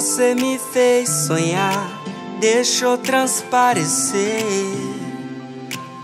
Você 0.00 0.34
me 0.34 0.58
fez 0.58 1.10
sonhar, 1.10 1.86
deixou 2.40 2.96
transparecer 2.96 4.46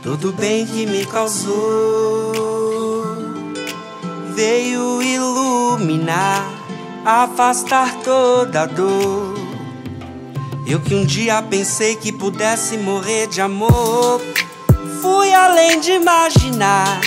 tudo 0.03 0.35
bem 0.35 0.67
que 0.67 0.85
me 0.85 1.07
causou. 1.07 2.31
Veio 4.35 5.01
iluminar, 5.01 6.47
afastar 7.07 8.03
toda 8.03 8.67
dor. 8.67 9.35
Eu 10.67 10.79
que 10.79 10.95
um 10.95 11.07
dia 11.07 11.41
pensei 11.41 11.97
que 11.97 12.13
pudesse 12.13 12.77
morrer 12.77 13.29
de 13.29 13.41
amor. 13.41 14.21
Fui 15.01 15.33
além 15.33 15.81
de 15.81 15.93
imaginar, 15.93 17.01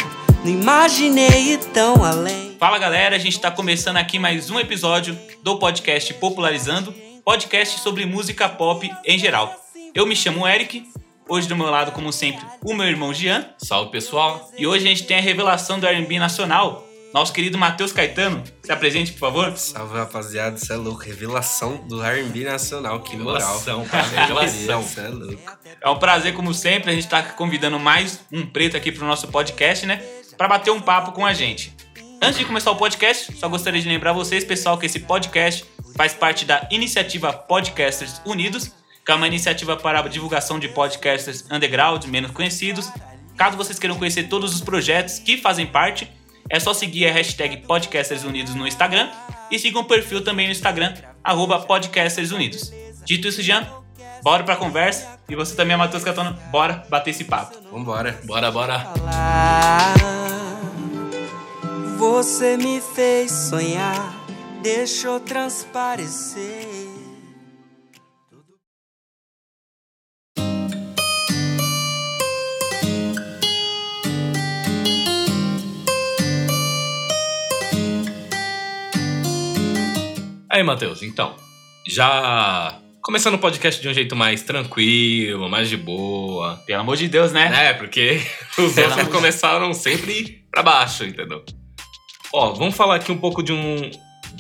não 0.44 0.52
imaginei 0.52 1.56
tão 1.72 2.04
além. 2.04 2.39
Fala 2.60 2.78
galera, 2.78 3.16
a 3.16 3.20
gente 3.20 3.38
está 3.38 3.50
começando 3.50 3.96
aqui 3.96 4.20
mais 4.20 4.50
um 4.50 4.60
episódio 4.60 5.18
do 5.42 5.58
podcast 5.58 6.14
Popularizando, 6.16 6.94
podcast 7.24 7.80
sobre 7.80 8.06
música 8.06 8.50
pop 8.50 8.92
em 9.06 9.18
geral. 9.18 9.56
Eu 9.96 10.06
me 10.06 10.14
chamo 10.14 10.46
Eric, 10.46 10.86
hoje 11.30 11.48
do 11.48 11.56
meu 11.56 11.68
lado, 11.68 11.94
como 11.94 12.12
sempre, 12.12 12.46
o 12.62 12.74
meu 12.74 12.86
irmão 12.86 13.14
Jean. 13.14 13.46
Salve 13.58 13.92
pessoal! 13.92 14.52
E 14.58 14.68
hoje 14.68 14.86
a 14.86 14.90
gente 14.90 15.06
tem 15.06 15.18
a 15.18 15.22
revelação 15.22 15.80
do 15.80 15.88
R&B 15.88 16.20
nacional, 16.20 16.86
nosso 17.14 17.32
querido 17.32 17.58
Matheus 17.58 17.94
Caetano. 17.94 18.44
Se 18.62 18.74
apresente, 18.74 19.14
por 19.14 19.20
favor. 19.20 19.56
Salve 19.56 19.98
rapaziada, 19.98 20.58
você 20.58 20.74
é 20.74 20.76
louco, 20.76 21.02
revelação 21.02 21.78
do 21.88 22.04
R&B 22.04 22.44
nacional, 22.44 23.00
que 23.00 23.16
moral. 23.16 23.40
Revelação, 23.40 23.86
cara, 23.86 24.06
revelação. 24.06 24.84
Você 24.84 25.00
é 25.00 25.08
louco. 25.08 25.58
É 25.82 25.90
um 25.90 25.98
prazer, 25.98 26.34
como 26.34 26.54
sempre, 26.54 26.92
a 26.92 26.94
gente 26.94 27.06
está 27.06 27.24
convidando 27.24 27.80
mais 27.80 28.20
um 28.30 28.46
preto 28.46 28.76
aqui 28.76 28.92
para 28.92 29.06
o 29.06 29.08
nosso 29.08 29.30
podcast, 29.30 29.86
né? 29.86 30.04
Para 30.38 30.50
bater 30.50 30.72
um 30.72 30.82
papo 30.82 31.14
com 31.14 31.26
a 31.26 31.34
gente. 31.34 31.74
Antes 32.22 32.38
de 32.38 32.46
começar 32.46 32.72
o 32.72 32.76
podcast, 32.76 33.34
só 33.38 33.48
gostaria 33.48 33.82
de 33.82 33.88
lembrar 33.88 34.12
vocês, 34.12 34.44
pessoal, 34.44 34.78
que 34.78 34.86
esse 34.86 35.00
podcast 35.00 35.66
faz 35.96 36.14
parte 36.14 36.46
da 36.46 36.68
iniciativa 36.70 37.32
Podcasters 37.32 38.22
Unidos, 38.26 38.72
que 39.06 39.12
é 39.12 39.16
uma 39.16 39.26
iniciativa 39.26 39.78
para 39.78 40.00
a 40.00 40.08
divulgação 40.08 40.60
de 40.60 40.68
podcasters 40.68 41.46
underground, 41.50 42.04
menos 42.06 42.32
conhecidos. 42.32 42.92
Caso 43.38 43.56
vocês 43.56 43.80
queiram 43.80 43.98
conhecer 43.98 44.24
todos 44.24 44.54
os 44.54 44.62
projetos 44.62 45.18
que 45.20 45.38
fazem 45.38 45.66
parte, 45.66 46.12
é 46.50 46.60
só 46.60 46.74
seguir 46.74 47.08
a 47.08 47.12
hashtag 47.14 47.58
Podcasters 47.58 48.24
Unidos 48.24 48.54
no 48.54 48.68
Instagram 48.68 49.10
e 49.50 49.58
sigam 49.58 49.82
o 49.82 49.86
perfil 49.86 50.22
também 50.22 50.48
no 50.48 50.52
Instagram, 50.52 50.94
arroba 51.24 51.60
Podcasters 51.60 52.32
Unidos. 52.32 52.74
Dito 53.06 53.30
isso, 53.30 53.42
Jean, 53.42 53.66
bora 54.22 54.44
pra 54.44 54.58
conversa. 54.58 55.20
E 55.30 55.36
você 55.36 55.56
também, 55.56 55.78
Matheus 55.78 56.04
Catano, 56.04 56.38
bora 56.52 56.84
bater 56.90 57.12
esse 57.12 57.24
papo. 57.24 57.58
Vambora. 57.72 58.20
Bora, 58.26 58.52
bora. 58.52 58.92
Você 62.00 62.56
me 62.56 62.80
fez 62.80 63.30
sonhar, 63.30 64.26
deixou 64.64 65.20
transparecer. 65.20 66.66
Aí, 80.50 80.64
Matheus, 80.64 81.04
então, 81.04 81.36
já 81.86 82.80
começando 83.02 83.34
o 83.34 83.40
podcast 83.40 83.82
de 83.82 83.90
um 83.90 83.94
jeito 83.94 84.16
mais 84.16 84.42
tranquilo, 84.42 85.50
mais 85.50 85.68
de 85.68 85.76
boa, 85.76 86.56
Pelo 86.66 86.80
amor 86.80 86.96
de 86.96 87.10
Deus, 87.10 87.34
né? 87.34 87.50
né? 87.50 87.74
Porque 87.74 88.22
os 88.58 88.74
Pelo 88.74 88.90
outros 88.90 89.10
começaram 89.10 89.74
sempre 89.74 90.46
pra 90.50 90.64
baixo, 90.64 91.04
entendeu? 91.04 91.44
Ó, 92.34 92.54
vamos 92.54 92.76
falar 92.76 92.96
aqui 92.96 93.12
um 93.12 93.18
pouco 93.18 93.42
de 93.42 93.52
um. 93.52 93.90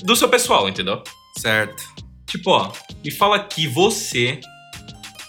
do 0.03 0.16
seu 0.16 0.29
pessoal, 0.29 0.67
entendeu? 0.69 1.03
Certo. 1.38 1.83
Tipo, 2.27 2.51
ó, 2.51 2.72
me 3.03 3.11
fala 3.11 3.35
aqui 3.38 3.67
você. 3.67 4.39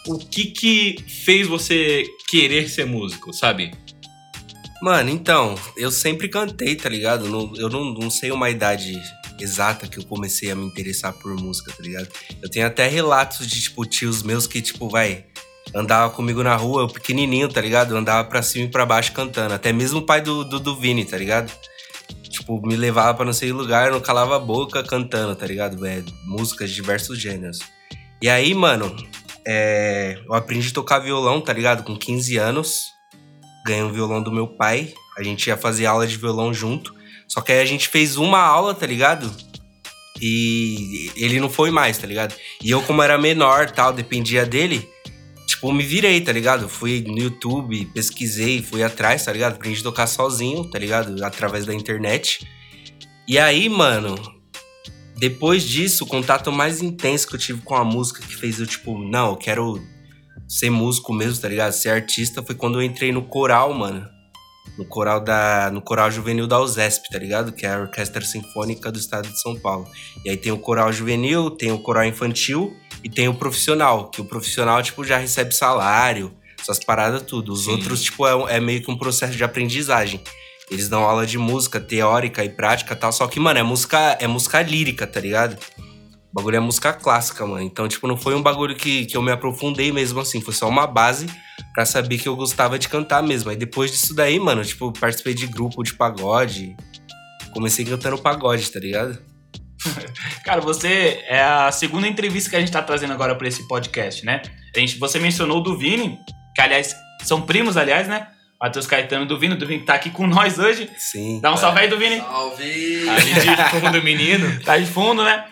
O 0.07 0.19
que 0.19 0.47
que 0.47 0.97
fez 1.25 1.47
você 1.47 2.05
querer 2.29 2.69
ser 2.69 2.87
músico, 2.87 3.33
sabe? 3.33 3.71
Mano, 4.83 5.11
então, 5.11 5.55
eu 5.77 5.91
sempre 5.91 6.29
cantei, 6.29 6.75
tá 6.75 6.89
ligado? 6.89 7.29
Não- 7.29 7.53
eu 7.57 7.69
não, 7.69 7.85
não 7.93 8.11
sei 8.11 8.33
uma 8.33 8.49
idade 8.49 8.99
exata 9.39 9.87
que 9.87 9.99
eu 9.99 10.05
comecei 10.05 10.51
a 10.51 10.55
me 10.55 10.65
interessar 10.67 11.13
por 11.13 11.35
música, 11.35 11.71
tá 11.73 11.83
ligado? 11.83 12.09
Eu 12.43 12.51
tenho 12.51 12.67
até 12.67 12.87
relatos 12.89 13.47
de, 13.47 13.61
tipo, 13.61 13.85
tios 13.85 14.23
meus 14.23 14.47
que, 14.47 14.63
tipo, 14.63 14.89
vai, 14.89 15.27
andava 15.75 16.11
comigo 16.15 16.43
na 16.43 16.57
rua, 16.57 16.83
eu 16.83 16.89
pequenininho, 16.89 17.49
tá 17.49 17.61
ligado? 17.61 17.93
Eu 17.93 17.99
andava 17.99 18.27
pra 18.27 18.43
cima 18.43 18.65
e 18.67 18.71
pra 18.71 18.87
baixo 18.87 19.13
cantando. 19.13 19.53
Até 19.53 19.71
mesmo 19.73 19.99
o 20.01 20.03
pai 20.07 20.23
do, 20.23 20.45
do, 20.45 20.59
do 20.59 20.77
Vini, 20.77 21.05
tá 21.05 21.17
ligado? 21.19 21.53
Tipo, 22.41 22.67
me 22.67 22.75
levava 22.75 23.13
pra 23.13 23.27
não 23.27 23.35
sei 23.35 23.53
lugar, 23.53 23.91
não 23.91 24.01
calava 24.01 24.37
a 24.37 24.39
boca 24.39 24.83
cantando, 24.83 25.37
tá 25.37 25.47
ligado? 25.47 25.85
É, 25.87 26.03
músicas 26.25 26.71
de 26.71 26.77
diversos 26.77 27.19
gêneros. 27.19 27.59
E 28.23 28.31
aí, 28.31 28.55
mano, 28.55 28.97
é, 29.47 30.19
eu 30.27 30.33
aprendi 30.33 30.69
a 30.69 30.73
tocar 30.73 31.01
violão, 31.01 31.43
tá 31.43 31.53
ligado? 31.53 31.83
Com 31.85 31.95
15 31.95 32.39
anos. 32.39 32.95
Ganhei 33.67 33.83
um 33.83 33.93
violão 33.93 34.23
do 34.23 34.33
meu 34.33 34.47
pai. 34.47 34.95
A 35.19 35.23
gente 35.23 35.49
ia 35.49 35.57
fazer 35.57 35.85
aula 35.85 36.07
de 36.07 36.17
violão 36.17 36.53
junto. 36.55 36.95
Só 37.29 37.43
que 37.43 37.53
aí 37.53 37.61
a 37.61 37.67
gente 37.67 37.89
fez 37.89 38.17
uma 38.17 38.41
aula, 38.41 38.75
tá 38.75 38.87
ligado? 38.87 39.31
E 40.19 41.11
ele 41.15 41.39
não 41.41 41.51
foi 41.51 41.71
mais, 41.71 41.99
tá 41.99 42.07
ligado? 42.07 42.35
E 42.63 42.71
eu, 42.71 42.81
como 42.83 43.03
era 43.03 43.19
menor 43.19 43.71
tal, 43.71 43.93
dependia 43.93 44.47
dele, 44.47 44.89
tipo, 45.61 45.73
me 45.73 45.85
virei, 45.85 46.21
tá 46.23 46.33
ligado? 46.33 46.69
Fui 46.69 47.05
no 47.07 47.19
YouTube, 47.19 47.85
pesquisei, 47.93 48.63
fui 48.63 48.83
atrás, 48.83 49.25
tá 49.25 49.33
ligado? 49.33 49.55
Aprendi 49.57 49.81
a 49.81 49.83
tocar 49.83 50.07
sozinho, 50.07 50.65
tá 50.71 50.79
ligado? 50.79 51.23
Através 51.23 51.67
da 51.67 51.75
internet. 51.75 52.49
E 53.29 53.39
aí, 53.39 53.69
mano, 53.69 54.17
depois 55.19 55.63
disso, 55.63 56.05
o 56.05 56.07
contato 56.07 56.51
mais 56.51 56.81
intenso 56.81 57.29
que 57.29 57.35
eu 57.35 57.39
tive 57.39 57.61
com 57.61 57.75
a 57.75 57.85
música 57.85 58.23
que 58.23 58.35
fez 58.35 58.59
eu, 58.59 58.67
tipo, 58.67 58.99
não, 58.99 59.31
eu 59.31 59.37
quero 59.37 59.81
ser 60.49 60.71
músico 60.71 61.13
mesmo, 61.13 61.41
tá 61.41 61.49
ligado? 61.49 61.73
Ser 61.73 61.91
artista 61.91 62.43
foi 62.43 62.55
quando 62.55 62.81
eu 62.81 62.83
entrei 62.83 63.13
no 63.13 63.23
coral, 63.23 63.75
mano. 63.75 64.09
No 64.79 64.87
coral 64.87 65.21
da. 65.21 65.71
No 65.71 65.83
coral 65.83 66.11
juvenil 66.11 66.47
da 66.47 66.59
USESP, 66.59 67.11
tá 67.11 67.19
ligado? 67.19 67.53
Que 67.53 67.67
é 67.67 67.75
a 67.75 67.81
Orquestra 67.81 68.25
Sinfônica 68.25 68.91
do 68.91 68.99
Estado 68.99 69.29
de 69.29 69.39
São 69.39 69.55
Paulo. 69.57 69.87
E 70.25 70.31
aí 70.31 70.39
tem 70.39 70.53
o 70.53 70.59
coral 70.59 70.91
juvenil, 70.91 71.51
tem 71.51 71.71
o 71.71 71.79
coral 71.83 72.05
infantil 72.07 72.75
e 73.03 73.09
tem 73.09 73.29
o 73.29 73.35
profissional. 73.35 74.11
Que 74.11 74.21
o 74.21 74.25
profissional, 74.25 74.83
tipo, 74.83 75.05
já 75.05 75.17
recebe 75.17 75.55
salário, 75.55 76.33
essas 76.61 76.79
paradas 76.85 77.23
tudo. 77.23 77.53
Os 77.53 77.65
Sim. 77.65 77.73
outros, 77.73 78.03
tipo, 78.03 78.27
é, 78.27 78.57
é 78.57 78.61
meio 78.61 78.83
que 78.83 78.91
um 78.91 78.97
processo 78.97 79.37
de 79.37 79.45
aprendizagem. 79.45 80.23
Eles 80.71 80.89
dão 80.89 81.03
aula 81.03 81.27
de 81.27 81.37
música 81.37 81.81
teórica 81.81 82.45
e 82.45 82.49
prática 82.49 82.95
e 82.95 82.97
tal. 82.97 83.13
Só 83.13 83.27
que, 83.27 83.41
mano, 83.41 83.59
é 83.59 83.63
música, 83.63 84.17
é 84.21 84.27
música 84.27 84.63
lírica, 84.63 85.07
tá 85.07 85.21
ligado? 85.21 85.59
O 85.79 86.35
bagulho 86.35 86.57
é 86.57 86.61
música 86.61 86.93
clássica, 86.93 87.45
mano. 87.45 87.63
Então, 87.63 87.89
tipo, 87.89 88.07
não 88.07 88.17
foi 88.17 88.37
um 88.37 88.43
bagulho 88.43 88.77
que, 88.77 89.05
que 89.05 89.17
eu 89.17 89.23
me 89.23 89.33
aprofundei 89.33 89.91
mesmo 89.91 90.21
assim. 90.21 90.41
Foi 90.41 90.55
só 90.55 90.69
uma 90.69 90.87
base 90.87 91.27
pra 91.75 91.85
saber 91.85 92.19
que 92.19 92.29
eu 92.29 92.37
gostava 92.37 92.79
de 92.79 92.89
cantar 92.89 93.21
mesmo. 93.21 93.51
Aí 93.51 93.57
depois 93.57 93.91
disso 93.91 94.15
daí, 94.15 94.39
mano, 94.39 94.65
tipo, 94.65 94.93
participei 94.93 95.35
de 95.35 95.49
grupo 95.49 95.83
de 95.83 95.95
pagode. 95.95 96.77
Comecei 97.53 97.85
cantando 97.85 98.17
pagode, 98.19 98.71
tá 98.71 98.79
ligado? 98.79 99.19
Cara, 100.45 100.61
você 100.61 101.25
é 101.27 101.43
a 101.43 101.73
segunda 101.73 102.07
entrevista 102.07 102.51
que 102.51 102.57
a 102.57 102.61
gente 102.61 102.73
tá 102.73 102.83
trazendo 102.83 103.13
agora 103.13 103.35
pra 103.35 103.49
esse 103.49 103.67
podcast, 103.67 104.25
né? 104.25 104.43
A 104.75 104.79
gente, 104.79 104.99
você 104.99 105.19
mencionou 105.19 105.59
o 105.59 105.63
do 105.63 105.77
Vini, 105.77 106.19
que 106.55 106.61
aliás, 106.61 106.95
são 107.23 107.43
primos, 107.43 107.77
aliás, 107.77 108.09
né? 108.09 108.27
Matheus 108.61 108.87
Caetano 108.87 109.25
e 109.25 109.29
do 109.29 109.39
Vini, 109.39 109.55
o 109.55 109.59
do 109.59 109.67
Vini 109.67 109.85
tá 109.85 109.95
aqui 109.95 110.11
com 110.11 110.27
nós 110.27 110.59
hoje. 110.59 110.91
Sim. 110.99 111.41
Dá 111.41 111.53
um 111.53 111.57
salve 111.57 111.81
aí 111.81 111.89
do 111.89 111.99
Vini. 111.99 112.19
Salve! 112.19 113.09
Ali 113.09 113.35
de 113.35 113.57
fundo 113.71 114.03
menino. 114.05 114.61
Tá 114.63 114.77
de 114.77 114.87
fundo, 114.87 115.25
né? 115.25 115.45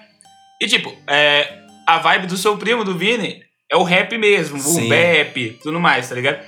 E 0.60 0.66
tipo, 0.66 0.94
é, 1.06 1.58
a 1.86 1.98
vibe 1.98 2.26
do 2.26 2.36
seu 2.36 2.58
primo, 2.58 2.84
do 2.84 2.98
Vini, 2.98 3.42
é 3.70 3.76
o 3.76 3.82
rap 3.82 4.16
mesmo, 4.18 4.58
o 4.58 4.88
bap, 4.88 5.58
tudo 5.62 5.80
mais, 5.80 6.08
tá 6.08 6.14
ligado? 6.14 6.44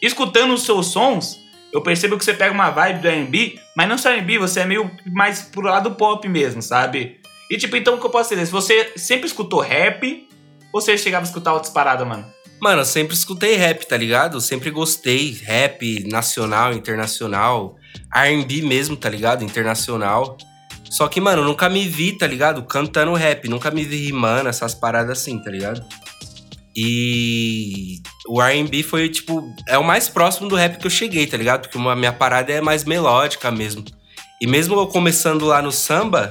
Escutando 0.00 0.54
os 0.54 0.64
seus 0.64 0.88
sons, 0.88 1.38
eu 1.72 1.80
percebo 1.80 2.16
que 2.16 2.24
você 2.24 2.34
pega 2.34 2.52
uma 2.52 2.70
vibe 2.70 3.00
do 3.00 3.08
R&B, 3.08 3.58
mas 3.76 3.88
não 3.88 3.98
só 3.98 4.10
R&B, 4.10 4.38
você 4.38 4.60
é 4.60 4.64
meio 4.64 4.88
mais 5.06 5.42
pro 5.42 5.62
lado 5.62 5.92
pop 5.92 6.28
mesmo, 6.28 6.62
sabe? 6.62 7.20
E 7.50 7.56
tipo, 7.56 7.76
então 7.76 7.94
o 7.94 8.00
que 8.00 8.06
eu 8.06 8.10
posso 8.10 8.30
dizer? 8.30 8.46
Se 8.46 8.52
você 8.52 8.92
sempre 8.96 9.26
escutou 9.26 9.60
rap, 9.60 10.28
ou 10.72 10.80
você 10.80 10.96
chegava 10.98 11.24
a 11.24 11.28
escutar 11.28 11.52
outras 11.52 11.72
paradas, 11.72 12.06
mano? 12.06 12.24
Mano, 12.60 12.80
eu 12.80 12.84
sempre 12.86 13.14
escutei 13.14 13.56
rap, 13.56 13.84
tá 13.86 13.96
ligado? 13.96 14.36
Eu 14.36 14.40
sempre 14.40 14.70
gostei. 14.70 15.38
Rap 15.42 16.04
nacional, 16.08 16.72
internacional. 16.72 17.76
R&B 18.14 18.62
mesmo, 18.62 18.96
tá 18.96 19.08
ligado? 19.08 19.44
Internacional. 19.44 20.36
Só 20.90 21.08
que, 21.08 21.20
mano, 21.20 21.44
nunca 21.44 21.68
me 21.68 21.86
vi, 21.86 22.16
tá 22.16 22.26
ligado? 22.26 22.62
Cantando 22.64 23.12
rap. 23.14 23.48
Nunca 23.48 23.70
me 23.70 23.84
vi 23.84 24.06
rimando, 24.06 24.48
essas 24.48 24.74
paradas 24.74 25.18
assim, 25.18 25.38
tá 25.38 25.50
ligado? 25.50 25.84
E 26.76 28.00
o 28.26 28.42
R&B 28.42 28.82
foi, 28.82 29.08
tipo, 29.08 29.42
é 29.68 29.78
o 29.78 29.84
mais 29.84 30.08
próximo 30.08 30.48
do 30.48 30.56
rap 30.56 30.78
que 30.78 30.86
eu 30.86 30.90
cheguei, 30.90 31.26
tá 31.26 31.36
ligado? 31.36 31.68
Porque 31.68 31.76
a 31.76 31.96
minha 31.96 32.12
parada 32.12 32.52
é 32.52 32.60
mais 32.60 32.84
melódica 32.84 33.50
mesmo. 33.50 33.84
E 34.40 34.46
mesmo 34.46 34.74
eu 34.74 34.86
começando 34.86 35.44
lá 35.44 35.62
no 35.62 35.70
samba, 35.70 36.30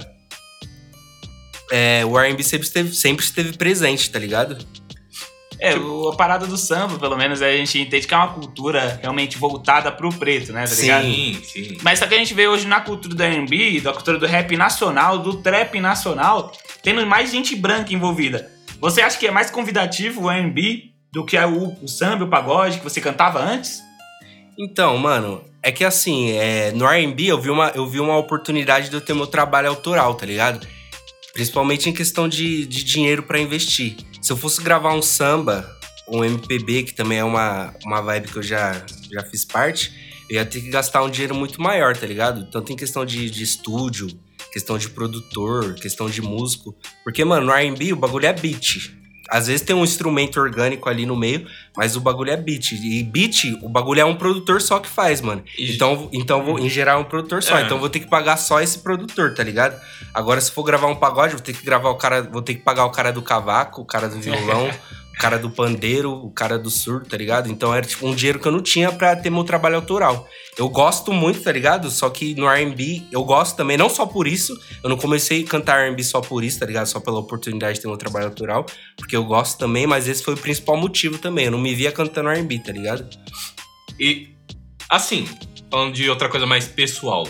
é, 1.75 2.05
o 2.05 2.17
R&B 2.19 2.43
sempre 2.43 2.67
esteve, 2.67 2.93
sempre 2.93 3.25
esteve 3.25 3.57
presente, 3.57 4.09
tá 4.11 4.19
ligado? 4.19 4.57
É, 5.59 5.75
o- 5.77 6.09
a 6.09 6.15
parada 6.15 6.45
do 6.45 6.57
samba, 6.57 6.99
pelo 6.99 7.15
menos, 7.17 7.41
a 7.41 7.51
gente 7.51 7.79
entende 7.79 8.05
que 8.05 8.13
é 8.13 8.17
uma 8.17 8.27
cultura 8.33 8.99
realmente 9.01 9.37
voltada 9.37 9.91
pro 9.91 10.09
preto, 10.09 10.51
né, 10.51 10.65
tá 10.65 10.75
ligado? 10.75 11.03
Sim, 11.05 11.41
sim. 11.43 11.77
Mas 11.81 11.99
só 11.99 12.05
que 12.07 12.13
a 12.13 12.17
gente 12.17 12.33
vê 12.33 12.47
hoje 12.47 12.67
na 12.67 12.81
cultura 12.81 13.15
do 13.15 13.23
R&B, 13.23 13.79
da 13.81 13.93
cultura 13.93 14.17
do 14.17 14.25
rap 14.25 14.55
nacional, 14.57 15.19
do 15.19 15.37
trap 15.37 15.79
nacional, 15.79 16.51
tendo 16.81 17.05
mais 17.07 17.31
gente 17.31 17.55
branca 17.55 17.93
envolvida. 17.93 18.51
Você 18.81 19.01
acha 19.01 19.17
que 19.17 19.25
é 19.25 19.31
mais 19.31 19.49
convidativo 19.49 20.23
o 20.23 20.29
R&B 20.31 20.91
do 21.11 21.25
que 21.25 21.37
o, 21.37 21.77
o 21.81 21.87
samba, 21.87 22.25
o 22.25 22.27
pagode 22.27 22.79
que 22.79 22.83
você 22.83 22.99
cantava 22.99 23.39
antes? 23.39 23.79
Então, 24.59 24.97
mano, 24.97 25.43
é 25.61 25.71
que 25.71 25.85
assim, 25.85 26.31
é, 26.33 26.71
no 26.73 26.85
R&B 26.85 27.25
eu 27.27 27.39
vi, 27.39 27.49
uma, 27.49 27.69
eu 27.73 27.87
vi 27.87 27.99
uma 27.99 28.17
oportunidade 28.17 28.89
de 28.89 28.95
eu 28.95 29.01
ter 29.01 29.13
meu 29.13 29.27
trabalho 29.27 29.69
autoral, 29.69 30.13
tá 30.15 30.25
ligado? 30.25 30.67
Principalmente 31.33 31.89
em 31.89 31.93
questão 31.93 32.29
de, 32.29 32.65
de 32.65 32.83
dinheiro 32.83 33.23
pra 33.23 33.39
investir. 33.39 33.97
Se 34.21 34.31
eu 34.31 34.37
fosse 34.37 34.61
gravar 34.61 34.93
um 34.93 35.01
samba, 35.01 35.69
um 36.07 36.23
MPB, 36.23 36.83
que 36.83 36.93
também 36.93 37.17
é 37.17 37.23
uma, 37.23 37.73
uma 37.83 38.01
vibe 38.01 38.29
que 38.29 38.37
eu 38.37 38.43
já, 38.43 38.85
já 39.11 39.23
fiz 39.23 39.43
parte, 39.43 39.91
eu 40.29 40.35
ia 40.35 40.45
ter 40.45 40.61
que 40.61 40.69
gastar 40.69 41.03
um 41.03 41.09
dinheiro 41.09 41.35
muito 41.35 41.61
maior, 41.61 41.97
tá 41.97 42.05
ligado? 42.05 42.49
Tanto 42.49 42.71
em 42.71 42.75
questão 42.75 43.05
de, 43.05 43.29
de 43.29 43.43
estúdio, 43.43 44.07
questão 44.51 44.77
de 44.77 44.89
produtor, 44.89 45.73
questão 45.75 46.09
de 46.09 46.21
músico. 46.21 46.75
Porque, 47.03 47.25
mano, 47.25 47.47
no 47.47 47.51
R&B 47.51 47.93
o 47.93 47.97
bagulho 47.97 48.27
é 48.27 48.33
beat. 48.33 49.02
Às 49.33 49.47
vezes 49.47 49.61
tem 49.61 49.75
um 49.75 49.83
instrumento 49.83 50.39
orgânico 50.39 50.87
ali 50.87 51.05
no 51.05 51.15
meio, 51.15 51.47
mas 51.75 51.95
o 51.95 51.99
bagulho 52.01 52.29
é 52.31 52.37
beat. 52.37 52.73
E 52.73 53.01
beat, 53.03 53.45
o 53.63 53.67
bagulho 53.69 53.99
é 54.01 54.05
um 54.05 54.15
produtor 54.15 54.61
só 54.61 54.79
que 54.79 54.87
faz, 54.87 55.21
mano. 55.21 55.43
E- 55.57 55.73
Então, 55.73 56.09
então 56.13 56.43
vou, 56.43 56.59
em 56.59 56.69
geral, 56.69 56.99
é 56.99 57.01
um 57.01 57.05
produtor 57.05 57.41
só. 57.41 57.57
É. 57.57 57.63
Então 57.63 57.79
vou 57.79 57.89
ter 57.89 57.99
que 58.01 58.07
pagar 58.07 58.37
só 58.37 58.61
esse 58.61 58.79
produtor, 58.79 59.33
tá 59.33 59.43
ligado? 59.43 59.75
Agora, 60.13 60.39
se 60.39 60.51
for 60.51 60.61
gravar 60.63 60.87
um 60.87 60.95
pagode, 60.95 61.33
vou 61.33 61.41
ter 61.41 61.53
que 61.53 61.65
gravar 61.65 61.89
o 61.89 61.95
cara. 61.95 62.21
Vou 62.21 62.41
ter 62.41 62.53
que 62.55 62.61
pagar 62.61 62.85
o 62.85 62.91
cara 62.91 63.11
do 63.11 63.21
cavaco, 63.23 63.81
o 63.81 63.85
cara 63.85 64.07
do 64.07 64.19
violão, 64.21 64.69
cara 65.23 65.39
do 65.39 65.49
pandeiro, 65.49 66.11
o 66.11 66.29
cara 66.29 66.59
do 66.59 66.69
surdo, 66.69 67.07
tá 67.07 67.15
ligado? 67.15 67.49
Então 67.49 67.73
era 67.73 67.85
tipo 67.85 68.05
um 68.05 68.13
dinheiro 68.13 68.39
que 68.39 68.45
eu 68.45 68.51
não 68.51 68.61
tinha 68.61 68.91
pra 68.91 69.15
ter 69.15 69.29
meu 69.29 69.45
trabalho 69.45 69.77
autoral. 69.77 70.27
Eu 70.57 70.67
gosto 70.67 71.13
muito, 71.13 71.41
tá 71.41 71.49
ligado? 71.49 71.89
Só 71.89 72.09
que 72.09 72.35
no 72.35 72.45
RB 72.45 73.03
eu 73.09 73.23
gosto 73.23 73.55
também, 73.55 73.77
não 73.77 73.87
só 73.87 74.05
por 74.05 74.27
isso. 74.27 74.53
Eu 74.83 74.89
não 74.89 74.97
comecei 74.97 75.41
a 75.41 75.47
cantar 75.47 75.89
RB 75.89 76.03
só 76.03 76.19
por 76.19 76.43
isso, 76.43 76.59
tá 76.59 76.65
ligado? 76.65 76.87
Só 76.87 76.99
pela 76.99 77.19
oportunidade 77.19 77.75
de 77.75 77.81
ter 77.81 77.87
meu 77.87 77.95
trabalho 77.95 78.25
autoral. 78.25 78.65
Porque 78.97 79.15
eu 79.15 79.23
gosto 79.23 79.57
também, 79.57 79.87
mas 79.87 80.09
esse 80.09 80.21
foi 80.21 80.33
o 80.33 80.37
principal 80.37 80.75
motivo 80.75 81.17
também. 81.17 81.45
Eu 81.45 81.51
não 81.51 81.59
me 81.59 81.73
via 81.73 81.93
cantando 81.93 82.27
RB, 82.29 82.59
tá 82.59 82.73
ligado? 82.73 83.07
E, 83.97 84.27
assim, 84.89 85.25
falando 85.71 85.93
de 85.93 86.09
outra 86.09 86.27
coisa 86.27 86.45
mais 86.45 86.67
pessoal, 86.67 87.25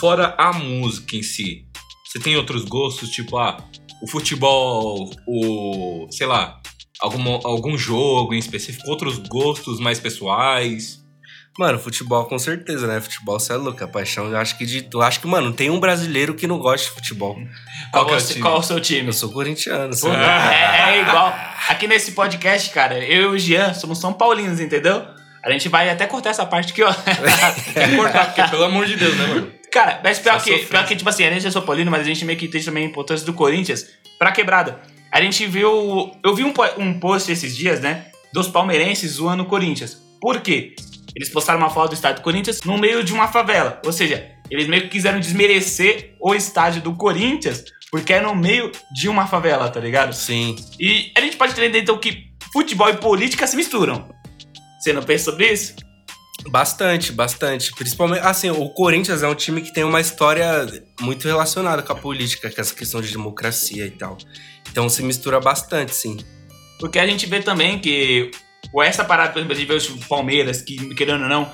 fora 0.00 0.34
a 0.38 0.54
música 0.54 1.14
em 1.14 1.22
si, 1.22 1.66
você 2.06 2.18
tem 2.18 2.38
outros 2.38 2.64
gostos, 2.64 3.10
tipo, 3.10 3.36
ah, 3.36 3.62
o 4.02 4.10
futebol, 4.10 5.10
o, 5.26 6.06
sei 6.10 6.26
lá, 6.26 6.58
algum, 7.00 7.40
algum 7.46 7.76
jogo 7.78 8.34
em 8.34 8.38
específico, 8.38 8.88
outros 8.90 9.18
gostos 9.18 9.80
mais 9.80 9.98
pessoais? 10.00 10.98
Mano, 11.58 11.76
futebol 11.78 12.24
com 12.26 12.38
certeza, 12.38 12.86
né? 12.86 13.00
Futebol, 13.00 13.40
você 13.40 13.52
é 13.52 13.56
louco. 13.56 13.82
A 13.82 13.88
paixão, 13.88 14.26
eu 14.30 14.36
acho 14.36 14.56
que 14.56 14.64
de. 14.64 14.88
Eu 14.94 15.02
acho 15.02 15.18
que, 15.20 15.26
mano, 15.26 15.46
não 15.48 15.52
tem 15.52 15.68
um 15.70 15.80
brasileiro 15.80 16.34
que 16.34 16.46
não 16.46 16.56
gosta 16.58 16.86
de 16.86 16.92
futebol. 16.94 17.36
Qual 17.90 18.06
que 18.06 18.12
é 18.12 18.16
o 18.16 18.20
você- 18.20 18.28
time? 18.34 18.42
qual 18.42 18.54
é 18.54 18.58
o 18.60 18.62
seu 18.62 18.80
time? 18.80 19.08
Eu 19.08 19.12
sou 19.12 19.32
corintiano, 19.32 19.90
Pô, 19.90 19.96
sabe? 19.96 20.16
É, 20.24 20.98
é 20.98 21.00
igual. 21.02 21.34
Aqui 21.68 21.88
nesse 21.88 22.12
podcast, 22.12 22.70
cara, 22.70 22.98
eu 23.04 23.22
e 23.22 23.26
o 23.34 23.38
Jean 23.38 23.74
somos 23.74 23.98
São 23.98 24.12
Paulinos, 24.12 24.60
entendeu? 24.60 25.04
A 25.44 25.50
gente 25.50 25.68
vai 25.68 25.90
até 25.90 26.06
cortar 26.06 26.30
essa 26.30 26.46
parte 26.46 26.72
aqui, 26.72 26.82
ó. 26.84 26.92
Tem 27.74 27.90
que 27.90 27.96
cortar, 27.96 28.26
porque, 28.26 28.50
pelo 28.50 28.64
amor 28.64 28.86
de 28.86 28.94
Deus, 28.96 29.16
né, 29.16 29.26
mano? 29.26 29.57
Cara, 29.72 30.00
mas 30.02 30.18
pior 30.18 30.40
Só 30.40 30.44
que, 30.44 30.66
pior 30.66 30.86
que, 30.86 30.96
tipo 30.96 31.08
assim, 31.08 31.24
a 31.24 31.30
gente 31.30 31.46
é 31.46 31.50
São 31.50 31.62
Paulino, 31.62 31.90
mas 31.90 32.00
a 32.00 32.04
gente 32.04 32.24
meio 32.24 32.38
que 32.38 32.46
entende 32.46 32.64
também 32.64 32.84
a 32.84 32.88
importância 32.88 33.24
do 33.26 33.32
Corinthians 33.32 33.86
pra 34.18 34.32
quebrada. 34.32 34.80
A 35.12 35.20
gente 35.20 35.46
viu. 35.46 36.12
Eu 36.22 36.34
vi 36.34 36.44
um, 36.44 36.52
um 36.78 36.98
post 36.98 37.30
esses 37.30 37.56
dias, 37.56 37.80
né? 37.80 38.06
Dos 38.32 38.48
palmeirenses 38.48 39.12
zoando 39.12 39.42
o 39.42 39.46
Corinthians. 39.46 39.96
Por 40.20 40.40
quê? 40.40 40.74
Eles 41.14 41.28
postaram 41.28 41.58
uma 41.58 41.70
foto 41.70 41.90
do 41.90 41.94
estádio 41.94 42.20
do 42.20 42.24
Corinthians 42.24 42.62
no 42.62 42.76
meio 42.78 43.02
de 43.02 43.12
uma 43.12 43.28
favela. 43.28 43.80
Ou 43.84 43.92
seja, 43.92 44.30
eles 44.50 44.66
meio 44.66 44.82
que 44.82 44.88
quiseram 44.88 45.18
desmerecer 45.18 46.14
o 46.20 46.34
estádio 46.34 46.82
do 46.82 46.94
Corinthians 46.94 47.64
porque 47.90 48.12
é 48.12 48.20
no 48.20 48.34
meio 48.34 48.70
de 48.92 49.08
uma 49.08 49.26
favela, 49.26 49.68
tá 49.70 49.80
ligado? 49.80 50.14
Sim. 50.14 50.56
E 50.78 51.10
a 51.16 51.20
gente 51.20 51.36
pode 51.36 51.52
entender 51.52 51.80
então 51.80 51.98
que 51.98 52.28
futebol 52.52 52.88
e 52.88 52.96
política 52.96 53.46
se 53.46 53.56
misturam. 53.56 54.08
Você 54.78 54.92
não 54.92 55.02
pensa 55.02 55.30
sobre 55.30 55.50
isso? 55.52 55.74
Bastante, 56.50 57.12
bastante. 57.12 57.72
Principalmente, 57.74 58.24
assim, 58.26 58.50
o 58.50 58.68
Corinthians 58.70 59.22
é 59.22 59.28
um 59.28 59.34
time 59.34 59.60
que 59.60 59.72
tem 59.72 59.84
uma 59.84 60.00
história 60.00 60.66
muito 61.00 61.26
relacionada 61.26 61.82
com 61.82 61.92
a 61.92 61.96
política, 61.96 62.50
com 62.50 62.60
essa 62.60 62.74
questão 62.74 63.00
de 63.00 63.10
democracia 63.12 63.84
e 63.86 63.90
tal. 63.90 64.16
Então 64.70 64.88
se 64.88 65.02
mistura 65.02 65.40
bastante, 65.40 65.94
sim. 65.94 66.16
Porque 66.80 66.98
a 66.98 67.06
gente 67.06 67.26
vê 67.26 67.40
também 67.40 67.78
que 67.78 68.30
ou 68.72 68.82
essa 68.82 69.04
parada, 69.04 69.32
por 69.32 69.38
exemplo, 69.38 69.54
a 69.54 69.58
gente 69.58 69.68
vê 69.68 69.74
o 70.04 70.08
Palmeiras, 70.08 70.62
que 70.62 70.94
querendo 70.94 71.22
ou 71.22 71.28
não, 71.28 71.50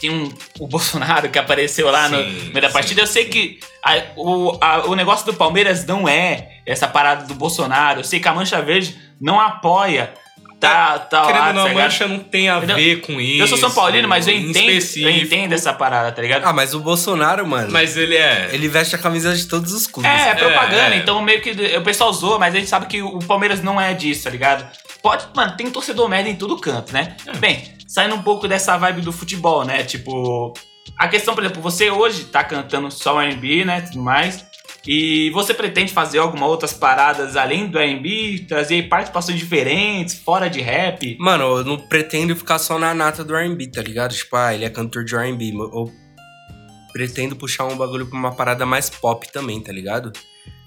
tem 0.00 0.10
um, 0.10 0.32
o 0.58 0.66
Bolsonaro 0.66 1.28
que 1.30 1.38
apareceu 1.38 1.90
lá 1.90 2.08
no 2.08 2.16
Sim, 2.18 2.30
meio 2.50 2.60
da 2.60 2.68
sim. 2.68 2.72
partida. 2.72 3.00
Eu 3.02 3.06
sei 3.06 3.26
que 3.26 3.60
a- 3.84 4.02
o, 4.16 4.58
a- 4.60 4.86
o 4.86 4.94
negócio 4.96 5.24
do 5.26 5.34
Palmeiras 5.34 5.84
não 5.86 6.08
é 6.08 6.60
essa 6.66 6.88
parada 6.88 7.24
do 7.26 7.34
Bolsonaro. 7.34 8.00
Eu 8.00 8.04
sei 8.04 8.18
que 8.20 8.26
a 8.28 8.34
Mancha 8.34 8.60
Verde 8.60 8.96
não 9.20 9.38
apoia. 9.40 10.14
Tá, 10.62 10.96
tá 10.96 11.26
Querendo 11.26 11.40
lá, 11.40 11.48
ou 11.48 11.54
não, 11.54 11.64
tá 11.66 11.74
mancha 11.74 12.06
não 12.06 12.20
tem 12.20 12.48
a 12.48 12.60
ver 12.60 13.00
com 13.00 13.20
isso. 13.20 13.42
Eu 13.42 13.48
sou 13.48 13.58
São 13.58 13.72
Paulino, 13.72 14.06
mas 14.06 14.28
eu 14.28 14.34
entendo, 14.34 14.70
eu 14.98 15.10
entendo 15.10 15.52
essa 15.54 15.72
parada, 15.72 16.12
tá 16.12 16.22
ligado? 16.22 16.44
Ah, 16.44 16.52
mas 16.52 16.72
o 16.72 16.78
Bolsonaro, 16.78 17.44
mano, 17.44 17.72
Mas 17.72 17.96
ele 17.96 18.14
é. 18.14 18.48
ele 18.52 18.68
veste 18.68 18.94
a 18.94 18.98
camisa 18.98 19.34
de 19.34 19.46
todos 19.46 19.72
os 19.72 19.88
clubes. 19.88 20.08
É, 20.08 20.28
é 20.28 20.34
propaganda, 20.36 20.94
é. 20.94 20.98
então 20.98 21.20
meio 21.20 21.40
que 21.40 21.50
o 21.50 21.82
pessoal 21.82 22.12
zoa, 22.12 22.38
mas 22.38 22.54
a 22.54 22.58
gente 22.58 22.68
sabe 22.68 22.86
que 22.86 23.02
o 23.02 23.18
Palmeiras 23.18 23.60
não 23.60 23.80
é 23.80 23.92
disso, 23.92 24.22
tá 24.22 24.30
ligado? 24.30 24.64
Pode, 25.02 25.26
mano, 25.34 25.56
tem 25.56 25.68
torcedor 25.68 26.08
merda 26.08 26.28
em 26.28 26.36
todo 26.36 26.56
canto, 26.56 26.92
né? 26.92 27.16
É. 27.26 27.36
Bem, 27.38 27.64
saindo 27.88 28.14
um 28.14 28.22
pouco 28.22 28.46
dessa 28.46 28.76
vibe 28.78 29.00
do 29.00 29.10
futebol, 29.10 29.64
né? 29.64 29.82
Tipo, 29.82 30.54
a 30.96 31.08
questão, 31.08 31.34
por 31.34 31.42
exemplo, 31.42 31.60
você 31.60 31.90
hoje 31.90 32.26
tá 32.26 32.44
cantando 32.44 32.88
só 32.88 33.20
R&B, 33.20 33.64
né, 33.64 33.80
tudo 33.80 34.00
mais, 34.00 34.44
e 34.86 35.30
você 35.30 35.54
pretende 35.54 35.92
fazer 35.92 36.18
alguma 36.18 36.46
outras 36.46 36.72
paradas 36.72 37.36
além 37.36 37.68
do 37.68 37.78
R&B, 37.78 38.46
trazer 38.48 38.88
participações 38.88 39.38
diferentes, 39.38 40.18
fora 40.18 40.48
de 40.48 40.60
rap? 40.60 41.16
Mano, 41.20 41.58
eu 41.58 41.64
não 41.64 41.78
pretendo 41.78 42.34
ficar 42.34 42.58
só 42.58 42.78
na 42.78 42.92
nata 42.92 43.22
do 43.22 43.34
R&B, 43.34 43.68
tá 43.68 43.82
ligado? 43.82 44.14
Tipo, 44.14 44.36
ah, 44.36 44.54
ele 44.54 44.64
é 44.64 44.70
cantor 44.70 45.04
de 45.04 45.14
R&B. 45.14 45.52
Eu 45.54 45.92
pretendo 46.92 47.36
puxar 47.36 47.66
um 47.66 47.76
bagulho 47.76 48.06
pra 48.06 48.18
uma 48.18 48.34
parada 48.34 48.66
mais 48.66 48.90
pop 48.90 49.30
também, 49.32 49.60
tá 49.60 49.72
ligado? 49.72 50.12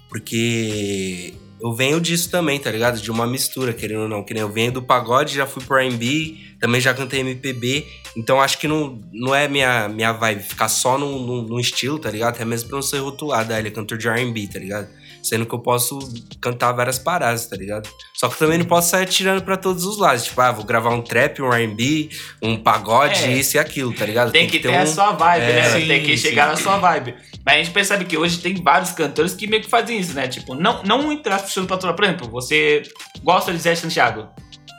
Porque 0.09 1.33
eu 1.65 1.73
venho 1.73 1.99
disso 1.99 2.29
também, 2.29 2.59
tá 2.59 2.69
ligado? 2.69 3.01
De 3.01 3.09
uma 3.09 3.25
mistura, 3.25 3.73
querendo 3.73 4.03
ou 4.03 4.07
não. 4.07 4.23
Que 4.23 4.35
nem 4.35 4.41
eu 4.41 4.51
venho 4.51 4.71
do 4.71 4.83
pagode, 4.83 5.33
já 5.33 5.47
fui 5.47 5.63
pro 5.63 5.77
R&B, 5.77 6.37
também 6.59 6.79
já 6.79 6.93
cantei 6.93 7.21
MPB. 7.21 7.87
Então 8.15 8.39
acho 8.39 8.59
que 8.59 8.67
não, 8.67 9.01
não 9.11 9.33
é 9.33 9.47
minha, 9.47 9.89
minha 9.89 10.11
vibe 10.11 10.43
ficar 10.43 10.69
só 10.69 10.95
num, 10.95 11.19
num, 11.19 11.41
num 11.41 11.59
estilo, 11.59 11.97
tá 11.97 12.11
ligado? 12.11 12.35
Até 12.35 12.45
mesmo 12.45 12.69
pra 12.69 12.75
não 12.75 12.83
ser 12.83 12.99
rotulado, 12.99 13.51
ah, 13.51 13.57
ele 13.57 13.69
é 13.69 13.71
cantor 13.71 13.97
de 13.97 14.07
R&B, 14.07 14.47
tá 14.47 14.59
ligado? 14.59 14.87
Sendo 15.27 15.43
que 15.47 15.55
eu 15.55 15.59
posso 15.59 15.97
cantar 16.39 16.71
várias 16.73 16.99
paradas, 16.99 17.47
tá 17.47 17.55
ligado? 17.55 17.89
Só 18.13 18.29
que 18.29 18.37
também 18.37 18.59
não 18.59 18.65
posso 18.65 18.91
sair 18.91 19.07
tirando 19.07 19.41
pra 19.43 19.57
todos 19.57 19.83
os 19.83 19.97
lados. 19.97 20.25
Tipo, 20.25 20.39
ah, 20.41 20.51
vou 20.51 20.63
gravar 20.63 20.91
um 20.91 21.01
trap, 21.01 21.41
um 21.41 21.51
R&B, 21.51 22.09
um 22.43 22.55
pagode, 22.57 23.23
É. 23.23 23.31
isso 23.33 23.57
e 23.57 23.59
aquilo, 23.59 23.91
tá 23.91 24.05
ligado? 24.05 24.31
Tem, 24.31 24.45
que 24.47 24.59
ter, 24.59 24.75
a 24.75 24.83
um- 24.83 24.85
sua 24.85 25.13
vibe, 25.13 25.43
É, 25.43 25.53
né? 25.55 25.69
sim, 25.79 25.87
tem 25.87 26.03
que 26.03 26.15
sim. 26.15 26.27
chegar 26.29 26.47
na 26.49 26.55
sua 26.55 26.77
vibe. 26.77 27.15
Mas 27.43 27.55
a 27.55 27.57
gente 27.57 27.71
percebe 27.71 28.05
que 28.05 28.15
hoje 28.17 28.37
tem 28.37 28.53
vários 28.61 28.91
cantores 28.91 29.33
que 29.33 29.47
meio 29.47 29.63
que 29.63 29.69
fazem 29.69 29.99
isso, 29.99 30.13
né? 30.13 30.27
Tipo, 30.27 30.53
não, 30.53 30.83
não 30.83 31.11
entrar 31.11 31.39
puxando 31.41 31.65
pra 31.65 31.77
toda. 31.77 31.93
Por 31.93 32.03
exemplo, 32.05 32.29
você 32.29 32.83
gosta 33.23 33.51
de 33.51 33.57
Zé 33.57 33.73
Santiago, 33.73 34.27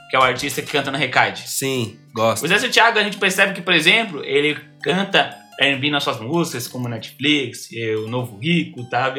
que 0.09 0.15
é 0.15 0.19
o 0.19 0.23
artista 0.23 0.61
que 0.61 0.71
canta 0.71 0.89
no 0.91 0.97
Recaide. 0.97 1.43
Sim, 1.45 1.97
gosto. 2.13 2.45
O 2.45 2.47
Zé 2.47 2.57
Santiago, 2.57 2.97
a 2.97 3.03
gente 3.03 3.17
percebe 3.17 3.53
que, 3.53 3.61
por 3.61 3.73
exemplo, 3.73 4.23
ele 4.23 4.57
canta 4.81 5.35
R&B 5.59 5.89
nas 5.89 6.03
suas 6.03 6.19
músicas, 6.21 6.67
como 6.69 6.87
Netflix, 6.87 7.67
o 8.05 8.07
Novo 8.07 8.37
Rico, 8.37 8.87
tá? 8.89 9.13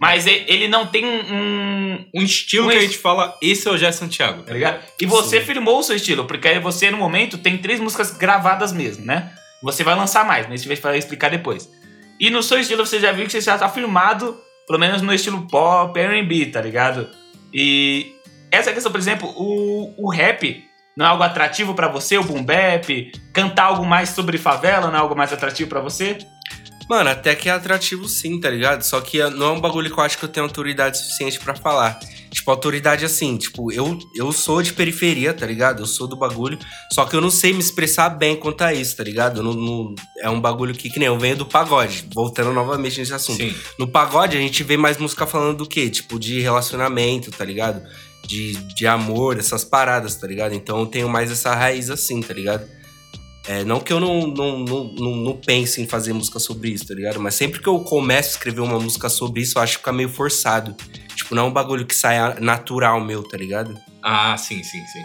Mas 0.00 0.26
ele 0.26 0.66
não 0.66 0.86
tem 0.86 1.04
um... 1.04 2.06
Um 2.14 2.22
estilo 2.22 2.66
Um 2.66 2.70
que 2.70 2.76
a 2.78 2.80
gente 2.80 2.96
fala, 2.96 3.36
esse 3.42 3.68
é 3.68 3.70
o 3.70 3.76
Jé 3.76 3.92
Santiago. 3.92 4.42
Tá 4.42 4.54
ligado? 4.54 4.82
E 4.98 5.04
você 5.04 5.40
Sim. 5.40 5.46
firmou 5.46 5.78
o 5.78 5.82
seu 5.82 5.94
estilo, 5.94 6.24
porque 6.24 6.48
aí 6.48 6.58
você, 6.58 6.90
no 6.90 6.96
momento, 6.96 7.36
tem 7.36 7.58
três 7.58 7.78
músicas 7.78 8.16
gravadas 8.16 8.72
mesmo, 8.72 9.04
né? 9.04 9.30
Você 9.62 9.84
vai 9.84 9.94
lançar 9.94 10.24
mais, 10.24 10.48
mas 10.48 10.62
a 10.62 10.64
gente 10.64 10.80
vai 10.80 10.96
explicar 10.96 11.30
depois. 11.30 11.68
E 12.18 12.30
no 12.30 12.42
seu 12.42 12.58
estilo, 12.58 12.86
você 12.86 12.98
já 12.98 13.12
viu 13.12 13.26
que 13.26 13.32
você 13.32 13.42
já 13.42 13.58
tá 13.58 13.68
firmado, 13.68 14.38
pelo 14.66 14.78
menos 14.78 15.02
no 15.02 15.12
estilo 15.12 15.46
pop, 15.46 15.98
R&B, 16.00 16.46
tá 16.46 16.62
ligado? 16.62 17.06
E 17.52 18.14
essa 18.50 18.72
questão, 18.72 18.90
por 18.90 18.98
exemplo, 18.98 19.28
o, 19.36 20.06
o 20.06 20.10
rap 20.10 20.64
não 20.96 21.04
é 21.04 21.08
algo 21.10 21.22
atrativo 21.22 21.74
pra 21.74 21.88
você, 21.88 22.16
o 22.16 22.24
boom 22.24 22.42
bap, 22.42 23.12
cantar 23.34 23.64
algo 23.64 23.84
mais 23.84 24.10
sobre 24.10 24.38
favela 24.38 24.88
não 24.88 24.96
é 24.96 25.00
algo 25.00 25.16
mais 25.16 25.32
atrativo 25.32 25.68
pra 25.68 25.80
você? 25.80 26.18
Mano, 26.90 27.08
até 27.08 27.36
que 27.36 27.48
é 27.48 27.52
atrativo 27.52 28.08
sim, 28.08 28.40
tá 28.40 28.50
ligado? 28.50 28.82
Só 28.82 29.00
que 29.00 29.22
não 29.30 29.46
é 29.46 29.50
um 29.52 29.60
bagulho 29.60 29.88
que 29.94 29.96
eu 29.96 30.02
acho 30.02 30.18
que 30.18 30.24
eu 30.24 30.28
tenho 30.28 30.44
autoridade 30.44 30.98
suficiente 30.98 31.38
pra 31.38 31.54
falar. 31.54 32.00
Tipo, 32.32 32.50
autoridade 32.50 33.04
assim, 33.04 33.36
tipo, 33.36 33.70
eu, 33.72 33.96
eu 34.12 34.32
sou 34.32 34.60
de 34.60 34.72
periferia, 34.72 35.32
tá 35.32 35.46
ligado? 35.46 35.82
Eu 35.82 35.86
sou 35.86 36.08
do 36.08 36.16
bagulho. 36.16 36.58
Só 36.92 37.04
que 37.04 37.14
eu 37.14 37.20
não 37.20 37.30
sei 37.30 37.52
me 37.52 37.60
expressar 37.60 38.08
bem 38.08 38.34
quanto 38.34 38.62
a 38.62 38.74
isso, 38.74 38.96
tá 38.96 39.04
ligado? 39.04 39.40
Não, 39.40 39.52
não- 39.52 39.94
é 40.18 40.28
um 40.28 40.40
bagulho 40.40 40.74
que, 40.74 40.90
que 40.90 40.98
nem 40.98 41.06
eu 41.06 41.16
venho 41.16 41.36
do 41.36 41.46
pagode. 41.46 42.06
Voltando 42.12 42.52
novamente 42.52 42.98
nesse 42.98 43.14
assunto. 43.14 43.36
Sim. 43.40 43.54
No 43.78 43.86
pagode, 43.86 44.36
a 44.36 44.40
gente 44.40 44.64
vê 44.64 44.76
mais 44.76 44.98
música 44.98 45.24
falando 45.28 45.58
do 45.58 45.66
quê? 45.68 45.88
Tipo, 45.88 46.18
de 46.18 46.40
relacionamento, 46.40 47.30
tá 47.30 47.44
ligado? 47.44 47.80
de, 48.26 48.52
de 48.74 48.86
amor, 48.86 49.38
essas 49.38 49.64
paradas, 49.64 50.14
tá 50.14 50.24
ligado? 50.26 50.54
Então 50.54 50.78
eu 50.80 50.86
tenho 50.86 51.08
mais 51.08 51.32
essa 51.32 51.52
raiz 51.54 51.88
assim, 51.90 52.20
tá 52.20 52.32
ligado? 52.34 52.64
É, 53.48 53.64
não 53.64 53.80
que 53.80 53.92
eu 53.92 53.98
não, 53.98 54.26
não, 54.26 54.58
não, 54.58 54.84
não, 54.84 55.16
não 55.16 55.36
pense 55.36 55.80
em 55.80 55.86
fazer 55.86 56.12
música 56.12 56.38
sobre 56.38 56.70
isso, 56.70 56.86
tá 56.86 56.94
ligado? 56.94 57.18
Mas 57.18 57.34
sempre 57.34 57.60
que 57.60 57.68
eu 57.68 57.80
começo 57.80 58.28
a 58.28 58.32
escrever 58.32 58.60
uma 58.60 58.78
música 58.78 59.08
sobre 59.08 59.40
isso, 59.40 59.58
eu 59.58 59.62
acho 59.62 59.72
que 59.74 59.78
fica 59.78 59.92
meio 59.92 60.08
forçado. 60.08 60.74
Tipo, 61.16 61.34
não 61.34 61.44
é 61.44 61.46
um 61.46 61.52
bagulho 61.52 61.86
que 61.86 61.94
sai 61.94 62.38
natural 62.40 63.00
meu, 63.00 63.22
tá 63.22 63.36
ligado? 63.36 63.78
Ah, 64.02 64.36
sim, 64.36 64.62
sim, 64.62 64.84
sim. 64.86 65.04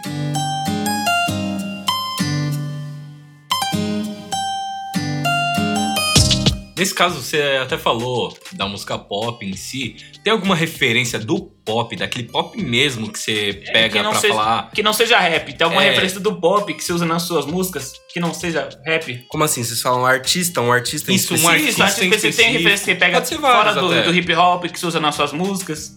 Nesse 6.76 6.94
caso, 6.94 7.22
você 7.22 7.40
até 7.62 7.78
falou 7.78 8.36
da 8.52 8.66
música 8.68 8.98
pop 8.98 9.44
em 9.46 9.56
si. 9.56 9.96
Tem 10.22 10.30
alguma 10.32 10.54
referência 10.54 11.18
do 11.18 11.40
pop, 11.64 11.96
daquele 11.96 12.24
pop 12.28 12.60
mesmo 12.62 13.10
que 13.10 13.18
você 13.18 13.62
É, 13.66 13.72
pega 13.72 13.96
que 13.96 14.02
não 14.02 14.10
pra 14.10 14.20
seja- 14.20 14.34
falar? 14.34 14.70
Que 14.72 14.82
não 14.82 14.92
seja 14.92 15.18
rap. 15.18 15.54
Tem 15.54 15.64
alguma 15.64 15.82
É. 15.82 15.88
referência 15.88 16.20
do 16.20 16.38
pop 16.38 16.72
que 16.74 16.84
você 16.84 16.92
usa 16.92 17.06
nas 17.06 17.22
suas 17.22 17.46
músicas 17.46 17.92
que 18.12 18.20
não 18.20 18.34
seja 18.34 18.68
rap? 18.84 19.24
Como 19.28 19.42
assim? 19.42 19.64
Vocês 19.64 19.80
falam 19.80 20.04
artista, 20.04 20.60
um 20.60 20.70
artista 20.70 21.10
em 21.10 21.14
Isso, 21.14 21.32
um 21.32 21.36
específico? 21.36 21.68
Isso, 21.70 21.82
acho 21.82 21.94
que 21.96 22.04
em 22.04 22.10
você 22.10 22.20
tem 22.20 22.28
específico. 22.30 22.52
referência 22.58 22.84
que 22.94 23.00
pega 23.00 23.12
Pode 23.16 23.28
ser 23.28 23.38
fora 23.38 23.72
do, 23.74 23.86
até. 23.92 24.02
do 24.02 24.14
hip 24.14 24.34
hop 24.34 24.64
que 24.66 24.78
você 24.78 24.86
usa 24.86 25.00
nas 25.00 25.14
suas 25.14 25.32
músicas. 25.32 25.92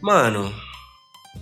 Mano, 0.00 0.54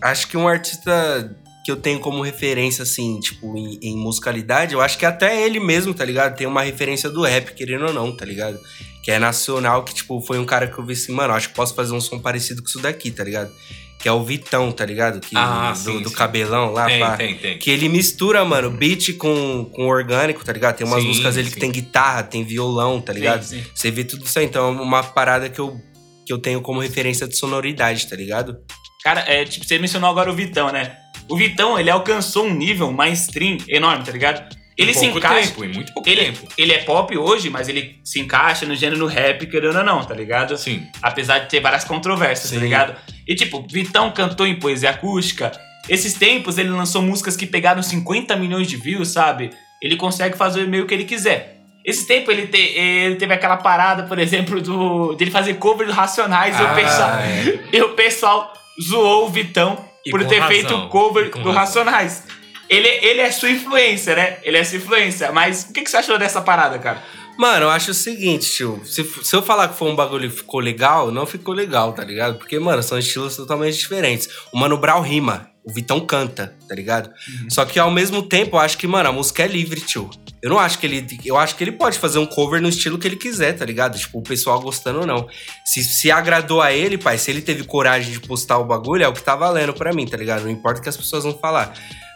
acho 0.03 0.27
que 0.27 0.37
um 0.39 0.49
artista 0.49 1.37
que 1.69 1.73
eu 1.73 1.77
tenho 1.77 2.01
como 2.01 2.23
referência, 2.23 2.83
assim, 2.83 3.21
tipo, 3.21 3.55
em, 3.55 3.79
em 3.83 3.95
musicalidade, 3.95 4.73
eu 4.73 4.81
acho 4.81 4.97
que 4.97 5.05
até 5.05 5.45
ele 5.45 5.61
mesmo, 5.61 5.93
tá 5.93 6.03
ligado? 6.03 6.35
Tem 6.35 6.47
uma 6.47 6.63
referência 6.63 7.11
do 7.11 7.21
rap, 7.23 7.53
querendo 7.53 7.85
ou 7.89 7.93
não, 7.93 8.11
tá 8.17 8.25
ligado? 8.25 8.59
Que 9.03 9.11
é 9.11 9.19
nacional, 9.19 9.85
que, 9.85 9.93
tipo, 9.95 10.19
foi 10.23 10.39
um 10.39 10.47
cara 10.47 10.67
que 10.67 10.79
eu 10.79 10.87
vi 10.87 10.95
assim, 10.95 11.13
mano, 11.13 11.35
acho 11.35 11.51
que 11.51 11.55
posso 11.55 11.75
fazer 11.75 11.93
um 11.93 12.01
som 12.01 12.19
parecido 12.19 12.63
com 12.63 12.69
isso 12.71 12.79
daqui, 12.81 13.11
tá 13.11 13.23
ligado? 13.23 13.53
Que 13.99 14.09
é 14.09 14.13
o 14.13 14.25
Vitão, 14.25 14.73
tá 14.73 14.83
ligado? 14.87 15.21
Que, 15.21 15.37
Ah, 15.37 15.73
do, 15.73 15.79
sim, 15.79 16.01
do 16.01 16.09
sim. 16.09 16.15
cabelão 16.15 16.73
lá, 16.73 16.87
Tem, 16.87 17.01
pá. 17.01 17.17
tem, 17.19 17.35
tem. 17.37 17.59
Que 17.59 17.71
ele 17.71 17.87
mistura, 17.91 18.43
mano, 18.47 18.71
beat 18.71 19.13
com, 19.19 19.67
com 19.75 19.87
orgânico, 19.89 20.43
tá 20.43 20.53
ligado? 20.55 20.77
Tem 20.77 20.87
umas 20.87 21.03
Sim, 21.03 21.09
músicas 21.09 21.35
dele 21.35 21.51
que 21.51 21.61
tem 21.61 21.71
guitarra, 21.71 22.23
tem 22.23 22.43
violão, 22.45 22.99
tá 22.99 23.13
ligado? 23.13 23.45
Você 23.75 23.91
vê 23.91 24.05
tudo 24.05 24.25
isso 24.25 24.39
aí. 24.39 24.47
Então 24.47 24.69
é 24.69 24.81
uma 24.81 25.03
parada 25.03 25.51
que 25.51 25.59
eu, 25.61 25.77
que 26.25 26.33
eu 26.33 26.39
tenho 26.39 26.63
como 26.63 26.81
referência 26.81 27.29
de 27.29 27.37
sonoridade, 27.37 28.07
tá 28.09 28.17
ligado? 28.17 28.57
Cara, 29.05 29.21
é, 29.29 29.45
tipo, 29.45 29.65
você 29.67 29.79
mencionou 29.79 30.11
agora 30.11 30.31
o 30.31 30.35
Vitão, 30.35 30.71
né? 30.73 30.97
O 31.29 31.37
Vitão, 31.37 31.79
ele 31.79 31.91
alcançou 31.91 32.47
um 32.47 32.55
nível 32.55 32.91
mainstream 32.93 33.59
enorme, 33.69 34.05
tá 34.05 34.13
ligado? 34.13 34.57
Ele 34.77 34.95
se 34.95 35.07
encaixa. 35.07 35.49
tempo, 35.49 35.65
em 35.65 35.69
muito 35.69 35.93
pouco 35.93 36.09
Ele, 36.09 36.25
tempo. 36.27 36.47
ele 36.57 36.73
é 36.73 36.79
pop 36.79 37.17
hoje, 37.19 37.51
mas 37.51 37.69
ele 37.69 37.99
se 38.05 38.21
encaixa 38.21 38.65
no 38.65 38.77
gênero 38.77 39.07
rap, 39.07 39.45
querendo 39.47 39.77
ou 39.79 39.85
não, 39.85 40.05
tá 40.05 40.15
ligado? 40.15 40.57
Sim. 40.57 40.87
Apesar 41.03 41.41
de 41.41 41.49
ter 41.49 41.59
várias 41.61 41.83
controvérsias, 41.83 42.51
tá 42.51 42.57
Sim. 42.57 42.63
ligado? 42.63 42.95
E 43.27 43.35
tipo, 43.35 43.67
Vitão 43.69 44.11
cantou 44.13 44.47
em 44.47 44.55
poesia 44.55 44.91
acústica. 44.91 45.51
Esses 45.89 46.15
tempos 46.15 46.59
ele 46.59 46.69
lançou 46.69 47.03
músicas 47.03 47.37
que 47.37 47.45
pegaram 47.45 47.83
50 47.83 48.37
milhões 48.37 48.69
de 48.69 48.77
views, 48.77 49.09
sabe? 49.09 49.51
Ele 49.83 49.97
consegue 49.97 50.37
fazer 50.37 50.67
meio 50.69 50.87
que 50.87 50.95
ele 50.95 51.05
quiser. 51.05 51.57
Esse 51.85 52.07
tempo 52.07 52.31
ele, 52.31 52.47
te- 52.47 52.57
ele 52.79 53.17
teve 53.17 53.35
aquela 53.35 53.57
parada, 53.57 54.05
por 54.05 54.19
exemplo, 54.19 54.61
do 54.61 55.15
dele 55.15 55.31
fazer 55.33 55.55
cover 55.55 55.87
do 55.89 55.93
Racionais 55.93 56.57
e, 56.59 56.63
o 56.63 56.67
Ah, 56.67 56.75
pessoal, 56.75 57.11
é. 57.19 57.59
e 57.77 57.83
o 57.83 57.89
pessoal 57.95 58.53
zoou 58.81 59.27
o 59.27 59.29
Vitão 59.29 59.88
E 60.05 60.11
por 60.11 60.25
ter 60.25 60.39
razão, 60.39 60.49
feito 60.49 60.75
o 60.75 60.89
cover 60.89 61.31
do 61.31 61.39
razão. 61.51 61.85
Racionais. 61.85 62.25
Ele, 62.69 62.89
ele 62.89 63.21
é 63.21 63.31
sua 63.31 63.51
influência, 63.51 64.15
né? 64.15 64.39
Ele 64.43 64.59
é 64.59 64.65
sua 64.65 64.79
influência. 64.79 65.33
Mas 65.33 65.65
o 65.69 65.73
que, 65.73 65.83
que 65.83 65.91
você 65.91 65.97
achou 65.97 66.19
dessa 66.19 66.41
parada, 66.41 66.79
cara? 66.79 67.03
Mano, 67.39 67.67
eu 67.67 67.71
acho 67.71 67.93
o 67.93 67.95
seguinte, 67.95 68.51
tio. 68.51 68.83
Se, 68.85 69.05
se 69.05 69.37
eu 69.37 69.41
falar 69.43 69.69
que 69.69 69.77
foi 69.77 69.89
um 69.89 69.95
bagulho 69.95 70.29
que 70.29 70.39
ficou 70.39 70.59
legal, 70.61 71.13
não 71.13 71.25
ficou 71.25 71.55
legal, 71.55 71.93
tá 71.93 72.03
ligado? 72.03 72.37
Porque, 72.37 72.59
mano, 72.59 72.83
são 72.83 72.99
estilos 72.99 73.37
totalmente 73.37 73.79
diferentes. 73.79 74.29
O 74.53 74.59
Mano 74.59 74.77
Brown 74.77 75.01
rima, 75.01 75.49
o 75.69 75.73
Vitão 75.73 76.01
canta, 76.01 76.55
tá 76.67 76.75
ligado? 76.75 77.11
Só 77.51 77.63
que 77.67 77.79
ao 77.79 77.91
mesmo 77.91 78.23
tempo, 78.23 78.57
eu 78.57 78.61
acho 78.61 78.79
que, 78.79 78.87
mano, 78.87 79.11
a 79.11 79.13
música 79.13 79.43
é 79.43 79.47
livre, 79.47 79.83
tio. 79.83 80.09
Eu 80.43 80.49
não 80.49 80.59
acho 80.59 80.79
que 80.79 80.87
ele. 80.87 81.07
Eu 81.27 81.37
acho 81.37 81.55
que 81.57 81.63
ele 81.63 81.73
pode 81.73 81.99
fazer 81.99 82.19
um 82.19 82.25
cover 82.25 82.63
no 82.63 82.71
estilo 82.71 82.97
que 82.97 83.07
ele 83.07 83.17
quiser, 83.17 83.53
tá 83.53 83.67
ligado? 83.67 83.99
Tipo, 83.99 84.19
o 84.19 84.23
pessoal 84.23 84.59
gostando 84.63 85.01
ou 85.01 85.07
não. 85.07 85.29
Se, 85.67 85.85
se 85.85 86.11
agradou 86.11 86.63
a 86.63 86.73
ele, 86.73 86.97
pai, 86.97 87.19
se 87.19 87.31
ele 87.31 87.43
teve 87.43 87.65
coragem 87.65 88.13
de 88.13 88.21
postar 88.21 88.57
o 88.57 88.65
bagulho, 88.65 89.05
é 89.05 89.09
o 89.09 89.13
que 89.13 89.23
tá 89.23 89.37
valendo 89.37 89.75
pra 89.75 89.93
mim, 89.93 90.07
tá 90.07 90.17
ligado? 90.17 90.45
Não 90.45 90.51
importa 90.51 90.81
o 90.81 90.83
que 90.83 90.89
as 90.89 90.97
pessoas 90.97 91.25
vão 91.25 91.37
falar. 91.39 91.75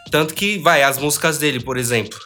Tanto 0.09 0.33
que, 0.33 0.57
vai, 0.57 0.81
as 0.81 0.97
músicas 0.97 1.37
dele, 1.37 1.59
por 1.59 1.77
exemplo. 1.77 2.17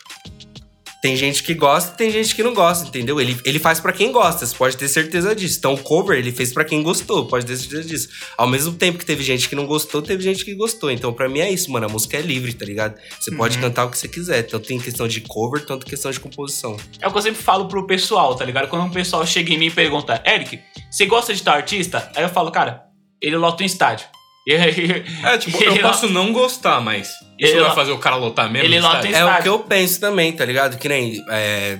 Tem 1.01 1.15
gente 1.15 1.43
que 1.43 1.53
gosta 1.53 1.91
tem 1.95 2.09
gente 2.11 2.35
que 2.35 2.41
não 2.41 2.53
gosta, 2.53 2.87
entendeu? 2.87 3.21
Ele, 3.21 3.37
ele 3.45 3.59
faz 3.59 3.79
pra 3.79 3.93
quem 3.93 4.11
gosta, 4.11 4.45
você 4.45 4.55
pode 4.55 4.75
ter 4.77 4.87
certeza 4.87 5.35
disso. 5.35 5.57
Então 5.59 5.73
o 5.75 5.77
cover 5.77 6.17
ele 6.17 6.31
fez 6.31 6.51
pra 6.51 6.65
quem 6.65 6.81
gostou, 6.81 7.25
pode 7.27 7.45
ter 7.45 7.55
certeza 7.55 7.87
disso. 7.87 8.09
Ao 8.37 8.47
mesmo 8.47 8.73
tempo 8.73 8.97
que 8.97 9.05
teve 9.05 9.23
gente 9.23 9.47
que 9.47 9.55
não 9.55 9.65
gostou, 9.67 10.01
teve 10.01 10.23
gente 10.23 10.43
que 10.43 10.55
gostou. 10.55 10.89
Então 10.91 11.13
pra 11.13 11.29
mim 11.29 11.39
é 11.39 11.51
isso, 11.51 11.71
mano. 11.71 11.85
A 11.85 11.89
música 11.89 12.17
é 12.17 12.21
livre, 12.21 12.51
tá 12.53 12.65
ligado? 12.65 12.95
Você 13.19 13.31
pode 13.35 13.55
Uhum. 13.57 13.61
cantar 13.63 13.85
o 13.85 13.89
que 13.91 13.97
você 13.97 14.07
quiser, 14.07 14.43
tanto 14.43 14.73
em 14.73 14.79
questão 14.79 15.07
de 15.07 15.21
cover, 15.21 15.65
tanto 15.65 15.85
em 15.85 15.89
questão 15.89 16.09
de 16.11 16.19
composição. 16.19 16.77
É 16.99 17.07
o 17.07 17.11
que 17.11 17.17
eu 17.17 17.21
sempre 17.21 17.41
falo 17.41 17.67
pro 17.67 17.85
pessoal, 17.87 18.35
tá 18.35 18.43
ligado? 18.43 18.67
Quando 18.67 18.83
um 18.85 18.89
pessoal 18.91 19.25
chega 19.25 19.53
em 19.53 19.57
mim 19.57 19.67
e 19.67 19.71
pergunta, 19.71 20.21
Eric, 20.25 20.59
você 20.89 21.05
gosta 21.05 21.33
de 21.33 21.43
tal 21.43 21.53
artista? 21.55 22.11
Aí 22.15 22.23
eu 22.23 22.29
falo, 22.29 22.51
cara, 22.51 22.83
ele 23.21 23.37
lota 23.37 23.61
um 23.63 23.65
estádio. 23.65 24.07
É, 24.53 25.37
tipo, 25.37 25.61
eu 25.61 25.79
posso 25.79 26.07
não 26.07 26.31
gostar, 26.31 26.79
mas 26.79 27.09
isso 27.37 27.53
Ele 27.53 27.59
vai 27.59 27.75
fazer 27.75 27.91
o 27.91 27.97
cara 27.97 28.15
lotar 28.15 28.49
mesmo? 28.49 28.65
ele 28.65 28.79
lota 28.79 29.07
É 29.07 29.25
o 29.25 29.41
que 29.41 29.49
eu 29.49 29.59
penso 29.59 29.99
também, 29.99 30.31
tá 30.31 30.45
ligado? 30.45 30.77
Que 30.77 30.87
nem 30.87 31.23
é, 31.29 31.79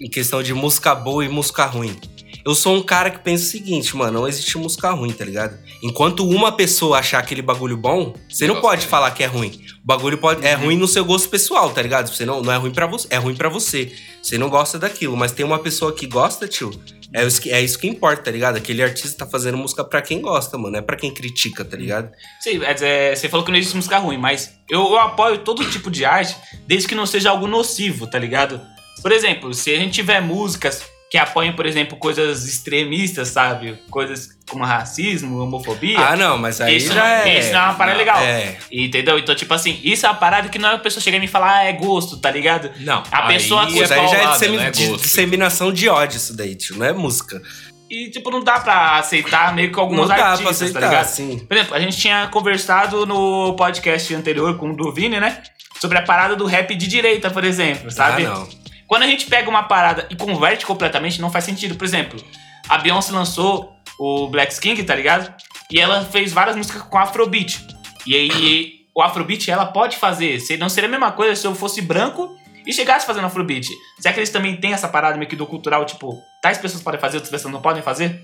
em 0.00 0.08
questão 0.10 0.42
de 0.42 0.52
música 0.52 0.94
boa 0.94 1.24
e 1.24 1.28
música 1.28 1.64
ruim. 1.64 1.98
Eu 2.46 2.54
sou 2.54 2.76
um 2.76 2.82
cara 2.82 3.10
que 3.10 3.18
pensa 3.18 3.42
o 3.42 3.48
seguinte, 3.48 3.96
mano, 3.96 4.20
não 4.20 4.28
existe 4.28 4.56
música 4.56 4.88
ruim, 4.92 5.10
tá 5.10 5.24
ligado? 5.24 5.58
Enquanto 5.82 6.24
uma 6.24 6.52
pessoa 6.52 7.00
achar 7.00 7.18
aquele 7.18 7.42
bagulho 7.42 7.76
bom, 7.76 8.14
você 8.30 8.46
não 8.46 8.60
pode 8.60 8.86
falar 8.86 9.10
que 9.10 9.24
é 9.24 9.26
ruim. 9.26 9.60
O 9.82 9.84
bagulho 9.84 10.16
pode, 10.16 10.46
é 10.46 10.54
ruim 10.54 10.76
no 10.76 10.86
seu 10.86 11.04
gosto 11.04 11.28
pessoal, 11.28 11.70
tá 11.70 11.82
ligado? 11.82 12.08
Você 12.08 12.24
não, 12.24 12.40
não 12.42 12.52
é 12.52 12.56
ruim 12.56 12.70
para 12.70 12.86
você, 12.86 13.08
é 13.10 13.16
ruim 13.16 13.34
para 13.34 13.48
você. 13.48 13.92
Você 14.22 14.38
não 14.38 14.48
gosta 14.48 14.78
daquilo, 14.78 15.16
mas 15.16 15.32
tem 15.32 15.44
uma 15.44 15.58
pessoa 15.58 15.92
que 15.92 16.06
gosta, 16.06 16.46
tio. 16.46 16.70
É 17.12 17.26
isso 17.26 17.40
que, 17.40 17.50
é 17.50 17.60
isso 17.60 17.80
que 17.80 17.88
importa, 17.88 18.22
tá 18.22 18.30
ligado? 18.30 18.56
Aquele 18.56 18.80
artista 18.80 19.24
tá 19.24 19.26
fazendo 19.28 19.58
música 19.58 19.82
pra 19.82 20.00
quem 20.00 20.20
gosta, 20.20 20.56
mano, 20.56 20.76
é 20.76 20.80
pra 20.80 20.96
quem 20.96 21.12
critica, 21.12 21.64
tá 21.64 21.76
ligado? 21.76 22.12
Sim, 22.40 22.62
é 22.62 22.72
dizer, 22.72 23.16
você 23.16 23.28
falou 23.28 23.44
que 23.44 23.50
não 23.50 23.58
existe 23.58 23.74
música 23.74 23.98
ruim, 23.98 24.18
mas 24.18 24.52
eu, 24.70 24.82
eu 24.82 25.00
apoio 25.00 25.38
todo 25.38 25.68
tipo 25.68 25.90
de 25.90 26.04
arte, 26.04 26.36
desde 26.64 26.86
que 26.86 26.94
não 26.94 27.06
seja 27.06 27.30
algo 27.30 27.48
nocivo, 27.48 28.06
tá 28.06 28.20
ligado? 28.20 28.60
Por 29.02 29.10
exemplo, 29.10 29.52
se 29.52 29.74
a 29.74 29.76
gente 29.76 29.94
tiver 29.94 30.20
músicas 30.20 30.94
que 31.10 31.16
apoiam, 31.16 31.54
por 31.54 31.64
exemplo, 31.66 31.96
coisas 31.98 32.46
extremistas, 32.48 33.28
sabe? 33.28 33.78
Coisas 33.90 34.28
como 34.48 34.64
racismo, 34.64 35.38
homofobia. 35.40 35.98
Ah, 36.00 36.16
não, 36.16 36.36
mas 36.36 36.60
aí 36.60 36.76
Isso 36.76 36.92
já 36.92 37.00
não- 37.00 37.06
é. 37.06 37.38
isso 37.38 37.52
não 37.52 37.60
é 37.60 37.62
uma 37.64 37.74
parada 37.74 37.96
legal. 37.98 38.18
É. 38.20 38.56
Entendeu? 38.72 39.18
Então, 39.18 39.34
tipo 39.34 39.52
assim, 39.54 39.80
isso 39.84 40.04
é 40.04 40.08
uma 40.08 40.16
parada 40.16 40.48
que 40.48 40.58
não 40.58 40.68
é 40.70 40.74
a 40.74 40.78
pessoa 40.78 41.00
chegar 41.02 41.16
e 41.18 41.20
me 41.20 41.28
falar, 41.28 41.58
ah, 41.58 41.64
é 41.64 41.72
gosto, 41.72 42.16
tá 42.18 42.30
ligado? 42.30 42.70
Não. 42.80 43.02
A 43.10 43.22
pessoa 43.28 43.66
aí 43.66 43.78
Isso 43.78 43.88
daí 43.88 44.08
já 44.08 44.16
é 44.18 44.26
dissemi- 44.32 44.56
não 44.56 44.64
é 44.64 44.70
de- 44.70 44.96
disseminação 44.96 45.72
de 45.72 45.88
ódio, 45.88 46.16
isso 46.16 46.36
daí, 46.36 46.54
tio. 46.56 46.76
Não 46.76 46.86
é 46.86 46.92
música. 46.92 47.40
E, 47.88 48.10
tipo, 48.10 48.28
não 48.32 48.42
dá 48.42 48.58
pra 48.58 48.98
aceitar 48.98 49.54
meio 49.54 49.70
que 49.72 49.78
alguns 49.78 49.96
não 49.98 50.08
dá 50.08 50.14
pra 50.16 50.26
artistas, 50.30 50.56
aceitar, 50.62 50.80
tá 50.80 50.86
ligado? 50.88 51.02
assim. 51.04 51.38
Por 51.38 51.56
exemplo, 51.56 51.74
a 51.76 51.78
gente 51.78 51.96
tinha 51.96 52.26
conversado 52.32 53.06
no 53.06 53.54
podcast 53.54 54.12
anterior 54.12 54.56
com 54.58 54.70
o 54.70 54.76
Duvini, 54.76 55.20
né? 55.20 55.40
Sobre 55.80 55.98
a 55.98 56.02
parada 56.02 56.34
do 56.34 56.46
rap 56.46 56.74
de 56.74 56.88
direita, 56.88 57.30
por 57.30 57.44
exemplo, 57.44 57.88
sabe? 57.92 58.26
Ah, 58.26 58.30
não. 58.30 58.48
Quando 58.86 59.02
a 59.02 59.06
gente 59.06 59.26
pega 59.26 59.50
uma 59.50 59.64
parada 59.64 60.06
e 60.10 60.16
converte 60.16 60.64
completamente, 60.64 61.20
não 61.20 61.30
faz 61.30 61.44
sentido. 61.44 61.74
Por 61.74 61.84
exemplo, 61.84 62.22
a 62.68 62.78
Beyoncé 62.78 63.12
lançou 63.12 63.74
o 63.98 64.28
Black 64.28 64.58
King, 64.60 64.82
tá 64.84 64.94
ligado? 64.94 65.34
E 65.70 65.80
ela 65.80 66.04
fez 66.04 66.32
várias 66.32 66.56
músicas 66.56 66.82
com 66.82 66.98
Afrobeat. 66.98 67.66
E 68.06 68.14
aí, 68.14 68.86
o 68.94 69.02
Afrobeat 69.02 69.50
ela 69.50 69.66
pode 69.66 69.96
fazer. 69.96 70.38
Não 70.58 70.68
seria 70.68 70.88
a 70.88 70.90
mesma 70.90 71.10
coisa 71.12 71.34
se 71.34 71.46
eu 71.46 71.54
fosse 71.54 71.82
branco 71.82 72.36
e 72.64 72.72
chegasse 72.72 73.06
fazendo 73.06 73.26
Afrobeat. 73.26 73.68
Será 73.98 74.14
que 74.14 74.20
eles 74.20 74.30
também 74.30 74.56
têm 74.56 74.72
essa 74.72 74.88
parada 74.88 75.16
meio 75.16 75.28
que 75.28 75.36
do 75.36 75.46
cultural, 75.46 75.84
tipo, 75.84 76.16
tais 76.40 76.58
pessoas 76.58 76.82
podem 76.82 77.00
fazer, 77.00 77.16
outras 77.16 77.30
pessoas 77.30 77.52
não 77.52 77.60
podem 77.60 77.82
fazer? 77.82 78.20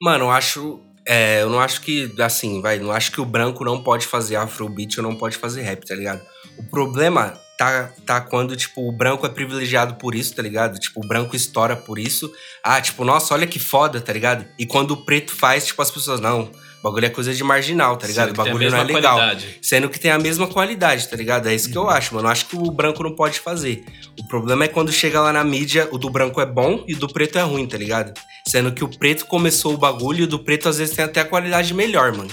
Mano, 0.00 0.24
eu 0.24 0.30
acho. 0.30 0.80
é, 1.06 1.42
eu 1.42 1.50
não 1.50 1.60
acho 1.60 1.82
que, 1.82 2.10
assim, 2.20 2.62
vai, 2.62 2.78
não 2.78 2.90
acho 2.90 3.12
que 3.12 3.20
o 3.20 3.24
branco 3.24 3.64
não 3.64 3.82
pode 3.82 4.06
fazer 4.06 4.36
afrobeat 4.36 4.98
ou 4.98 5.02
não 5.02 5.14
pode 5.14 5.36
fazer 5.36 5.62
rap, 5.62 5.84
tá 5.86 5.94
ligado? 5.94 6.22
O 6.58 6.70
problema 6.70 7.38
tá, 7.64 7.92
tá 8.04 8.20
quando, 8.20 8.56
tipo, 8.56 8.88
o 8.88 8.92
branco 8.92 9.26
é 9.26 9.28
privilegiado 9.28 9.94
por 9.94 10.14
isso, 10.14 10.34
tá 10.34 10.42
ligado? 10.42 10.78
Tipo, 10.78 11.04
o 11.04 11.06
branco 11.06 11.34
estoura 11.34 11.76
por 11.76 11.98
isso. 11.98 12.32
Ah, 12.62 12.80
tipo, 12.80 13.04
nossa, 13.04 13.34
olha 13.34 13.46
que 13.46 13.58
foda, 13.58 14.00
tá 14.00 14.12
ligado? 14.12 14.44
E 14.58 14.66
quando 14.66 14.92
o 14.92 14.96
preto 14.98 15.34
faz, 15.34 15.66
tipo, 15.66 15.80
as 15.80 15.90
pessoas, 15.90 16.20
não, 16.20 16.42
o 16.42 16.82
bagulho 16.82 17.06
é 17.06 17.10
coisa 17.10 17.32
de 17.32 17.42
marginal, 17.42 17.96
tá 17.96 18.06
ligado? 18.06 18.30
O 18.30 18.34
bagulho 18.34 18.70
não 18.70 18.78
é 18.78 18.84
legal. 18.84 19.16
qualidade. 19.16 19.58
Sendo 19.62 19.88
que 19.88 19.98
tem 19.98 20.10
a 20.10 20.18
mesma 20.18 20.46
qualidade, 20.46 21.08
tá 21.08 21.16
ligado? 21.16 21.48
É 21.48 21.54
isso 21.54 21.70
que 21.70 21.78
eu 21.78 21.88
acho, 21.88 22.14
mano. 22.14 22.28
Eu 22.28 22.32
acho 22.32 22.46
que 22.46 22.56
o 22.56 22.70
branco 22.70 23.02
não 23.02 23.14
pode 23.14 23.40
fazer. 23.40 23.84
O 24.20 24.28
problema 24.28 24.64
é 24.64 24.68
quando 24.68 24.92
chega 24.92 25.20
lá 25.20 25.32
na 25.32 25.42
mídia, 25.42 25.88
o 25.90 25.98
do 25.98 26.10
branco 26.10 26.40
é 26.40 26.46
bom 26.46 26.84
e 26.86 26.94
o 26.94 26.98
do 26.98 27.08
preto 27.08 27.38
é 27.38 27.42
ruim, 27.42 27.66
tá 27.66 27.78
ligado? 27.78 28.12
Sendo 28.46 28.70
que 28.72 28.84
o 28.84 28.88
preto 28.88 29.26
começou 29.26 29.74
o 29.74 29.78
bagulho 29.78 30.20
e 30.20 30.22
o 30.24 30.26
do 30.26 30.38
preto 30.38 30.68
às 30.68 30.78
vezes 30.78 30.94
tem 30.94 31.04
até 31.04 31.20
a 31.20 31.24
qualidade 31.24 31.72
melhor, 31.72 32.14
mano. 32.14 32.30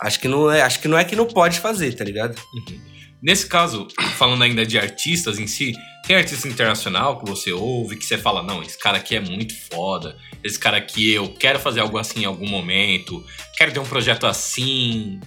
Acho 0.00 0.18
que 0.18 0.26
não 0.26 0.50
é, 0.50 0.62
acho 0.62 0.80
que 0.80 0.88
não 0.88 0.98
é 0.98 1.04
que 1.04 1.14
não 1.14 1.26
pode 1.26 1.60
fazer, 1.60 1.92
tá 1.94 2.02
ligado? 2.02 2.34
Nesse 3.22 3.46
caso, 3.46 3.86
falando 4.16 4.42
ainda 4.42 4.64
de 4.64 4.78
artistas 4.78 5.38
em 5.38 5.46
si, 5.46 5.74
tem 6.06 6.16
artista 6.16 6.48
internacional 6.48 7.18
que 7.18 7.28
você 7.28 7.52
ouve, 7.52 7.96
que 7.96 8.04
você 8.04 8.16
fala, 8.16 8.42
não, 8.42 8.62
esse 8.62 8.78
cara 8.78 8.96
aqui 8.96 9.14
é 9.14 9.20
muito 9.20 9.54
foda, 9.70 10.16
esse 10.42 10.58
cara 10.58 10.78
aqui 10.78 11.12
eu 11.12 11.28
quero 11.34 11.58
fazer 11.58 11.80
algo 11.80 11.98
assim 11.98 12.22
em 12.22 12.24
algum 12.24 12.48
momento, 12.48 13.24
quero 13.56 13.72
ter 13.72 13.78
um 13.78 13.86
projeto 13.86 14.26
assim. 14.26 15.20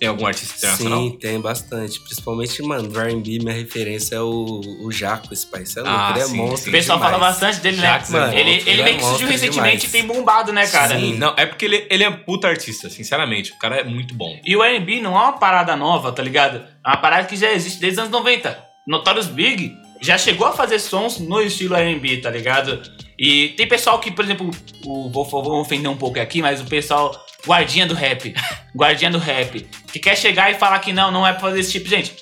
Tem 0.00 0.08
algum 0.08 0.26
artista 0.26 0.56
internacional? 0.56 1.02
Sim, 1.02 1.18
tem 1.18 1.38
bastante. 1.40 2.00
Principalmente, 2.00 2.62
mano, 2.62 2.88
do 2.88 2.98
R&B, 2.98 3.38
minha 3.40 3.52
referência 3.52 4.16
é 4.16 4.20
o, 4.20 4.60
o 4.82 4.90
Jaco, 4.90 5.32
esse 5.32 5.46
pai. 5.46 5.66
Você 5.66 5.78
é 5.78 5.82
louco, 5.82 5.94
Ah, 5.96 6.10
ele 6.12 6.20
é 6.20 6.24
sim, 6.24 6.36
monstro. 6.38 6.70
O 6.70 6.72
pessoal 6.72 6.98
demais. 6.98 7.12
fala 7.14 7.26
bastante 7.30 7.60
dele, 7.60 7.76
né? 7.76 7.82
Jackson, 7.82 8.12
mano, 8.14 8.32
ele, 8.32 8.50
ele 8.50 8.70
ele 8.70 8.80
é 8.80 8.84
meio 8.84 8.96
que 8.96 9.04
surgiu 9.04 9.28
recentemente 9.28 9.86
e 9.86 9.88
demais. 9.88 9.92
tem 9.92 10.06
bombado, 10.06 10.52
né, 10.54 10.66
cara? 10.66 10.98
Sim, 10.98 11.18
não, 11.18 11.34
é 11.36 11.44
porque 11.44 11.66
ele, 11.66 11.86
ele 11.90 12.02
é 12.02 12.10
puta 12.10 12.48
artista, 12.48 12.88
sinceramente. 12.88 13.52
O 13.52 13.58
cara 13.58 13.76
é 13.80 13.84
muito 13.84 14.14
bom. 14.14 14.40
E 14.42 14.56
o 14.56 14.62
R&B 14.64 15.00
não 15.02 15.14
é 15.14 15.20
uma 15.22 15.32
parada 15.34 15.76
nova, 15.76 16.10
tá 16.12 16.22
ligado? 16.22 16.64
É 16.82 16.88
uma 16.88 16.96
parada 16.96 17.26
que 17.28 17.36
já 17.36 17.52
existe 17.52 17.78
desde 17.78 18.00
os 18.00 18.06
anos 18.06 18.10
90. 18.18 18.58
Notorious 18.88 19.26
Big 19.26 19.76
já 20.00 20.16
chegou 20.16 20.46
a 20.46 20.52
fazer 20.52 20.78
sons 20.78 21.18
no 21.18 21.42
estilo 21.42 21.76
R&B, 21.76 22.16
tá 22.22 22.30
ligado? 22.30 22.80
E 23.18 23.50
tem 23.50 23.68
pessoal 23.68 23.98
que, 23.98 24.10
por 24.10 24.24
exemplo, 24.24 24.50
o, 24.86 25.10
vou, 25.10 25.26
vou 25.26 25.60
ofender 25.60 25.90
um 25.90 25.96
pouco 25.96 26.18
aqui, 26.18 26.40
mas 26.40 26.58
o 26.58 26.64
pessoal 26.64 27.12
guardinha 27.46 27.86
do 27.86 27.94
rap, 27.94 28.34
guardinha 28.74 29.10
do 29.10 29.18
rap, 29.18 29.66
que 29.92 29.98
quer 29.98 30.16
chegar 30.16 30.50
e 30.50 30.54
falar 30.54 30.78
que 30.80 30.92
não, 30.92 31.10
não 31.10 31.26
é 31.26 31.32
pra 31.32 31.40
fazer 31.40 31.60
esse 31.60 31.72
tipo, 31.72 31.88
gente. 31.88 32.14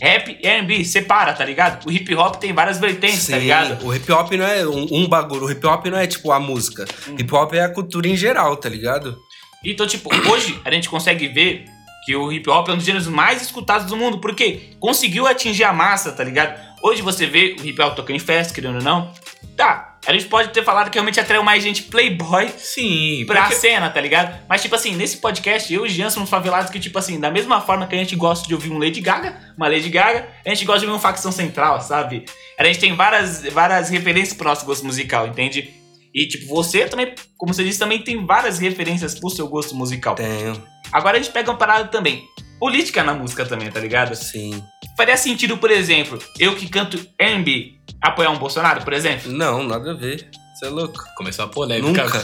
Rap 0.00 0.38
e 0.42 0.46
R&B, 0.46 0.84
separa, 0.84 1.32
tá 1.32 1.44
ligado? 1.44 1.86
O 1.86 1.92
hip 1.92 2.12
hop 2.14 2.36
tem 2.36 2.52
várias 2.52 2.78
vertentes, 2.78 3.26
tá 3.26 3.34
Sim, 3.34 3.42
ligado? 3.42 3.86
o 3.86 3.94
hip 3.94 4.10
hop 4.10 4.32
não 4.32 4.44
é 4.44 4.66
um, 4.66 4.86
um 4.90 5.08
bagulho. 5.08 5.44
O 5.44 5.50
hip 5.50 5.64
hop 5.64 5.86
não 5.86 5.98
é 5.98 6.06
tipo 6.06 6.32
a 6.32 6.40
música. 6.40 6.84
Hum. 7.08 7.14
Hip 7.18 7.32
hop 7.32 7.54
é 7.54 7.60
a 7.60 7.68
cultura 7.68 8.08
em 8.08 8.16
geral, 8.16 8.56
tá 8.56 8.68
ligado? 8.68 9.16
Então, 9.64 9.86
tipo, 9.86 10.10
hoje 10.30 10.60
a 10.64 10.70
gente 10.70 10.88
consegue 10.88 11.28
ver 11.28 11.64
que 12.04 12.14
o 12.14 12.30
hip 12.30 12.48
hop 12.50 12.68
é 12.68 12.72
um 12.72 12.76
dos 12.76 12.84
gêneros 12.84 13.06
mais 13.06 13.40
escutados 13.40 13.86
do 13.86 13.96
mundo, 13.96 14.18
porque 14.18 14.74
conseguiu 14.78 15.26
atingir 15.26 15.64
a 15.64 15.72
massa, 15.72 16.12
tá 16.12 16.22
ligado? 16.22 16.60
Hoje 16.82 17.00
você 17.00 17.26
vê 17.26 17.56
o 17.58 17.66
hip 17.66 17.80
hop 17.80 17.94
tocando 17.94 18.16
em 18.16 18.20
festa, 18.20 18.52
querendo 18.52 18.76
ou 18.76 18.82
não. 18.82 19.10
Tá, 19.56 19.93
a 20.06 20.12
gente 20.12 20.26
pode 20.26 20.50
ter 20.50 20.62
falado 20.64 20.90
que 20.90 20.94
realmente 20.96 21.18
atraiu 21.20 21.42
mais 21.42 21.62
gente 21.62 21.82
playboy 21.84 22.48
Sim, 22.56 23.24
pra 23.26 23.42
porque- 23.42 23.56
cena, 23.56 23.88
tá 23.90 24.00
ligado? 24.00 24.38
Mas, 24.48 24.62
tipo 24.62 24.74
assim, 24.74 24.94
nesse 24.96 25.16
podcast, 25.18 25.72
eu 25.72 25.84
e 25.84 25.88
o 25.88 25.90
Jean 25.90 26.10
somos 26.10 26.28
favelados 26.30 26.70
que, 26.70 26.78
tipo 26.80 26.98
assim, 26.98 27.18
da 27.18 27.30
mesma 27.30 27.60
forma 27.60 27.86
que 27.86 27.94
a 27.94 27.98
gente 27.98 28.14
gosta 28.16 28.46
de 28.46 28.54
ouvir 28.54 28.70
um 28.70 28.78
Lady 28.78 29.00
Gaga, 29.00 29.36
uma 29.56 29.68
Lady 29.68 29.88
Gaga, 29.88 30.28
a 30.44 30.48
gente 30.48 30.64
gosta 30.64 30.80
de 30.80 30.86
ouvir 30.86 30.96
um 30.98 31.00
Facção 31.00 31.32
Central, 31.32 31.80
sabe? 31.80 32.24
A 32.58 32.64
gente 32.64 32.78
tem 32.78 32.94
várias, 32.94 33.42
várias 33.52 33.88
referências 33.90 34.36
pro 34.36 34.48
nosso 34.48 34.64
gosto 34.64 34.84
musical, 34.86 35.26
entende? 35.26 35.70
E, 36.14 36.26
tipo, 36.28 36.46
você 36.46 36.86
também, 36.86 37.12
como 37.36 37.52
você 37.52 37.64
disse, 37.64 37.78
também 37.78 37.98
tem 38.00 38.24
várias 38.24 38.58
referências 38.60 39.18
pro 39.18 39.30
seu 39.30 39.48
gosto 39.48 39.74
musical. 39.74 40.14
Tenho, 40.14 40.62
Agora 40.92 41.16
a 41.18 41.20
gente 41.20 41.32
pega 41.32 41.50
uma 41.50 41.56
parada 41.58 41.88
também. 41.88 42.22
Política 42.60 43.02
na 43.02 43.12
música 43.14 43.44
também, 43.44 43.68
tá 43.70 43.80
ligado? 43.80 44.14
sim. 44.14 44.62
Faria 44.96 45.16
sentido, 45.16 45.58
por 45.58 45.72
exemplo, 45.72 46.16
eu 46.38 46.54
que 46.54 46.68
canto 46.68 47.04
R&B 47.18 47.74
apoiar 48.08 48.30
um 48.30 48.38
Bolsonaro, 48.38 48.82
por 48.82 48.92
exemplo? 48.92 49.30
Não, 49.32 49.62
nada 49.64 49.92
a 49.92 49.94
ver. 49.94 50.28
Você 50.54 50.66
é 50.66 50.68
louco. 50.68 51.02
Começou 51.16 51.44
a 51.44 51.48
polêmica. 51.48 52.04
Nunca. 52.04 52.20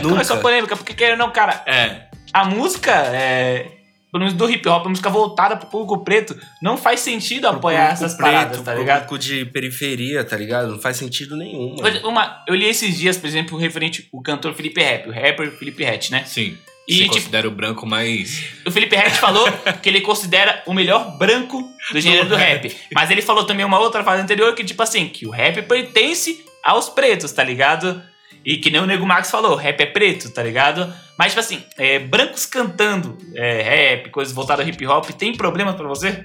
Começou 0.00 0.34
a 0.34 0.36
Nunca. 0.36 0.36
polêmica, 0.42 0.76
porque 0.76 0.94
querendo 0.94 1.18
não, 1.18 1.30
cara, 1.32 1.62
É. 1.66 2.06
a 2.32 2.44
música, 2.44 2.92
é, 2.92 3.66
pelo 4.12 4.22
menos 4.24 4.32
do 4.34 4.48
hip 4.48 4.68
hop, 4.68 4.86
a 4.86 4.88
música 4.88 5.10
voltada 5.10 5.56
pro 5.56 5.66
público 5.66 6.04
preto, 6.04 6.38
não 6.62 6.76
faz 6.76 7.00
sentido 7.00 7.48
apoiar 7.48 7.88
Público 7.88 8.04
essas 8.04 8.16
paradas, 8.16 8.48
preto, 8.58 8.64
tá 8.64 8.74
ligado? 8.74 9.06
Público 9.06 9.18
de 9.18 9.44
periferia, 9.46 10.22
tá 10.22 10.36
ligado? 10.36 10.70
Não 10.70 10.78
faz 10.80 10.96
sentido 10.98 11.36
nenhum, 11.36 11.74
mano. 11.80 12.08
Uma, 12.08 12.44
eu 12.46 12.54
li 12.54 12.66
esses 12.68 12.96
dias, 12.96 13.16
por 13.16 13.26
exemplo, 13.26 13.58
referente 13.58 14.08
o 14.12 14.22
cantor 14.22 14.54
Felipe 14.54 14.80
Rap, 14.80 15.08
o 15.08 15.12
rapper 15.12 15.50
Felipe 15.50 15.84
Hatch, 15.84 16.10
né? 16.10 16.22
Sim. 16.26 16.56
E, 16.86 16.92
Se 16.92 16.98
tipo, 17.00 17.14
considera 17.14 17.48
o 17.48 17.50
branco 17.50 17.86
mais. 17.86 18.44
O 18.66 18.70
Felipe 18.70 18.94
Hatch 18.94 19.16
falou 19.16 19.46
que 19.82 19.88
ele 19.88 20.02
considera 20.02 20.62
o 20.66 20.74
melhor 20.74 21.16
branco 21.16 21.66
do 21.90 22.00
gênero 22.00 22.28
do 22.28 22.36
rap. 22.36 22.76
Mas 22.92 23.10
ele 23.10 23.22
falou 23.22 23.44
também 23.44 23.64
uma 23.64 23.78
outra 23.78 24.04
frase 24.04 24.22
anterior 24.22 24.54
que, 24.54 24.62
tipo 24.64 24.82
assim, 24.82 25.08
que 25.08 25.26
o 25.26 25.30
rap 25.30 25.62
pertence 25.62 26.44
aos 26.62 26.88
pretos, 26.90 27.32
tá 27.32 27.42
ligado? 27.42 28.02
E 28.44 28.58
que 28.58 28.70
nem 28.70 28.80
o 28.80 28.86
Nego 28.86 29.06
Max 29.06 29.30
falou, 29.30 29.56
rap 29.56 29.80
é 29.80 29.86
preto, 29.86 30.30
tá 30.30 30.42
ligado? 30.42 30.92
Mas, 31.18 31.28
tipo 31.28 31.40
assim, 31.40 31.62
é, 31.78 31.98
brancos 31.98 32.44
cantando 32.44 33.16
é, 33.34 33.62
rap, 33.62 34.10
coisas 34.10 34.34
voltadas 34.34 34.66
ao 34.66 34.70
hip 34.70 34.86
hop, 34.86 35.08
tem 35.12 35.34
problema 35.34 35.72
pra 35.72 35.88
você? 35.88 36.22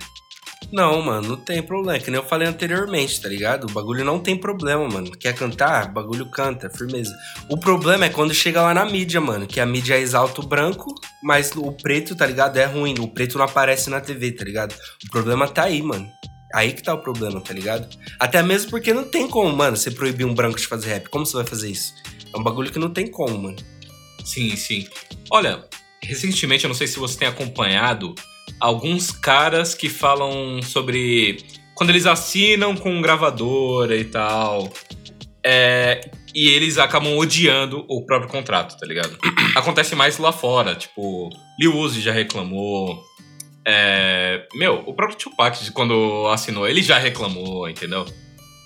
Não, 0.71 1.01
mano, 1.01 1.29
não 1.29 1.37
tem 1.37 1.63
problema. 1.63 1.97
É 1.97 1.99
Que 1.99 2.11
nem 2.11 2.19
eu 2.19 2.27
falei 2.27 2.47
anteriormente, 2.47 3.19
tá 3.21 3.27
ligado? 3.27 3.65
O 3.65 3.71
bagulho 3.71 4.05
não 4.05 4.19
tem 4.19 4.37
problema, 4.37 4.87
mano. 4.87 5.11
Quer 5.11 5.33
cantar? 5.33 5.91
Bagulho 5.91 6.29
canta, 6.29 6.69
firmeza. 6.69 7.15
O 7.49 7.57
problema 7.57 8.05
é 8.05 8.09
quando 8.09 8.33
chega 8.33 8.61
lá 8.61 8.73
na 8.73 8.85
mídia, 8.85 9.19
mano. 9.19 9.47
Que 9.47 9.59
a 9.59 9.65
mídia 9.65 9.97
exalta 9.97 10.41
o 10.41 10.47
branco, 10.47 10.93
mas 11.23 11.51
o 11.55 11.71
preto, 11.71 12.15
tá 12.15 12.25
ligado? 12.25 12.57
É 12.57 12.65
ruim. 12.65 12.95
O 12.99 13.07
preto 13.07 13.37
não 13.37 13.45
aparece 13.45 13.89
na 13.89 13.99
TV, 13.99 14.31
tá 14.31 14.43
ligado? 14.43 14.75
O 15.05 15.09
problema 15.09 15.47
tá 15.47 15.63
aí, 15.63 15.81
mano. 15.81 16.07
Aí 16.53 16.73
que 16.73 16.83
tá 16.83 16.93
o 16.93 17.01
problema, 17.01 17.39
tá 17.41 17.53
ligado? 17.53 17.87
Até 18.19 18.41
mesmo 18.41 18.71
porque 18.71 18.93
não 18.93 19.03
tem 19.03 19.27
como, 19.27 19.55
mano, 19.55 19.77
você 19.77 19.91
proibir 19.91 20.25
um 20.25 20.33
branco 20.33 20.57
de 20.57 20.67
fazer 20.67 20.89
rap. 20.89 21.09
Como 21.09 21.25
você 21.25 21.37
vai 21.37 21.45
fazer 21.45 21.69
isso? 21.69 21.93
É 22.33 22.37
um 22.37 22.43
bagulho 22.43 22.71
que 22.71 22.79
não 22.79 22.91
tem 22.91 23.09
como, 23.09 23.37
mano. 23.37 23.57
Sim, 24.25 24.55
sim. 24.55 24.87
Olha, 25.31 25.63
recentemente, 26.01 26.63
eu 26.63 26.67
não 26.67 26.75
sei 26.75 26.87
se 26.87 26.97
você 26.99 27.19
tem 27.19 27.27
acompanhado 27.27 28.15
alguns 28.59 29.11
caras 29.11 29.73
que 29.73 29.89
falam 29.89 30.61
sobre 30.61 31.37
quando 31.75 31.91
eles 31.91 32.05
assinam 32.05 32.75
com 32.75 33.01
gravadora 33.01 33.95
e 33.95 34.05
tal. 34.05 34.71
é, 35.43 36.09
e 36.33 36.49
eles 36.49 36.77
acabam 36.77 37.17
odiando 37.17 37.85
o 37.87 38.05
próprio 38.05 38.29
contrato, 38.29 38.77
tá 38.77 38.85
ligado? 38.85 39.17
Acontece 39.55 39.95
mais 39.95 40.17
lá 40.17 40.31
fora, 40.31 40.75
tipo, 40.75 41.29
Lil 41.59 41.75
Uzi 41.77 42.01
já 42.01 42.11
reclamou. 42.11 43.03
é, 43.65 44.47
meu, 44.53 44.83
o 44.85 44.93
próprio 44.93 45.17
Tupac, 45.17 45.71
quando 45.71 46.27
assinou, 46.27 46.67
ele 46.67 46.81
já 46.81 46.97
reclamou, 46.97 47.67
entendeu? 47.69 48.05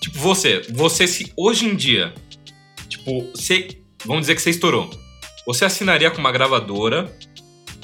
Tipo, 0.02 0.20
você, 0.20 0.62
você 0.70 1.08
se 1.08 1.32
hoje 1.38 1.66
em 1.66 1.76
dia, 1.76 2.14
tipo, 2.90 3.32
você, 3.34 3.68
vamos 4.06 4.22
dizer 4.22 4.36
que 4.36 4.42
você 4.42 4.50
estourou. 4.50 4.90
Você 5.46 5.66
assinaria 5.66 6.10
com 6.12 6.20
uma 6.20 6.32
gravadora, 6.32 7.12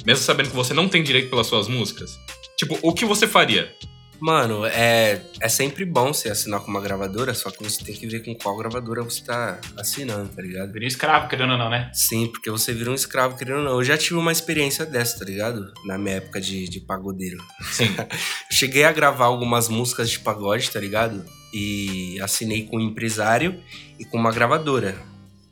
mesmo 0.05 0.23
sabendo 0.23 0.49
que 0.49 0.55
você 0.55 0.73
não 0.73 0.87
tem 0.87 1.03
direito 1.03 1.29
pelas 1.29 1.47
suas 1.47 1.67
músicas? 1.67 2.17
Tipo, 2.57 2.77
o 2.81 2.93
que 2.93 3.05
você 3.05 3.27
faria? 3.27 3.73
Mano, 4.19 4.65
é, 4.65 5.21
é 5.39 5.47
sempre 5.47 5.85
bom 5.85 6.13
você 6.13 6.29
assinar 6.29 6.59
com 6.59 6.69
uma 6.69 6.81
gravadora, 6.81 7.33
só 7.33 7.49
que 7.49 7.63
você 7.63 7.83
tem 7.83 7.95
que 7.95 8.05
ver 8.05 8.23
com 8.23 8.35
qual 8.35 8.57
gravadora 8.57 9.01
você 9.01 9.23
tá 9.23 9.61
assinando, 9.77 10.27
tá 10.29 10.41
ligado? 10.41 10.73
Viria 10.73 10.89
escravo, 10.89 11.29
querendo 11.29 11.53
ou 11.53 11.57
não, 11.57 11.69
né? 11.69 11.89
Sim, 11.93 12.27
porque 12.27 12.51
você 12.51 12.73
vira 12.73 12.91
um 12.91 12.95
escravo, 12.95 13.37
querendo 13.37 13.59
ou 13.59 13.63
não. 13.63 13.71
Eu 13.71 13.83
já 13.83 13.97
tive 13.97 14.15
uma 14.15 14.31
experiência 14.31 14.85
dessa, 14.85 15.19
tá 15.19 15.25
ligado? 15.25 15.71
Na 15.85 15.97
minha 15.97 16.15
época 16.15 16.41
de, 16.41 16.67
de 16.67 16.81
pagodeiro. 16.81 17.41
Sim. 17.71 17.95
Cheguei 18.51 18.83
a 18.83 18.91
gravar 18.91 19.25
algumas 19.25 19.69
músicas 19.69 20.09
de 20.09 20.19
pagode, 20.19 20.69
tá 20.69 20.81
ligado? 20.81 21.25
E 21.53 22.19
assinei 22.21 22.65
com 22.65 22.75
um 22.75 22.81
empresário 22.81 23.63
e 23.97 24.03
com 24.03 24.17
uma 24.17 24.33
gravadora. 24.33 24.97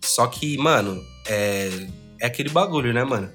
Só 0.03 0.27
que, 0.27 0.57
mano, 0.57 1.01
é, 1.25 1.69
é 2.19 2.27
aquele 2.27 2.49
bagulho, 2.49 2.93
né, 2.93 3.05
mano? 3.05 3.31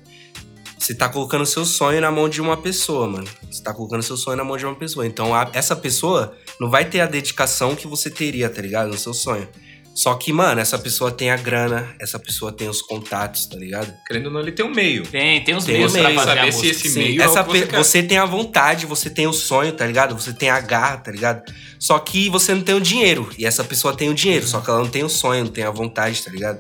Você 0.83 0.95
tá 0.97 1.09
colocando 1.09 1.47
seu 1.47 1.65
sonho 1.65 2.01
na 2.01 2.11
mão 2.11 2.29
de 2.29 2.41
uma 2.41 2.57
pessoa, 2.57 3.07
mano. 3.07 3.29
Você 3.49 3.63
tá 3.63 3.73
colocando 3.73 4.03
seu 4.03 4.17
sonho 4.17 4.37
na 4.37 4.43
mão 4.43 4.57
de 4.57 4.67
uma 4.67 4.75
pessoa. 4.75 5.07
Então, 5.07 5.33
a- 5.33 5.49
essa 5.53 5.77
pessoa 5.77 6.37
não 6.61 6.69
vai 6.69 6.85
ter 6.85 7.01
a 7.01 7.07
dedicação 7.07 7.77
que 7.77 7.87
você 7.87 8.11
teria, 8.11 8.51
tá 8.51 8.61
ligado? 8.61 8.89
No 8.89 8.99
seu 8.99 9.15
sonho. 9.15 9.49
Só 9.95 10.15
que, 10.15 10.33
mano, 10.33 10.61
essa 10.61 10.77
pessoa 10.77 11.13
tem 11.13 11.31
a 11.31 11.37
grana, 11.37 11.95
essa 12.01 12.19
pessoa 12.19 12.51
tem 12.51 12.69
os 12.69 12.83
contatos, 12.83 13.47
tá 13.47 13.57
ligado? 13.57 13.95
Querendo 14.09 14.27
ou 14.27 14.33
não, 14.33 14.41
ele 14.41 14.51
tem 14.51 14.67
um 14.67 14.75
meio. 14.75 15.05
Tem, 15.07 15.45
tem 15.45 15.55
os 15.55 15.65
Tem 15.65 15.77
meios 15.77 15.93
meio, 15.93 16.05
pra 16.07 16.15
fazer 16.15 16.31
saber 16.37 16.49
a 16.49 16.53
se 16.53 16.67
esse 16.67 16.89
Sim, 16.89 16.99
meio 16.99 17.23
é 17.23 17.25
essa 17.27 17.43
o 17.43 17.45
que 17.45 17.61
você 17.67 17.77
você 17.77 18.03
tem 18.03 18.19
a 18.19 18.25
vontade, 18.27 18.85
você 18.85 19.09
tem 19.09 19.29
o 19.29 19.33
sonho, 19.33 19.71
tá 19.73 19.87
ligado? 19.87 20.19
Você 20.21 20.33
tem 20.33 20.51
a 20.51 20.59
garra, 20.61 20.97
tá 20.97 21.13
ligado? 21.13 21.43
Só 21.79 21.97
que 22.01 22.29
você 22.29 22.53
não 22.57 22.63
tem 22.63 22.75
o 22.75 22.81
dinheiro. 22.81 23.31
E 23.39 23.47
essa 23.47 23.63
pessoa 23.63 23.95
tem 23.95 24.09
o 24.09 24.15
dinheiro, 24.15 24.49
só 24.49 24.61
que 24.61 24.69
ela 24.69 24.81
não 24.81 24.89
tem 24.89 25.05
o 25.05 25.09
sonho, 25.09 25.45
não 25.45 25.53
tem 25.53 25.63
a 25.63 25.71
vontade, 25.71 26.21
tá 26.25 26.31
ligado? 26.33 26.59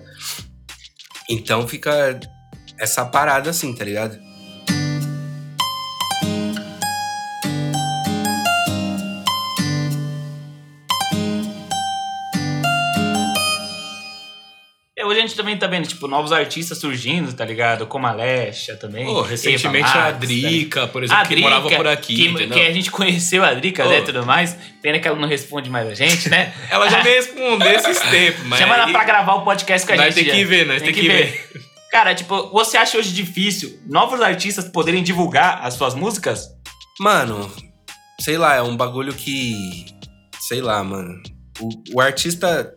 Então 1.28 1.66
fica 1.66 2.20
essa 2.78 3.04
parada 3.04 3.50
assim, 3.50 3.74
tá 3.74 3.84
ligado? 3.84 4.18
É, 14.96 15.04
Hoje 15.06 15.18
a 15.18 15.22
gente 15.22 15.34
também 15.34 15.56
tá 15.56 15.66
vendo, 15.66 15.86
tipo, 15.88 16.06
novos 16.06 16.32
artistas 16.32 16.78
surgindo, 16.78 17.32
tá 17.32 17.44
ligado? 17.44 17.86
Como 17.86 18.06
a 18.06 18.12
Lesha 18.12 18.76
também. 18.76 19.04
Pô, 19.06 19.22
recentemente 19.22 19.66
a 19.66 19.80
Max, 19.80 19.92
tá 19.92 19.98
ligado? 20.10 20.20
Drica, 20.20 20.86
por 20.88 21.02
exemplo, 21.02 21.22
A 21.22 21.26
que 21.26 21.36
morava 21.36 21.62
Drica, 21.66 21.76
por 21.76 21.86
aqui, 21.88 22.14
que, 22.14 22.26
entendeu? 22.28 22.58
que 22.58 22.66
a 22.66 22.72
gente 22.72 22.90
conheceu 22.90 23.42
a 23.42 23.52
Drica, 23.54 23.84
Ô. 23.84 23.88
né, 23.88 23.98
e 23.98 24.02
tudo 24.02 24.24
mais. 24.24 24.56
Pena 24.82 24.98
que 24.98 25.08
ela 25.08 25.18
não 25.18 25.28
responde 25.28 25.70
mais 25.70 25.88
a 25.88 25.94
gente, 25.94 26.28
né? 26.28 26.52
Ela 26.70 26.88
já 26.88 27.02
me 27.02 27.10
respondeu 27.10 27.70
esses 27.72 27.98
tempos, 28.10 28.44
mas... 28.46 28.58
Chama 28.58 28.74
ela 28.74 28.88
pra 28.90 29.04
gravar 29.04 29.34
o 29.34 29.44
podcast 29.44 29.86
com 29.86 29.92
a 29.92 29.96
Nós 29.96 30.14
gente. 30.14 30.24
tem 30.26 30.34
que 30.34 30.44
ver, 30.44 30.66
nós 30.66 30.82
tem 30.82 30.92
que 30.92 31.08
ver. 31.08 31.50
Cara, 31.92 32.14
tipo, 32.14 32.48
você 32.48 32.78
acha 32.78 32.96
hoje 32.96 33.12
difícil 33.12 33.78
novos 33.84 34.18
artistas 34.22 34.66
poderem 34.66 35.02
divulgar 35.02 35.60
as 35.62 35.74
suas 35.74 35.94
músicas? 35.94 36.48
Mano, 36.98 37.52
sei 38.18 38.38
lá, 38.38 38.54
é 38.54 38.62
um 38.62 38.74
bagulho 38.74 39.12
que. 39.12 39.84
Sei 40.40 40.62
lá, 40.62 40.82
mano. 40.82 41.22
O, 41.60 41.96
o 41.96 42.00
artista. 42.00 42.74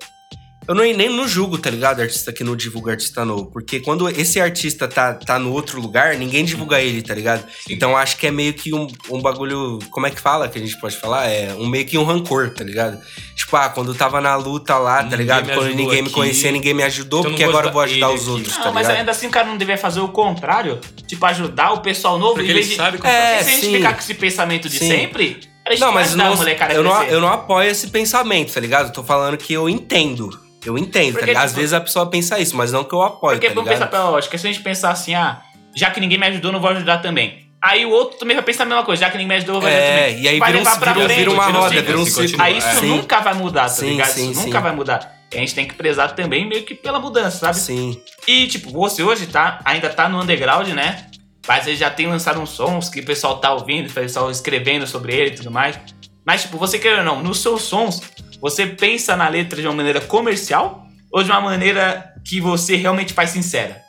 Eu 0.67 0.73
não, 0.73 0.83
nem 0.83 1.09
não 1.09 1.27
julgo, 1.27 1.57
tá 1.57 1.69
ligado? 1.69 2.01
Artista 2.01 2.33
que 2.33 2.43
não 2.43 2.55
divulga 2.55 2.91
artista 2.93 3.23
novo. 3.23 3.45
Porque 3.51 3.79
quando 3.79 4.09
esse 4.09 4.39
artista 4.39 4.87
tá, 4.87 5.13
tá 5.13 5.37
no 5.37 5.51
outro 5.51 5.79
lugar, 5.79 6.15
ninguém 6.15 6.43
divulga 6.43 6.81
ele, 6.81 7.01
tá 7.01 7.13
ligado? 7.13 7.41
Sim. 7.41 7.73
Então 7.73 7.95
acho 7.95 8.17
que 8.17 8.25
é 8.27 8.31
meio 8.31 8.53
que 8.53 8.73
um, 8.73 8.87
um 9.11 9.21
bagulho. 9.21 9.79
Como 9.91 10.07
é 10.07 10.09
que 10.11 10.19
fala 10.19 10.47
que 10.49 10.57
a 10.57 10.61
gente 10.61 10.79
pode 10.79 10.97
falar? 10.97 11.27
É 11.27 11.53
um 11.57 11.67
meio 11.67 11.85
que 11.85 11.97
um 11.97 12.03
rancor, 12.03 12.49
tá 12.49 12.63
ligado? 12.63 12.99
Tipo, 13.35 13.57
ah, 13.57 13.69
quando 13.69 13.91
eu 13.91 13.95
tava 13.95 14.19
na 14.19 14.35
luta 14.35 14.77
lá, 14.77 14.97
tá 14.97 15.03
Ninguém 15.03 15.17
ligado? 15.19 15.45
me 15.47 15.53
Quando 15.53 15.67
ninguém 15.75 16.01
me 16.01 16.07
aqui, 16.07 16.15
conhecia, 16.15 16.51
ninguém 16.51 16.73
me 16.73 16.83
ajudou, 16.83 17.19
então 17.19 17.31
porque 17.31 17.43
vou 17.43 17.51
agora 17.51 17.67
eu 17.67 17.71
vou 17.73 17.81
ajudar 17.81 18.09
os 18.11 18.21
aqui. 18.21 18.29
outros, 18.31 18.57
Não, 18.57 18.63
tá 18.63 18.71
mas 18.71 18.83
ligado? 18.87 18.99
ainda 18.99 19.11
assim 19.11 19.27
o 19.27 19.29
cara 19.29 19.47
não 19.47 19.57
deveria 19.57 19.79
fazer 19.81 19.99
o 19.99 20.07
contrário, 20.07 20.79
tipo, 21.05 21.23
ajudar 21.27 21.73
o 21.73 21.81
pessoal 21.81 22.17
novo 22.17 22.35
Porque 22.35 22.49
em 22.49 22.53
vez 22.53 22.65
ele 22.65 22.75
de. 22.75 22.81
sabe 22.81 22.97
que 22.97 23.05
É, 23.05 23.43
se 23.43 23.49
a 23.49 23.51
gente 23.53 23.65
sim. 23.67 23.75
ficar 23.75 23.93
com 23.93 23.99
esse 23.99 24.13
pensamento 24.15 24.67
de 24.69 24.79
Sim. 24.79 24.87
sempre, 24.87 25.39
Não, 25.79 25.91
mas 25.91 26.15
não- 26.15 26.33
eu, 26.71 26.83
não, 26.83 27.03
eu 27.03 27.19
não 27.21 27.27
apoio 27.27 27.69
esse 27.69 27.87
pensamento, 27.87 28.53
tá 28.53 28.59
ligado? 28.59 28.87
Eu 28.87 28.93
tô 28.93 29.03
falando 29.03 29.37
que 29.37 29.53
eu 29.53 29.69
entendo. 29.69 30.43
Eu 30.65 30.77
entendo, 30.77 31.11
Porque, 31.13 31.19
tá 31.21 31.25
ligado? 31.27 31.43
Às 31.45 31.51
tipo- 31.51 31.59
vezes 31.61 31.73
a 31.73 31.81
pessoa 31.81 32.09
pensa 32.09 32.39
isso, 32.39 32.55
mas 32.57 32.71
não 32.71 32.83
que 32.83 32.93
eu 32.93 33.01
apoio, 33.01 33.35
Porque 33.37 33.47
tá 33.49 33.53
vamos 33.55 33.69
pensar 33.69 33.87
pela 33.87 34.09
lógica, 34.09 34.37
se 34.37 34.47
a 34.47 34.51
gente 34.51 34.63
pensar 34.63 34.91
assim, 34.91 35.13
ah, 35.15 35.41
já 35.75 35.91
que 35.91 35.99
ninguém 35.99 36.17
me 36.17 36.25
ajudou, 36.27 36.51
não 36.51 36.59
vou 36.59 36.69
ajudar 36.71 36.97
também. 36.99 37.45
Aí 37.61 37.85
o 37.85 37.89
outro 37.89 38.17
também 38.19 38.35
vai 38.35 38.43
pensar 38.43 38.63
a 38.63 38.65
mesma 38.67 38.83
coisa, 38.83 39.01
já 39.01 39.09
que 39.09 39.17
ninguém 39.17 39.29
me 39.29 39.35
ajudou, 39.35 39.55
eu 39.55 39.61
vou 39.61 39.69
ajudar 39.69 39.83
É, 39.83 40.05
também. 40.07 40.21
e 40.23 40.27
aí 40.27 40.39
vai 40.39 40.51
vira, 40.51 40.61
um, 40.61 40.65
levar 40.65 40.79
pra 40.79 40.93
vira, 40.93 41.05
frente, 41.05 41.17
vira 41.17 41.31
uma 41.31 41.47
um 41.47 41.51
roda, 41.51 41.81
vira 41.81 41.97
um 41.99 42.05
ciclo. 42.05 42.41
Aí 42.41 42.57
isso 42.57 42.67
É. 42.67 42.73
Sim. 42.75 42.87
nunca 42.87 43.19
vai 43.21 43.33
mudar, 43.33 43.61
tá 43.63 43.69
Sim, 43.69 43.89
ligado? 43.91 44.07
sim, 44.09 44.31
isso 44.31 44.41
nunca 44.45 44.59
vai 44.61 44.75
mudar. 44.75 45.15
E 45.33 45.37
a 45.37 45.39
gente 45.39 45.55
tem 45.55 45.67
que 45.67 45.73
prezar 45.73 46.13
também 46.15 46.47
meio 46.47 46.63
que 46.63 46.75
pela 46.75 46.99
mudança, 46.99 47.37
sabe? 47.39 47.57
Sim. 47.57 47.99
E, 48.27 48.47
tipo, 48.47 48.69
você 48.71 49.01
hoje 49.03 49.25
tá, 49.27 49.59
ainda 49.65 49.89
tá 49.89 50.07
no 50.07 50.21
underground, 50.21 50.67
né? 50.69 51.07
Mas 51.47 51.65
ele 51.67 51.75
já 51.75 51.89
tem 51.89 52.07
lançado 52.07 52.39
uns 52.39 52.51
sons 52.51 52.87
que 52.89 52.99
o 52.99 53.05
pessoal 53.05 53.37
tá 53.39 53.51
ouvindo, 53.53 53.89
o 53.89 53.93
pessoal 53.93 54.29
escrevendo 54.31 54.85
sobre 54.87 55.13
ele 55.15 55.31
e 55.31 55.35
tudo 55.35 55.51
mais. 55.51 55.77
Mas, 56.25 56.43
tipo, 56.43 56.57
você 56.57 56.77
quer 56.79 56.99
ou 56.99 57.03
não, 57.03 57.21
nos 57.21 57.39
seus 57.41 57.63
sons, 57.63 58.01
você 58.41 58.65
pensa 58.65 59.15
na 59.15 59.27
letra 59.27 59.61
de 59.61 59.67
uma 59.67 59.75
maneira 59.75 60.01
comercial 60.01 60.85
ou 61.11 61.23
de 61.23 61.29
uma 61.31 61.41
maneira 61.41 62.13
que 62.23 62.39
você 62.41 62.75
realmente 62.75 63.13
faz 63.13 63.29
sincera? 63.31 63.83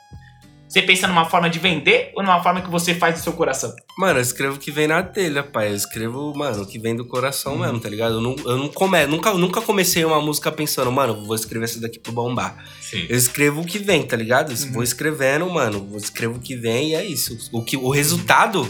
Você 0.67 0.81
pensa 0.81 1.07
numa 1.07 1.23
forma 1.23 1.49
de 1.49 1.59
vender 1.59 2.11
ou 2.13 2.21
numa 2.21 2.43
forma 2.43 2.59
que 2.61 2.69
você 2.69 2.93
faz 2.93 3.15
do 3.15 3.21
seu 3.21 3.31
coração? 3.31 3.73
Mano, 3.97 4.19
eu 4.19 4.21
escrevo 4.21 4.57
o 4.57 4.59
que 4.59 4.69
vem 4.69 4.85
na 4.85 5.01
telha, 5.01 5.41
pai. 5.41 5.69
Eu 5.69 5.75
escrevo, 5.75 6.33
mano, 6.35 6.63
o 6.63 6.65
que 6.67 6.77
vem 6.77 6.93
do 6.93 7.07
coração 7.07 7.53
Uhum. 7.53 7.59
mesmo, 7.59 7.79
tá 7.79 7.87
ligado? 7.87 8.15
Eu, 8.15 8.21
não, 8.21 8.35
eu 8.45 8.57
não 8.57 8.67
come, 8.67 9.05
nunca, 9.05 9.33
nunca 9.33 9.61
comecei 9.61 10.03
uma 10.03 10.21
música 10.21 10.51
pensando, 10.51 10.91
mano, 10.91 11.25
vou 11.25 11.35
escrever 11.35 11.63
essa 11.63 11.79
daqui 11.79 11.97
pro 11.97 12.11
bombar. 12.11 12.65
Sim. 12.81 13.05
Eu 13.07 13.15
escrevo 13.17 13.61
o 13.61 13.65
que 13.65 13.79
vem, 13.79 14.03
tá 14.03 14.17
ligado? 14.17 14.49
Uhum. 14.51 14.73
Vou 14.73 14.83
escrevendo, 14.83 15.49
mano. 15.49 15.87
Vou 15.87 15.97
escrevo 15.97 16.35
o 16.35 16.39
que 16.41 16.57
vem 16.57 16.89
e 16.89 16.95
é 16.95 17.05
isso. 17.05 17.37
O, 17.53 17.63
que, 17.63 17.77
o 17.77 17.89
resultado, 17.89 18.69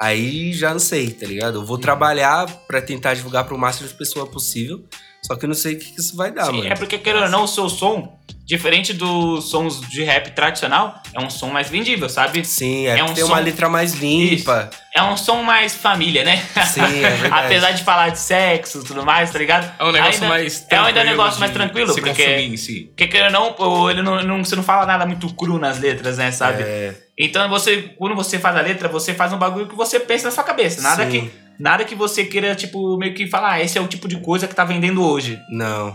aí 0.00 0.52
já 0.52 0.72
não 0.72 0.80
sei, 0.80 1.10
tá 1.12 1.26
ligado? 1.26 1.58
Eu 1.58 1.64
vou 1.64 1.76
Uhum. 1.76 1.82
trabalhar 1.82 2.46
pra 2.66 2.80
tentar 2.80 3.14
divulgar 3.14 3.44
pro 3.44 3.58
máximo 3.58 3.86
de 3.88 3.94
pessoas 3.94 4.28
possível. 4.28 4.82
Só 5.22 5.36
que 5.36 5.44
eu 5.44 5.48
não 5.48 5.54
sei 5.54 5.74
o 5.74 5.78
que, 5.78 5.92
que 5.92 6.00
isso 6.00 6.16
vai 6.16 6.32
dar, 6.32 6.46
Sim, 6.46 6.58
mano. 6.58 6.72
é 6.72 6.74
porque, 6.74 6.98
querendo 6.98 7.24
ou 7.24 7.28
não, 7.28 7.44
o 7.44 7.48
seu 7.48 7.68
som, 7.68 8.18
diferente 8.46 8.92
dos 8.92 9.48
sons 9.50 9.80
de 9.88 10.02
rap 10.02 10.30
tradicional, 10.32 11.00
é 11.14 11.20
um 11.20 11.30
som 11.30 11.48
mais 11.48 11.68
vendível, 11.70 12.08
sabe? 12.08 12.44
Sim, 12.44 12.86
é, 12.86 12.98
É 12.98 13.04
um 13.04 13.12
tem 13.14 13.22
uma 13.22 13.36
som- 13.36 13.42
letra 13.44 13.68
mais 13.68 13.92
limpa. 13.94 14.70
É 14.94 15.02
um 15.02 15.16
som 15.16 15.42
mais 15.42 15.74
família, 15.76 16.24
né? 16.24 16.42
Sim, 16.66 16.80
é 17.04 17.10
verdade. 17.20 17.44
Apesar 17.46 17.70
de 17.72 17.84
falar 17.84 18.08
de 18.08 18.18
sexo 18.18 18.80
e 18.80 18.84
tudo 18.84 19.04
mais, 19.04 19.30
tá 19.30 19.38
ligado? 19.38 19.70
É 19.78 19.84
um 19.84 19.92
negócio 19.92 20.14
Ainda- 20.14 20.28
mais. 20.28 20.66
É 20.68 20.76
ainda 20.76 21.00
um 21.00 21.04
negócio 21.04 21.38
mais 21.38 21.52
tranquilo, 21.52 21.92
se 21.92 22.00
porque- 22.00 22.24
em 22.24 22.56
si. 22.56 22.86
Porque 22.88 23.06
querendo 23.06 23.36
ou 23.38 23.56
não, 23.58 23.90
ele 23.90 24.02
não, 24.02 24.22
não- 24.22 24.44
você 24.44 24.56
não 24.56 24.62
fala 24.64 24.84
nada 24.86 25.06
muito 25.06 25.32
cru 25.34 25.58
nas 25.58 25.78
letras, 25.78 26.16
né, 26.18 26.32
sabe? 26.32 26.62
É, 26.62 26.94
Então 27.16 27.48
você, 27.50 27.94
quando 27.98 28.16
você 28.16 28.38
faz 28.38 28.56
a 28.56 28.62
letra, 28.62 28.88
você 28.88 29.12
faz 29.14 29.32
um 29.32 29.36
bagulho 29.38 29.68
que 29.68 29.76
você 29.76 30.00
pensa 30.00 30.24
na 30.24 30.30
sua 30.32 30.42
cabeça. 30.42 30.80
Nada, 30.80 31.04
sim. 31.04 31.10
que, 31.28 31.30
nada 31.60 31.84
que 31.84 31.94
você 31.94 32.24
queira, 32.24 32.56
tipo, 32.56 32.96
meio 32.96 33.14
que 33.14 33.28
falar, 33.28 33.52
ah, 33.52 33.62
esse 33.62 33.76
é 33.76 33.80
o 33.80 33.86
tipo 33.86 34.08
de 34.08 34.18
coisa 34.18 34.48
que 34.48 34.54
tá 34.54 34.64
vendendo 34.64 35.04
hoje. 35.04 35.38
Não. 35.50 35.94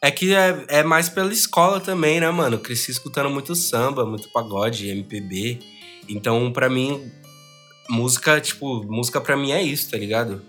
É 0.00 0.10
que 0.10 0.34
é, 0.34 0.64
é 0.68 0.82
mais 0.82 1.08
pela 1.10 1.32
escola 1.32 1.78
também, 1.78 2.20
né, 2.20 2.30
mano? 2.30 2.56
Eu 2.56 2.60
cresci 2.60 2.90
escutando 2.90 3.28
muito 3.28 3.54
samba, 3.54 4.06
muito 4.06 4.30
pagode, 4.30 4.88
MPB. 4.88 5.58
Então, 6.08 6.50
pra 6.50 6.70
mim, 6.70 7.12
música, 7.90 8.40
tipo, 8.40 8.82
música 8.84 9.20
pra 9.20 9.36
mim 9.36 9.52
é 9.52 9.62
isso, 9.62 9.90
tá 9.90 9.98
ligado? 9.98 10.42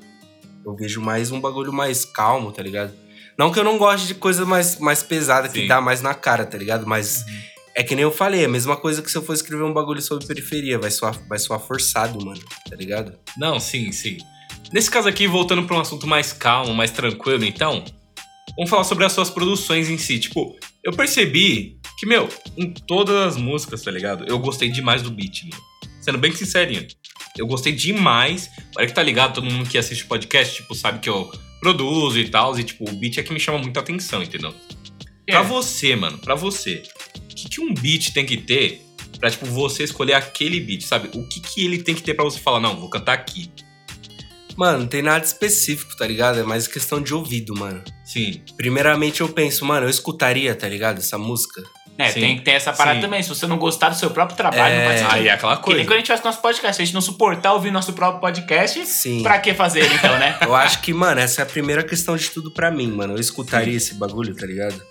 Eu 0.65 0.73
vejo 0.73 1.01
mais 1.01 1.31
um 1.31 1.41
bagulho 1.41 1.73
mais 1.73 2.05
calmo, 2.05 2.51
tá 2.51 2.63
ligado? 2.63 2.93
Não 3.37 3.51
que 3.51 3.59
eu 3.59 3.63
não 3.63 3.77
goste 3.77 4.07
de 4.07 4.15
coisa 4.15 4.45
mais, 4.45 4.79
mais 4.79 5.03
pesada, 5.03 5.49
que 5.49 5.61
Sim. 5.61 5.67
dá 5.67 5.81
mais 5.81 6.01
na 6.01 6.13
cara, 6.13 6.45
tá 6.45 6.57
ligado? 6.57 6.85
Mas 6.87 7.25
é 7.79 7.83
que 7.83 7.95
nem 7.95 8.03
eu 8.03 8.11
falei, 8.11 8.43
a 8.43 8.49
mesma 8.49 8.75
coisa 8.75 9.01
que 9.01 9.09
se 9.09 9.17
eu 9.17 9.21
for 9.23 9.33
escrever 9.33 9.63
um 9.63 9.71
bagulho 9.73 10.01
sobre 10.01 10.27
periferia, 10.27 10.77
vai 10.77 10.91
soar, 10.91 11.17
vai 11.29 11.39
soar 11.39 11.59
forçado, 11.61 12.23
mano, 12.25 12.41
tá 12.69 12.75
ligado? 12.75 13.17
Não, 13.37 13.57
sim, 13.57 13.91
sim. 13.93 14.17
Nesse 14.73 14.91
caso 14.91 15.07
aqui, 15.07 15.27
voltando 15.27 15.63
pra 15.63 15.77
um 15.77 15.79
assunto 15.79 16.05
mais 16.05 16.33
calmo, 16.33 16.73
mais 16.73 16.91
tranquilo, 16.91 17.45
então, 17.45 17.85
vamos 18.57 18.69
falar 18.69 18.83
sobre 18.83 19.05
as 19.05 19.13
suas 19.13 19.29
produções 19.29 19.89
em 19.89 19.97
si. 19.97 20.19
Tipo, 20.19 20.57
eu 20.83 20.91
percebi 20.91 21.79
que, 21.97 22.05
meu, 22.05 22.27
em 22.57 22.69
todas 22.73 23.15
as 23.15 23.37
músicas, 23.37 23.81
tá 23.81 23.89
ligado? 23.91 24.25
Eu 24.27 24.37
gostei 24.39 24.69
demais 24.69 25.01
do 25.01 25.09
beat, 25.09 25.43
mano. 25.43 25.63
Sendo 26.01 26.17
bem 26.17 26.33
sincerinho. 26.35 26.85
Eu 27.37 27.47
gostei 27.47 27.71
demais. 27.71 28.49
Olha 28.77 28.87
que 28.87 28.93
tá 28.93 29.01
ligado, 29.03 29.35
todo 29.35 29.49
mundo 29.49 29.69
que 29.69 29.77
assiste 29.77 30.05
podcast, 30.05 30.55
tipo, 30.57 30.75
sabe 30.75 30.99
que 30.99 31.09
eu 31.09 31.31
produzo 31.61 32.19
e 32.19 32.27
tal. 32.29 32.57
E, 32.59 32.63
tipo, 32.63 32.89
o 32.89 32.93
beat 32.93 33.17
é 33.17 33.23
que 33.23 33.31
me 33.33 33.39
chama 33.39 33.57
muita 33.59 33.79
atenção, 33.79 34.21
entendeu? 34.21 34.53
Pra 35.25 35.39
É. 35.39 35.43
você, 35.43 35.95
mano, 35.95 36.17
pra 36.17 36.35
você, 36.35 36.81
que, 37.43 37.49
que 37.49 37.61
um 37.61 37.73
beat 37.73 38.11
tem 38.13 38.25
que 38.25 38.37
ter 38.37 38.85
pra, 39.19 39.29
tipo, 39.29 39.45
você 39.45 39.83
escolher 39.83 40.13
aquele 40.13 40.59
beat, 40.59 40.81
sabe? 40.83 41.09
O 41.13 41.27
que, 41.27 41.39
que 41.39 41.65
ele 41.65 41.81
tem 41.81 41.95
que 41.95 42.01
ter 42.03 42.13
pra 42.13 42.23
você 42.23 42.39
falar, 42.39 42.59
não, 42.59 42.75
vou 42.79 42.89
cantar 42.89 43.13
aqui. 43.13 43.51
Mano, 44.55 44.79
não 44.79 44.87
tem 44.87 45.01
nada 45.01 45.23
específico, 45.23 45.95
tá 45.95 46.05
ligado? 46.05 46.39
É 46.39 46.43
mais 46.43 46.67
questão 46.67 47.01
de 47.01 47.13
ouvido, 47.13 47.55
mano. 47.55 47.81
Sim. 48.03 48.41
Primeiramente 48.57 49.21
eu 49.21 49.29
penso, 49.29 49.63
mano, 49.63 49.85
eu 49.85 49.89
escutaria, 49.89 50.53
tá 50.53 50.67
ligado? 50.67 50.97
Essa 50.97 51.17
música. 51.17 51.63
É, 51.97 52.09
Sim. 52.11 52.21
tem 52.21 52.37
que 52.37 52.43
ter 52.43 52.51
essa 52.51 52.71
parada 52.71 52.95
Sim. 52.95 53.01
também. 53.01 53.21
Se 53.21 53.27
você 53.29 53.45
não 53.45 53.57
gostar 53.57 53.89
do 53.89 53.95
seu 53.95 54.09
próprio 54.09 54.35
trabalho, 54.37 54.75
não 54.77 54.85
faz 54.85 54.99
sentido. 54.99 55.15
Aí 55.15 55.27
é 55.27 55.31
aquela 55.31 55.57
Que 55.57 55.63
coisa. 55.63 55.77
nem 55.77 55.85
quando 55.85 55.95
a 55.95 55.97
gente 55.99 56.07
faz 56.07 56.23
nosso 56.23 56.41
podcast. 56.41 56.75
Se 56.77 56.81
a 56.81 56.85
gente 56.85 56.93
não 56.93 57.01
suportar 57.01 57.53
ouvir 57.53 57.71
nosso 57.71 57.91
próprio 57.93 58.21
podcast, 58.21 58.85
Sim. 58.85 59.21
pra 59.21 59.37
que 59.39 59.53
fazer 59.53 59.81
ele, 59.81 59.95
então, 59.95 60.17
né? 60.17 60.37
Eu 60.41 60.55
acho 60.55 60.81
que, 60.81 60.93
mano, 60.93 61.19
essa 61.19 61.41
é 61.41 61.43
a 61.43 61.45
primeira 61.45 61.83
questão 61.83 62.15
de 62.15 62.29
tudo 62.29 62.51
pra 62.51 62.71
mim, 62.71 62.89
mano. 62.91 63.15
Eu 63.15 63.19
escutaria 63.19 63.75
esse 63.75 63.95
bagulho, 63.95 64.33
tá 64.33 64.45
ligado? 64.45 64.81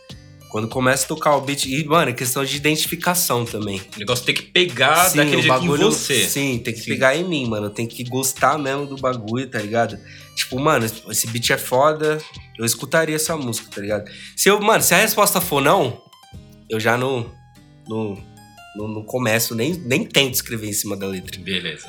Quando 0.51 0.67
começa 0.67 1.05
a 1.05 1.09
tocar 1.09 1.37
o 1.37 1.43
beat. 1.43 1.67
E, 1.67 1.85
mano, 1.85 2.11
é 2.11 2.15
questão 2.15 2.45
de 2.45 2.57
identificação 2.57 3.45
também. 3.45 3.81
O 3.97 3.99
negócio 3.99 4.25
tem 4.25 4.35
que 4.35 4.43
pegar 4.43 5.09
daquele 5.13 5.43
jeito 5.43 5.65
em 5.65 5.69
você. 5.69 6.25
Sim, 6.25 6.59
tem 6.59 6.73
que 6.73 6.81
Sim. 6.81 6.91
pegar 6.93 7.15
em 7.15 7.25
mim, 7.25 7.47
mano. 7.47 7.69
Tem 7.69 7.87
que 7.87 8.03
gostar 8.05 8.59
mesmo 8.59 8.87
do 8.87 8.97
bagulho, 8.97 9.49
tá 9.49 9.59
ligado? 9.59 9.99
Tipo, 10.35 10.59
mano, 10.59 10.87
esse 10.87 11.27
beat 11.27 11.51
é 11.51 11.59
foda. 11.59 12.19
Eu 12.59 12.65
escutaria 12.65 13.17
essa 13.17 13.37
música, 13.37 13.69
tá 13.75 13.81
ligado? 13.81 14.11
Se 14.37 14.49
eu, 14.49 14.61
mano, 14.61 14.83
se 14.83 14.95
a 14.95 14.99
resposta 14.99 15.41
for 15.41 15.61
não, 15.61 16.03
eu 16.69 16.81
já 16.81 16.97
não. 16.97 17.31
Não, 17.87 18.23
não, 18.77 18.89
não 18.89 19.03
começo, 19.03 19.55
nem, 19.55 19.73
nem 19.75 20.05
tento 20.05 20.35
escrever 20.35 20.69
em 20.69 20.73
cima 20.73 20.97
da 20.97 21.07
letra. 21.07 21.41
Beleza. 21.41 21.89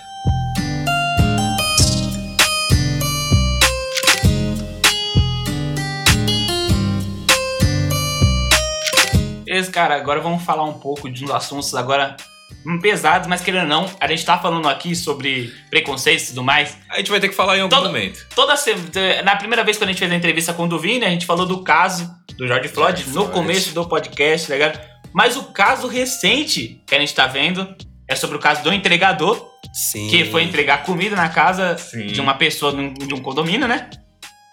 Beleza, 9.59 9.71
cara, 9.73 9.95
agora 9.97 10.21
vamos 10.21 10.41
falar 10.43 10.63
um 10.63 10.79
pouco 10.79 11.09
de 11.09 11.25
uns 11.25 11.31
assuntos 11.31 11.75
agora 11.75 12.15
hum, 12.65 12.79
pesados, 12.79 13.27
mas 13.27 13.41
querendo 13.41 13.63
ou 13.63 13.67
não, 13.67 13.91
a 13.99 14.07
gente 14.07 14.23
tá 14.23 14.37
falando 14.39 14.69
aqui 14.69 14.95
sobre 14.95 15.53
preconceitos 15.69 16.27
e 16.27 16.29
tudo 16.29 16.43
mais. 16.43 16.77
A 16.89 16.95
gente 16.97 17.11
vai 17.11 17.19
ter 17.19 17.27
que 17.27 17.35
falar 17.35 17.57
em 17.57 17.61
algum 17.61 17.75
Todo- 17.75 17.87
momento. 17.87 18.25
Toda 18.33 18.53
na 19.25 19.35
primeira 19.35 19.61
vez 19.65 19.77
quando 19.77 19.89
a 19.89 19.91
gente 19.91 19.99
fez 19.99 20.09
a 20.09 20.15
entrevista 20.15 20.53
com 20.53 20.63
o 20.63 20.67
Duvini, 20.67 21.03
a 21.03 21.09
gente 21.09 21.25
falou 21.25 21.45
do 21.45 21.61
caso 21.61 22.09
do 22.37 22.47
George 22.47 22.69
Floyd 22.69 23.01
George 23.01 23.09
no 23.09 23.25
Floyd. 23.25 23.33
começo 23.33 23.73
do 23.73 23.85
podcast, 23.85 24.47
tá 24.47 24.53
ligado? 24.53 24.79
Mas 25.11 25.35
o 25.35 25.43
caso 25.51 25.89
recente 25.89 26.81
que 26.87 26.95
a 26.95 26.99
gente 27.01 27.13
tá 27.13 27.27
vendo 27.27 27.67
é 28.07 28.15
sobre 28.15 28.37
o 28.37 28.39
caso 28.39 28.63
do 28.63 28.71
entregador, 28.71 29.45
Sim. 29.73 30.07
que 30.07 30.23
foi 30.23 30.43
entregar 30.43 30.83
comida 30.83 31.17
na 31.17 31.27
casa 31.27 31.77
Sim. 31.77 32.07
de 32.07 32.21
uma 32.21 32.35
pessoa 32.35 32.71
de 32.71 33.13
um 33.13 33.21
condomínio, 33.21 33.67
né? 33.67 33.89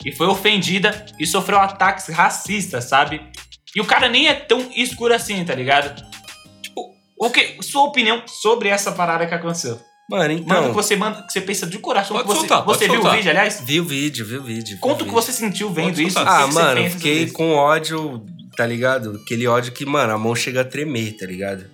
E 0.05 0.11
foi 0.13 0.27
ofendida 0.27 1.07
e 1.19 1.27
sofreu 1.27 1.59
ataques 1.59 2.09
racistas, 2.09 2.85
sabe? 2.85 3.21
E 3.77 3.81
o 3.81 3.85
cara 3.85 4.09
nem 4.09 4.27
é 4.27 4.33
tão 4.33 4.71
escuro 4.75 5.13
assim, 5.13 5.45
tá 5.45 5.55
ligado? 5.55 6.03
Tipo, 6.63 6.95
o 7.21 7.31
que, 7.31 7.59
sua 7.63 7.83
opinião 7.83 8.23
sobre 8.27 8.71
essa 8.71 8.91
parada 8.91 9.27
que 9.27 9.35
aconteceu? 9.35 9.79
Mano, 10.09 10.23
Mano, 10.35 10.41
então. 10.41 10.69
que 10.69 10.75
você 10.75 10.97
manda, 10.97 11.23
que 11.23 11.33
você 11.33 11.41
pensa 11.41 11.67
de 11.67 11.79
coração, 11.79 12.17
Pode 12.17 12.29
que 12.29 12.35
você, 12.35 12.39
soltar, 12.41 12.65
pode 12.65 12.79
você 12.79 12.85
viu 12.87 12.95
soltar. 12.95 13.13
o 13.13 13.17
vídeo, 13.17 13.31
aliás? 13.31 13.61
Vi 13.65 13.81
o 13.81 13.85
vídeo, 13.85 14.25
vi 14.25 14.37
o 14.39 14.43
vídeo. 14.43 14.79
Conta 14.79 14.95
o 14.95 14.99
que 14.99 15.05
vídeo. 15.05 15.15
você 15.23 15.33
sentiu 15.33 15.69
vendo 15.71 16.01
isso. 16.01 16.13
soltar. 16.13 16.43
Ah, 16.43 16.47
que 16.47 16.53
você 16.53 16.59
mano, 16.59 16.77
sobre 16.77 16.91
fiquei 16.91 17.23
isso. 17.25 17.33
com 17.35 17.53
ódio, 17.53 18.25
tá 18.57 18.65
ligado? 18.65 19.21
Aquele 19.23 19.47
ódio 19.47 19.73
que, 19.73 19.85
mano, 19.85 20.15
a 20.15 20.19
mão 20.19 20.35
chega 20.35 20.63
a 20.63 20.65
tremer, 20.65 21.17
tá 21.17 21.27
ligado? 21.27 21.67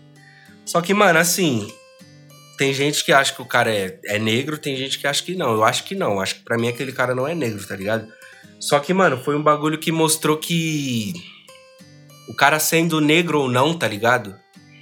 Só 0.65 0.81
que, 0.81 0.93
mano, 0.93 1.19
assim. 1.19 1.71
Tem 2.59 2.73
gente 2.73 3.05
que 3.05 3.13
acha 3.13 3.33
que 3.35 3.43
o 3.43 3.47
cara 3.47 3.73
é, 3.75 3.99
é 4.05 4.19
negro, 4.19 4.57
tem 4.59 4.77
gente 4.77 4.99
que 4.99 5.07
acha 5.07 5.23
que 5.23 5.35
não. 5.35 5.53
Eu 5.53 5.65
acho 5.65 5.85
que 5.85 5.95
não. 5.95 6.21
Acho 6.21 6.37
que 6.37 6.43
pra 6.43 6.57
mim 6.59 6.69
aquele 6.69 6.93
cara 6.93 7.15
não 7.15 7.27
é 7.29 7.35
negro, 7.35 7.65
tá 7.67 7.77
ligado? 7.77 8.07
Só 8.61 8.79
que, 8.79 8.95
mano, 8.95 9.17
foi 9.23 9.37
um 9.37 9.43
bagulho 9.43 9.79
que 9.79 9.93
mostrou 9.93 10.37
que. 10.37 11.13
O 12.29 12.35
cara 12.35 12.59
sendo 12.59 13.01
negro 13.01 13.41
ou 13.41 13.49
não, 13.49 13.75
tá 13.75 13.89
ligado? 13.89 14.37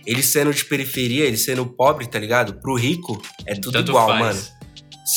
Ele 0.07 0.23
sendo 0.23 0.53
de 0.53 0.65
periferia, 0.65 1.25
ele 1.25 1.37
sendo 1.37 1.67
pobre, 1.67 2.07
tá 2.07 2.19
ligado? 2.19 2.55
Pro 2.61 2.75
rico, 2.75 3.21
é 3.47 3.55
tudo 3.55 3.73
Tanto 3.73 3.91
igual, 3.91 4.09
faz. 4.09 4.21
mano 4.21 4.61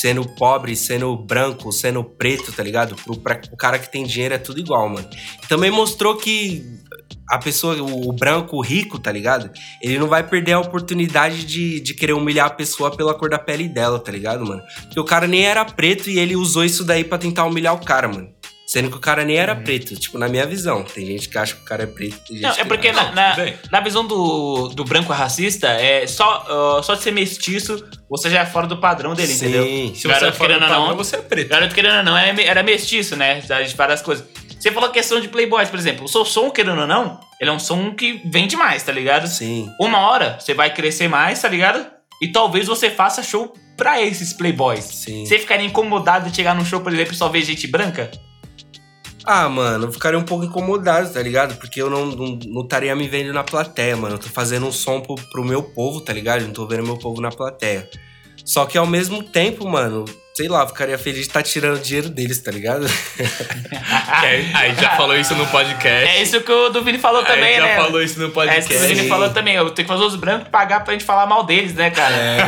sendo 0.00 0.28
pobre, 0.34 0.74
sendo 0.74 1.16
branco, 1.16 1.70
sendo 1.70 2.02
preto, 2.02 2.52
tá 2.52 2.62
ligado? 2.62 2.96
Pro, 2.96 3.16
pra, 3.16 3.40
o 3.52 3.56
cara 3.56 3.78
que 3.78 3.90
tem 3.90 4.04
dinheiro 4.04 4.34
é 4.34 4.38
tudo 4.38 4.58
igual, 4.58 4.88
mano. 4.88 5.08
Também 5.48 5.70
mostrou 5.70 6.16
que 6.16 6.64
a 7.30 7.38
pessoa, 7.38 7.80
o, 7.80 8.12
branco, 8.12 8.56
o 8.56 8.60
rico, 8.60 8.98
tá 8.98 9.12
ligado? 9.12 9.50
Ele 9.80 9.98
não 9.98 10.08
vai 10.08 10.22
perder 10.26 10.52
a 10.52 10.60
oportunidade 10.60 11.44
de, 11.44 11.80
de 11.80 11.94
querer 11.94 12.12
humilhar 12.12 12.46
a 12.46 12.50
pessoa 12.50 12.94
pela 12.94 13.14
cor 13.14 13.30
da 13.30 13.38
pele 13.38 13.68
dela, 13.68 13.98
tá 13.98 14.10
ligado, 14.10 14.44
mano? 14.44 14.62
Porque 14.82 15.00
o 15.00 15.04
cara 15.04 15.26
nem 15.26 15.44
era 15.44 15.64
preto 15.64 16.10
e 16.10 16.18
ele 16.18 16.34
usou 16.34 16.64
isso 16.64 16.84
daí 16.84 17.04
pra 17.04 17.16
tentar 17.16 17.44
humilhar 17.44 17.74
o 17.74 17.84
cara, 17.84 18.08
mano. 18.08 18.33
Sendo 18.74 18.90
que 18.90 18.96
o 18.96 19.00
cara 19.00 19.24
nem 19.24 19.36
era 19.36 19.54
preto, 19.54 19.94
tipo, 19.94 20.18
na 20.18 20.28
minha 20.28 20.44
visão. 20.44 20.82
Tem 20.82 21.06
gente 21.06 21.28
que 21.28 21.38
acha 21.38 21.54
que 21.54 21.62
o 21.62 21.64
cara 21.64 21.84
é 21.84 21.86
preto, 21.86 22.18
tem 22.26 22.38
gente 22.38 22.42
Não, 22.42 22.50
é 22.50 22.54
que 22.54 22.64
porque 22.64 22.90
não. 22.90 23.04
na, 23.04 23.36
na, 23.36 23.36
na 23.70 23.80
visão 23.80 24.04
do, 24.04 24.66
do 24.70 24.82
branco 24.82 25.12
racista, 25.12 25.68
é 25.68 26.04
só, 26.08 26.44
ah, 26.48 26.82
só 26.82 26.96
de 26.96 27.02
ser 27.04 27.12
mestiço, 27.12 27.86
você 28.10 28.28
já 28.28 28.40
é 28.40 28.46
fora 28.46 28.66
do 28.66 28.78
padrão 28.78 29.14
dele, 29.14 29.32
Sim. 29.32 29.46
entendeu? 29.46 29.94
Se 29.94 30.08
Garoto 30.08 30.24
você 30.24 30.28
é 30.28 30.32
fora 30.32 30.54
do 30.54 30.58
querendo 30.58 30.62
ou 30.64 30.68
não, 30.68 30.80
padrão, 30.88 30.96
você 30.96 31.14
é 31.14 31.18
preto. 31.20 31.48
Garoto 31.50 31.72
querendo 31.72 31.98
ou 31.98 32.02
não, 32.02 32.18
era, 32.18 32.42
era 32.42 32.62
mestiço, 32.64 33.14
né? 33.14 33.38
De 33.38 33.76
várias 33.76 34.02
coisas. 34.02 34.26
Você 34.58 34.72
falou 34.72 34.88
a 34.88 34.92
questão 34.92 35.20
de 35.20 35.28
Playboys, 35.28 35.70
por 35.70 35.78
exemplo. 35.78 36.06
O 36.06 36.08
seu 36.08 36.24
som, 36.24 36.50
querendo 36.50 36.80
ou 36.80 36.86
não, 36.88 37.20
ele 37.40 37.50
é 37.50 37.52
um 37.52 37.60
som 37.60 37.94
que 37.94 38.22
vende 38.24 38.56
mais, 38.56 38.82
tá 38.82 38.90
ligado? 38.90 39.28
Sim. 39.28 39.70
Uma 39.78 40.00
hora 40.00 40.36
você 40.40 40.52
vai 40.52 40.74
crescer 40.74 41.06
mais, 41.06 41.40
tá 41.40 41.48
ligado? 41.48 41.86
E 42.20 42.32
talvez 42.32 42.66
você 42.66 42.90
faça 42.90 43.22
show 43.22 43.54
pra 43.76 44.02
esses 44.02 44.32
Playboys. 44.32 44.84
Sim. 44.84 45.24
Você 45.24 45.38
ficaria 45.38 45.64
incomodado 45.64 46.28
de 46.28 46.34
chegar 46.34 46.56
num 46.56 46.64
show, 46.64 46.80
por 46.80 46.92
exemplo, 46.92 47.12
e 47.12 47.16
só 47.16 47.28
ver 47.28 47.42
gente 47.42 47.68
branca? 47.68 48.10
Ah, 49.26 49.48
mano, 49.48 49.86
eu 49.86 49.92
ficaria 49.92 50.18
um 50.18 50.22
pouco 50.24 50.44
incomodado, 50.44 51.10
tá 51.12 51.20
ligado? 51.22 51.56
Porque 51.56 51.80
eu 51.80 51.88
não, 51.88 52.06
não, 52.06 52.38
não 52.46 52.62
estaria 52.62 52.94
me 52.94 53.08
vendo 53.08 53.32
na 53.32 53.42
plateia, 53.42 53.96
mano. 53.96 54.16
Eu 54.16 54.18
tô 54.18 54.28
fazendo 54.28 54.66
um 54.66 54.72
som 54.72 55.00
pro, 55.00 55.14
pro 55.14 55.44
meu 55.44 55.62
povo, 55.62 56.00
tá 56.00 56.12
ligado? 56.12 56.42
Eu 56.42 56.46
não 56.48 56.54
tô 56.54 56.66
vendo 56.66 56.82
meu 56.84 56.98
povo 56.98 57.20
na 57.20 57.30
plateia. 57.30 57.88
Só 58.44 58.66
que 58.66 58.76
ao 58.76 58.86
mesmo 58.86 59.22
tempo, 59.22 59.66
mano, 59.66 60.04
sei 60.34 60.48
lá, 60.48 60.60
eu 60.62 60.66
ficaria 60.68 60.98
feliz 60.98 61.20
de 61.20 61.26
estar 61.28 61.42
tirando 61.42 61.80
dinheiro 61.80 62.10
deles, 62.10 62.38
tá 62.42 62.50
ligado? 62.50 62.86
Que 63.16 63.22
aí, 64.54 64.74
já 64.74 64.90
falou 64.96 65.16
isso 65.16 65.34
no 65.34 65.46
podcast. 65.46 66.10
É 66.10 66.20
isso 66.22 66.40
que 66.42 66.52
o 66.52 66.68
Duvini 66.68 66.98
falou 66.98 67.20
Aí 67.22 67.26
também, 67.26 67.56
já 67.56 67.62
né? 67.62 67.76
falou 67.76 68.02
isso 68.02 68.18
no 68.18 68.24
É 68.24 68.28
isso 68.28 68.34
podcast. 68.34 68.68
que 68.68 68.76
o 68.76 68.80
Duvini 68.80 69.00
Sim. 69.02 69.08
falou 69.08 69.30
também. 69.30 69.54
Eu 69.54 69.70
tenho 69.70 69.88
que 69.88 69.94
fazer 69.94 70.04
os 70.04 70.16
brancos 70.16 70.48
pagar 70.48 70.84
pra 70.84 70.92
gente 70.92 71.04
falar 71.04 71.24
mal 71.26 71.44
deles, 71.44 71.72
né, 71.72 71.90
cara? 71.90 72.14
É. 72.14 72.38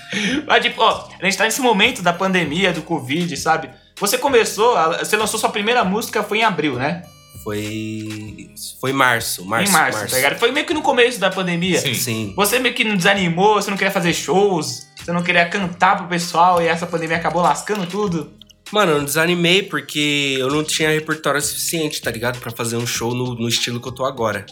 Mas, 0.46 0.62
tipo, 0.64 0.80
ó, 0.82 1.08
a 1.20 1.24
gente 1.24 1.36
tá 1.36 1.44
nesse 1.44 1.60
momento 1.60 2.02
da 2.02 2.12
pandemia, 2.12 2.72
do 2.72 2.82
Covid, 2.82 3.36
sabe? 3.36 3.68
Você 4.00 4.16
começou, 4.18 4.76
a- 4.76 5.04
você 5.04 5.16
lançou 5.16 5.38
sua 5.38 5.50
primeira 5.50 5.84
música 5.84 6.22
foi 6.22 6.38
em 6.38 6.42
abril, 6.44 6.74
né? 6.76 7.02
Foi. 7.44 8.50
Foi 8.80 8.92
março. 8.92 9.44
Março. 9.44 9.68
em 9.70 9.72
março, 9.72 10.06
tá 10.08 10.16
ligado? 10.16 10.38
Foi 10.38 10.50
meio 10.52 10.66
que 10.66 10.74
no 10.74 10.82
começo 10.82 11.18
da 11.20 11.30
pandemia. 11.30 11.78
Sim. 11.80 11.94
Sim. 11.94 12.32
Você 12.36 12.58
meio 12.58 12.74
que 12.74 12.84
não 12.84 12.96
desanimou, 12.96 13.54
você 13.54 13.70
não 13.70 13.76
queria 13.76 13.90
fazer 13.92 14.12
shows, 14.12 14.86
você 14.96 15.12
não 15.12 15.22
queria 15.22 15.48
cantar 15.48 15.96
pro 15.96 16.06
pessoal 16.06 16.60
e 16.62 16.66
essa 16.66 16.86
pandemia 16.86 17.16
acabou 17.16 17.42
lascando 17.42 17.86
tudo. 17.86 18.32
Mano, 18.72 18.92
eu 18.92 18.98
não 18.98 19.04
desanimei 19.04 19.62
porque 19.64 20.36
eu 20.38 20.48
não 20.48 20.62
tinha 20.62 20.90
repertório 20.90 21.40
suficiente, 21.42 22.00
tá 22.00 22.10
ligado? 22.10 22.38
Pra 22.38 22.52
fazer 22.52 22.76
um 22.76 22.86
show 22.86 23.12
no, 23.14 23.34
no 23.34 23.48
estilo 23.48 23.80
que 23.80 23.88
eu 23.88 23.92
tô 23.92 24.04
agora. 24.04 24.46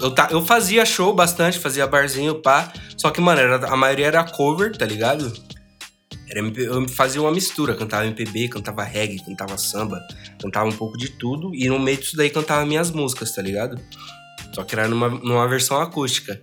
Eu, 0.00 0.10
ta- 0.14 0.28
eu 0.30 0.42
fazia 0.44 0.84
show 0.86 1.12
bastante, 1.12 1.58
fazia 1.58 1.86
barzinho, 1.86 2.36
pá. 2.36 2.72
Só 2.96 3.10
que, 3.10 3.20
mano, 3.20 3.40
era- 3.40 3.66
a 3.68 3.76
maioria 3.76 4.06
era 4.06 4.24
cover, 4.24 4.74
tá 4.76 4.86
ligado? 4.86 5.30
Era, 6.30 6.40
eu 6.40 6.88
fazia 6.88 7.20
uma 7.20 7.32
mistura, 7.32 7.74
cantava 7.74 8.06
MPB, 8.06 8.48
cantava 8.48 8.84
reggae, 8.84 9.18
cantava 9.24 9.58
samba, 9.58 10.00
cantava 10.40 10.68
um 10.68 10.72
pouco 10.72 10.96
de 10.96 11.08
tudo. 11.08 11.52
E 11.54 11.68
no 11.68 11.78
meio 11.78 11.98
disso 11.98 12.16
daí 12.16 12.30
cantava 12.30 12.64
minhas 12.64 12.90
músicas, 12.90 13.34
tá 13.34 13.42
ligado? 13.42 13.80
Só 14.54 14.62
que 14.62 14.74
era 14.74 14.86
numa, 14.88 15.08
numa 15.08 15.46
versão 15.48 15.80
acústica. 15.80 16.40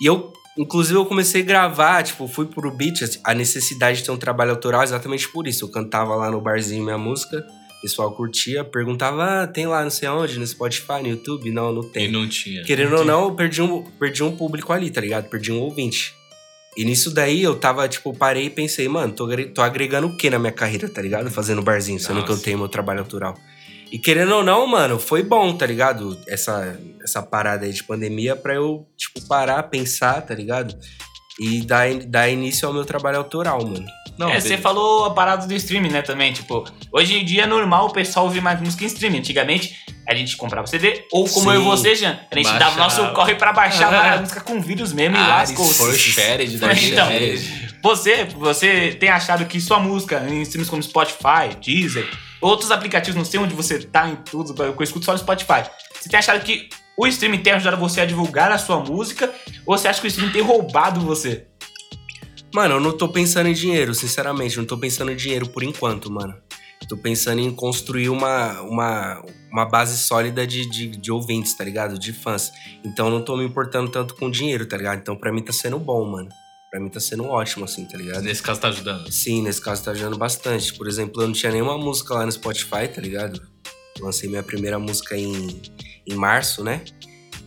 E 0.00 0.06
eu, 0.06 0.32
inclusive, 0.58 0.98
eu 0.98 1.06
comecei 1.06 1.42
a 1.42 1.44
gravar, 1.44 2.02
tipo, 2.02 2.28
fui 2.28 2.46
pro 2.46 2.70
beat, 2.70 3.02
assim, 3.02 3.18
a 3.24 3.34
necessidade 3.34 3.98
de 3.98 4.04
ter 4.04 4.10
um 4.10 4.16
trabalho 4.16 4.50
autoral 4.50 4.82
exatamente 4.82 5.28
por 5.30 5.46
isso. 5.46 5.64
Eu 5.64 5.70
cantava 5.70 6.14
lá 6.14 6.30
no 6.30 6.40
barzinho 6.40 6.84
minha 6.84 6.98
música, 6.98 7.44
o 7.78 7.80
pessoal 7.82 8.12
curtia, 8.12 8.62
perguntava, 8.62 9.42
ah, 9.42 9.46
tem 9.46 9.66
lá 9.66 9.82
não 9.82 9.90
sei 9.90 10.08
onde, 10.08 10.38
no 10.38 10.46
Spotify, 10.46 11.02
no 11.02 11.08
YouTube? 11.08 11.50
Não, 11.50 11.72
não 11.72 11.82
E 11.82 11.86
tem. 11.90 12.10
não 12.12 12.28
tinha. 12.28 12.62
Querendo 12.64 12.96
ou 12.96 13.04
não, 13.04 13.24
eu 13.24 13.34
perdi 13.34 13.62
um, 13.62 13.82
perdi 13.98 14.22
um 14.22 14.36
público 14.36 14.72
ali, 14.72 14.90
tá 14.90 15.00
ligado? 15.00 15.28
Perdi 15.30 15.50
um 15.50 15.60
ouvinte. 15.60 16.14
E 16.76 16.84
nisso 16.84 17.12
daí 17.12 17.42
eu 17.42 17.56
tava, 17.56 17.88
tipo, 17.88 18.14
parei 18.14 18.46
e 18.46 18.50
pensei, 18.50 18.88
mano, 18.88 19.12
tô, 19.12 19.26
tô 19.52 19.60
agregando 19.60 20.06
o 20.06 20.16
que 20.16 20.30
na 20.30 20.38
minha 20.38 20.52
carreira, 20.52 20.88
tá 20.88 21.02
ligado? 21.02 21.30
Fazendo 21.30 21.62
barzinho, 21.62 21.98
sendo 21.98 22.22
que 22.22 22.30
eu 22.30 22.34
Nossa. 22.34 22.44
tenho 22.44 22.58
meu 22.58 22.68
trabalho 22.68 23.00
autoral. 23.00 23.36
E 23.90 23.98
querendo 23.98 24.36
ou 24.36 24.44
não, 24.44 24.66
mano, 24.68 25.00
foi 25.00 25.22
bom, 25.22 25.52
tá 25.56 25.66
ligado? 25.66 26.16
Essa, 26.28 26.78
essa 27.02 27.20
parada 27.22 27.66
aí 27.66 27.72
de 27.72 27.82
pandemia 27.82 28.36
pra 28.36 28.54
eu, 28.54 28.86
tipo, 28.96 29.20
parar, 29.26 29.64
pensar, 29.64 30.22
tá 30.22 30.32
ligado? 30.32 30.76
E 31.40 31.62
dar, 31.62 31.92
dar 32.06 32.28
início 32.28 32.68
ao 32.68 32.74
meu 32.74 32.84
trabalho 32.84 33.18
autoral, 33.18 33.64
mano. 33.66 33.86
Não, 34.20 34.30
é, 34.30 34.38
você 34.40 34.56
falou 34.58 35.06
a 35.06 35.10
parada 35.14 35.46
do 35.46 35.54
streaming, 35.54 35.88
né, 35.90 36.02
também, 36.02 36.32
tipo, 36.32 36.64
hoje 36.92 37.16
em 37.18 37.24
dia 37.24 37.44
é 37.44 37.46
normal 37.46 37.86
o 37.86 37.90
pessoal 37.92 38.26
ouvir 38.26 38.40
mais 38.42 38.60
música 38.60 38.84
em 38.84 38.86
streaming. 38.86 39.18
Antigamente, 39.18 39.74
a 40.08 40.14
gente 40.14 40.36
comprava 40.36 40.66
CD, 40.66 41.06
ou 41.10 41.26
como 41.28 41.50
Sim. 41.50 41.56
eu 41.56 41.62
e 41.62 41.64
você, 41.64 41.94
Jean, 41.94 42.18
a 42.30 42.34
gente 42.36 42.52
dava 42.58 42.76
o 42.76 42.78
nosso 42.78 42.96
Baixava. 42.98 43.14
corre 43.16 43.34
pra 43.34 43.52
baixar 43.52 43.92
Ah. 43.94 44.14
a 44.14 44.18
música 44.18 44.40
com 44.42 44.60
vírus 44.60 44.92
mesmo 44.92 45.16
e 45.16 45.20
Ah, 45.20 45.26
lascou. 45.26 45.64
for 45.66 45.94
shared 45.96 46.58
da 46.58 46.72
Então. 46.74 47.08
Você, 47.82 48.24
você 48.36 48.94
tem 49.00 49.08
achado 49.08 49.46
que 49.46 49.58
sua 49.60 49.78
música 49.80 50.22
em 50.28 50.42
streams 50.42 50.68
como 50.68 50.82
Spotify, 50.82 51.56
Deezer, 51.64 52.06
outros 52.40 52.70
aplicativos, 52.70 53.16
não 53.16 53.24
sei 53.24 53.40
onde 53.40 53.54
você 53.54 53.78
tá 53.78 54.06
em 54.06 54.16
tudo, 54.16 54.62
eu 54.62 54.76
escuto 54.82 55.06
só 55.06 55.12
no 55.12 55.18
Spotify. 55.18 55.62
Você 55.98 56.08
tem 56.10 56.18
achado 56.18 56.40
que 56.44 56.68
o 56.94 57.06
streaming 57.06 57.38
tem 57.38 57.54
ajudado 57.54 57.78
você 57.78 58.02
a 58.02 58.04
divulgar 58.04 58.52
a 58.52 58.58
sua 58.58 58.80
música, 58.80 59.32
ou 59.64 59.78
você 59.78 59.88
acha 59.88 59.98
que 59.98 60.06
o 60.06 60.08
streaming 60.08 60.32
tem 60.32 60.42
roubado 60.42 61.00
você? 61.00 61.46
Mano, 62.52 62.74
eu 62.76 62.80
não 62.80 62.92
tô 62.92 63.08
pensando 63.08 63.48
em 63.48 63.52
dinheiro, 63.52 63.94
sinceramente. 63.94 64.56
Não 64.56 64.64
tô 64.64 64.76
pensando 64.76 65.12
em 65.12 65.16
dinheiro 65.16 65.48
por 65.48 65.62
enquanto, 65.62 66.10
mano. 66.10 66.34
Tô 66.88 66.96
pensando 66.96 67.40
em 67.40 67.52
construir 67.52 68.08
uma, 68.08 68.60
uma, 68.62 69.24
uma 69.52 69.64
base 69.64 69.96
sólida 69.96 70.44
de, 70.44 70.68
de, 70.68 70.88
de 70.88 71.12
ouvintes, 71.12 71.54
tá 71.54 71.62
ligado? 71.62 71.96
De 71.96 72.12
fãs. 72.12 72.50
Então 72.84 73.06
eu 73.06 73.12
não 73.12 73.22
tô 73.22 73.36
me 73.36 73.44
importando 73.44 73.88
tanto 73.90 74.16
com 74.16 74.28
dinheiro, 74.28 74.66
tá 74.66 74.76
ligado? 74.76 74.98
Então 74.98 75.14
pra 75.14 75.32
mim 75.32 75.42
tá 75.42 75.52
sendo 75.52 75.78
bom, 75.78 76.04
mano. 76.04 76.28
Pra 76.68 76.80
mim 76.80 76.88
tá 76.88 76.98
sendo 76.98 77.26
ótimo, 77.26 77.64
assim, 77.64 77.84
tá 77.84 77.96
ligado? 77.96 78.22
Nesse 78.22 78.42
caso 78.42 78.60
tá 78.60 78.68
ajudando. 78.68 79.10
Sim, 79.12 79.42
nesse 79.42 79.60
caso 79.60 79.84
tá 79.84 79.92
ajudando 79.92 80.16
bastante. 80.18 80.74
Por 80.74 80.88
exemplo, 80.88 81.22
eu 81.22 81.26
não 81.28 81.34
tinha 81.34 81.52
nenhuma 81.52 81.78
música 81.78 82.14
lá 82.14 82.26
no 82.26 82.32
Spotify, 82.32 82.88
tá 82.92 83.00
ligado? 83.00 83.40
Lancei 84.00 84.28
minha 84.28 84.42
primeira 84.42 84.78
música 84.78 85.16
em, 85.16 85.62
em 86.06 86.14
março, 86.14 86.64
né? 86.64 86.82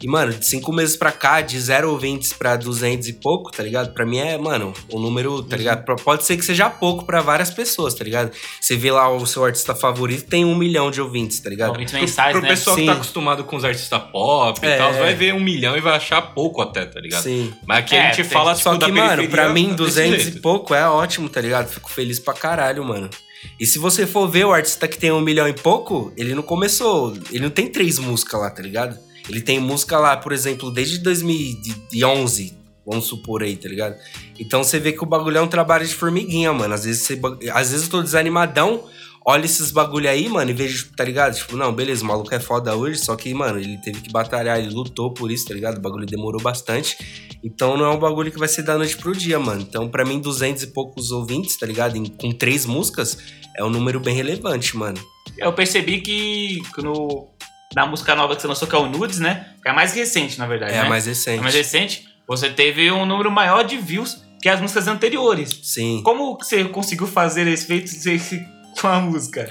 E, 0.03 0.07
mano, 0.07 0.33
de 0.33 0.45
cinco 0.45 0.73
meses 0.73 0.97
pra 0.97 1.13
cá, 1.13 1.39
de 1.39 1.57
zero 1.57 1.89
ouvintes 1.89 2.33
pra 2.33 2.57
200 2.57 3.07
e 3.07 3.13
pouco, 3.13 3.49
tá 3.51 3.63
ligado? 3.63 3.93
Pra 3.93 4.05
mim 4.05 4.17
é, 4.17 4.37
mano, 4.37 4.73
um 4.91 4.99
número, 4.99 5.41
tá 5.41 5.55
ligado? 5.55 5.85
Pra- 5.85 5.95
Pode 5.95 6.25
ser 6.25 6.35
que 6.35 6.43
seja 6.43 6.69
pouco 6.69 7.05
pra 7.05 7.21
várias 7.21 7.49
pessoas, 7.49 7.93
tá 7.93 8.03
ligado? 8.03 8.29
Você 8.59 8.75
vê 8.75 8.91
lá 8.91 9.09
o 9.09 9.25
seu 9.25 9.45
artista 9.45 9.73
favorito, 9.73 10.25
tem 10.29 10.43
um 10.43 10.55
milhão 10.55 10.91
de 10.91 10.99
ouvintes, 10.99 11.39
tá 11.39 11.49
ligado? 11.49 11.69
Ouvintes 11.69 11.93
Pro, 11.93 12.01
mensais, 12.01 12.31
pro 12.33 12.41
né? 12.41 12.49
pessoal 12.49 12.75
que 12.75 12.81
Sim. 12.81 12.87
tá 12.87 12.93
acostumado 12.93 13.43
com 13.45 13.55
os 13.55 13.63
artistas 13.63 14.01
pop 14.11 14.59
e 14.61 14.67
É. 14.69 14.77
tal, 14.77 14.93
vai 14.93 15.15
ver 15.15 15.33
um 15.33 15.39
milhão 15.39 15.77
e 15.77 15.79
vai 15.79 15.95
achar 15.95 16.21
pouco 16.21 16.61
até, 16.61 16.85
tá 16.85 16.99
ligado? 16.99 17.23
Sim. 17.23 17.53
Mas 17.65 17.77
aqui 17.79 17.95
É, 17.95 18.01
a 18.01 18.05
gente 18.07 18.15
tem- 18.23 18.25
fala, 18.25 18.51
tipo, 18.55 18.63
Só 18.63 18.75
da 18.75 18.85
que, 18.87 18.91
mano, 18.91 19.29
pra 19.29 19.47
mim, 19.53 19.63
desse 19.67 19.75
200 19.77 20.21
jeito. 20.23 20.37
e 20.37 20.41
pouco 20.41 20.75
é 20.75 20.85
ótimo, 20.85 21.29
tá 21.29 21.39
ligado? 21.39 21.69
Fico 21.69 21.89
feliz 21.89 22.19
pra 22.19 22.33
caralho, 22.33 22.83
mano. 22.83 23.09
E 23.57 23.65
se 23.65 23.79
você 23.79 24.05
for 24.05 24.27
ver 24.27 24.45
o 24.45 24.51
artista 24.51 24.85
que 24.85 24.97
tem 24.97 25.11
um 25.13 25.21
milhão 25.21 25.47
e 25.47 25.53
pouco, 25.53 26.11
ele 26.17 26.35
não 26.35 26.43
começou. 26.43 27.13
Ele 27.31 27.43
não 27.43 27.49
tem 27.49 27.69
três 27.69 27.99
músicas 27.99 28.39
lá, 28.41 28.49
tá 28.49 28.61
ligado? 28.61 28.97
Ele 29.29 29.41
tem 29.41 29.59
música 29.59 29.97
lá, 29.97 30.17
por 30.17 30.31
exemplo, 30.33 30.69
desde 30.71 30.99
2011, 30.99 32.53
vamos 32.86 33.05
supor 33.05 33.43
aí, 33.43 33.55
tá 33.55 33.69
ligado? 33.69 33.95
Então 34.39 34.63
você 34.63 34.79
vê 34.79 34.91
que 34.91 35.03
o 35.03 35.07
bagulho 35.07 35.38
é 35.38 35.41
um 35.41 35.47
trabalho 35.47 35.86
de 35.86 35.93
formiguinha, 35.93 36.51
mano. 36.51 36.73
Às 36.73 36.86
vezes, 36.86 37.03
você, 37.05 37.19
às 37.53 37.71
vezes 37.71 37.86
eu 37.86 37.91
tô 37.91 38.01
desanimadão, 38.01 38.83
olho 39.25 39.45
esses 39.45 39.71
bagulho 39.71 40.09
aí, 40.09 40.27
mano, 40.27 40.51
e 40.51 40.53
vejo, 40.53 40.91
tá 40.95 41.03
ligado? 41.05 41.36
Tipo, 41.36 41.55
não, 41.55 41.73
beleza, 41.73 42.03
o 42.03 42.07
maluco 42.07 42.33
é 42.36 42.39
foda 42.39 42.75
hoje, 42.75 42.99
só 42.99 43.15
que, 43.15 43.33
mano, 43.33 43.59
ele 43.59 43.77
teve 43.77 44.01
que 44.01 44.12
batalhar, 44.12 44.59
ele 44.59 44.69
lutou 44.73 45.13
por 45.13 45.31
isso, 45.31 45.47
tá 45.47 45.53
ligado? 45.53 45.77
O 45.77 45.81
bagulho 45.81 46.05
demorou 46.05 46.41
bastante. 46.41 46.97
Então 47.43 47.77
não 47.77 47.86
é 47.86 47.89
um 47.89 47.99
bagulho 47.99 48.31
que 48.31 48.39
vai 48.39 48.47
ser 48.47 48.63
da 48.63 48.77
noite 48.77 48.97
pro 48.97 49.15
dia, 49.15 49.39
mano. 49.39 49.62
Então, 49.62 49.88
pra 49.89 50.03
mim, 50.05 50.19
200 50.19 50.63
e 50.63 50.67
poucos 50.67 51.12
ouvintes, 51.12 51.57
tá 51.57 51.65
ligado? 51.65 51.95
Em- 51.97 52.05
com 52.05 52.31
três 52.31 52.65
músicas, 52.65 53.17
é 53.57 53.63
um 53.63 53.69
número 53.69 53.99
bem 53.99 54.15
relevante, 54.15 54.75
mano. 54.75 54.97
Eu 55.38 55.51
percebi 55.53 55.99
que 56.01 56.62
no, 56.77 57.27
na 57.75 57.86
música 57.86 58.15
nova 58.15 58.36
que 58.36 58.41
você 58.41 58.47
lançou, 58.47 58.67
que 58.67 58.75
é 58.75 58.77
o 58.77 58.88
Nudes, 58.88 59.19
né? 59.19 59.47
Que 59.62 59.67
é 59.69 59.71
a 59.71 59.73
mais 59.75 59.93
recente, 59.93 60.38
na 60.39 60.45
verdade, 60.47 60.73
É 60.73 60.81
né? 60.81 60.81
a 60.86 60.89
mais 60.89 61.05
É 61.05 61.09
recente. 61.09 61.39
a 61.39 61.41
mais 61.43 61.55
recente. 61.55 62.07
Você 62.27 62.49
teve 62.49 62.91
um 62.91 63.05
número 63.05 63.29
maior 63.31 63.63
de 63.63 63.77
views 63.77 64.21
que 64.41 64.49
as 64.49 64.59
músicas 64.62 64.88
anteriores. 64.88 65.59
Sim. 65.63 66.01
Como 66.03 66.38
você 66.38 66.63
conseguiu 66.65 67.07
fazer 67.07 67.47
esse 67.47 67.65
feito 67.65 67.91
com 68.79 68.88
a 68.88 68.99
música? 68.99 69.49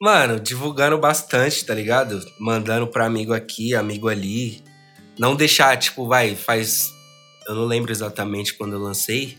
Mano, 0.00 0.38
divulgando 0.38 0.96
bastante, 0.98 1.64
tá 1.64 1.74
ligado? 1.74 2.20
Mandando 2.40 2.86
pra 2.86 3.06
amigo 3.06 3.32
aqui, 3.32 3.74
amigo 3.74 4.08
ali. 4.08 4.62
Não 5.18 5.34
deixar, 5.34 5.76
tipo, 5.76 6.06
vai, 6.06 6.36
faz. 6.36 6.88
Eu 7.48 7.54
não 7.54 7.64
lembro 7.64 7.90
exatamente 7.90 8.54
quando 8.54 8.74
eu 8.74 8.78
lancei. 8.78 9.36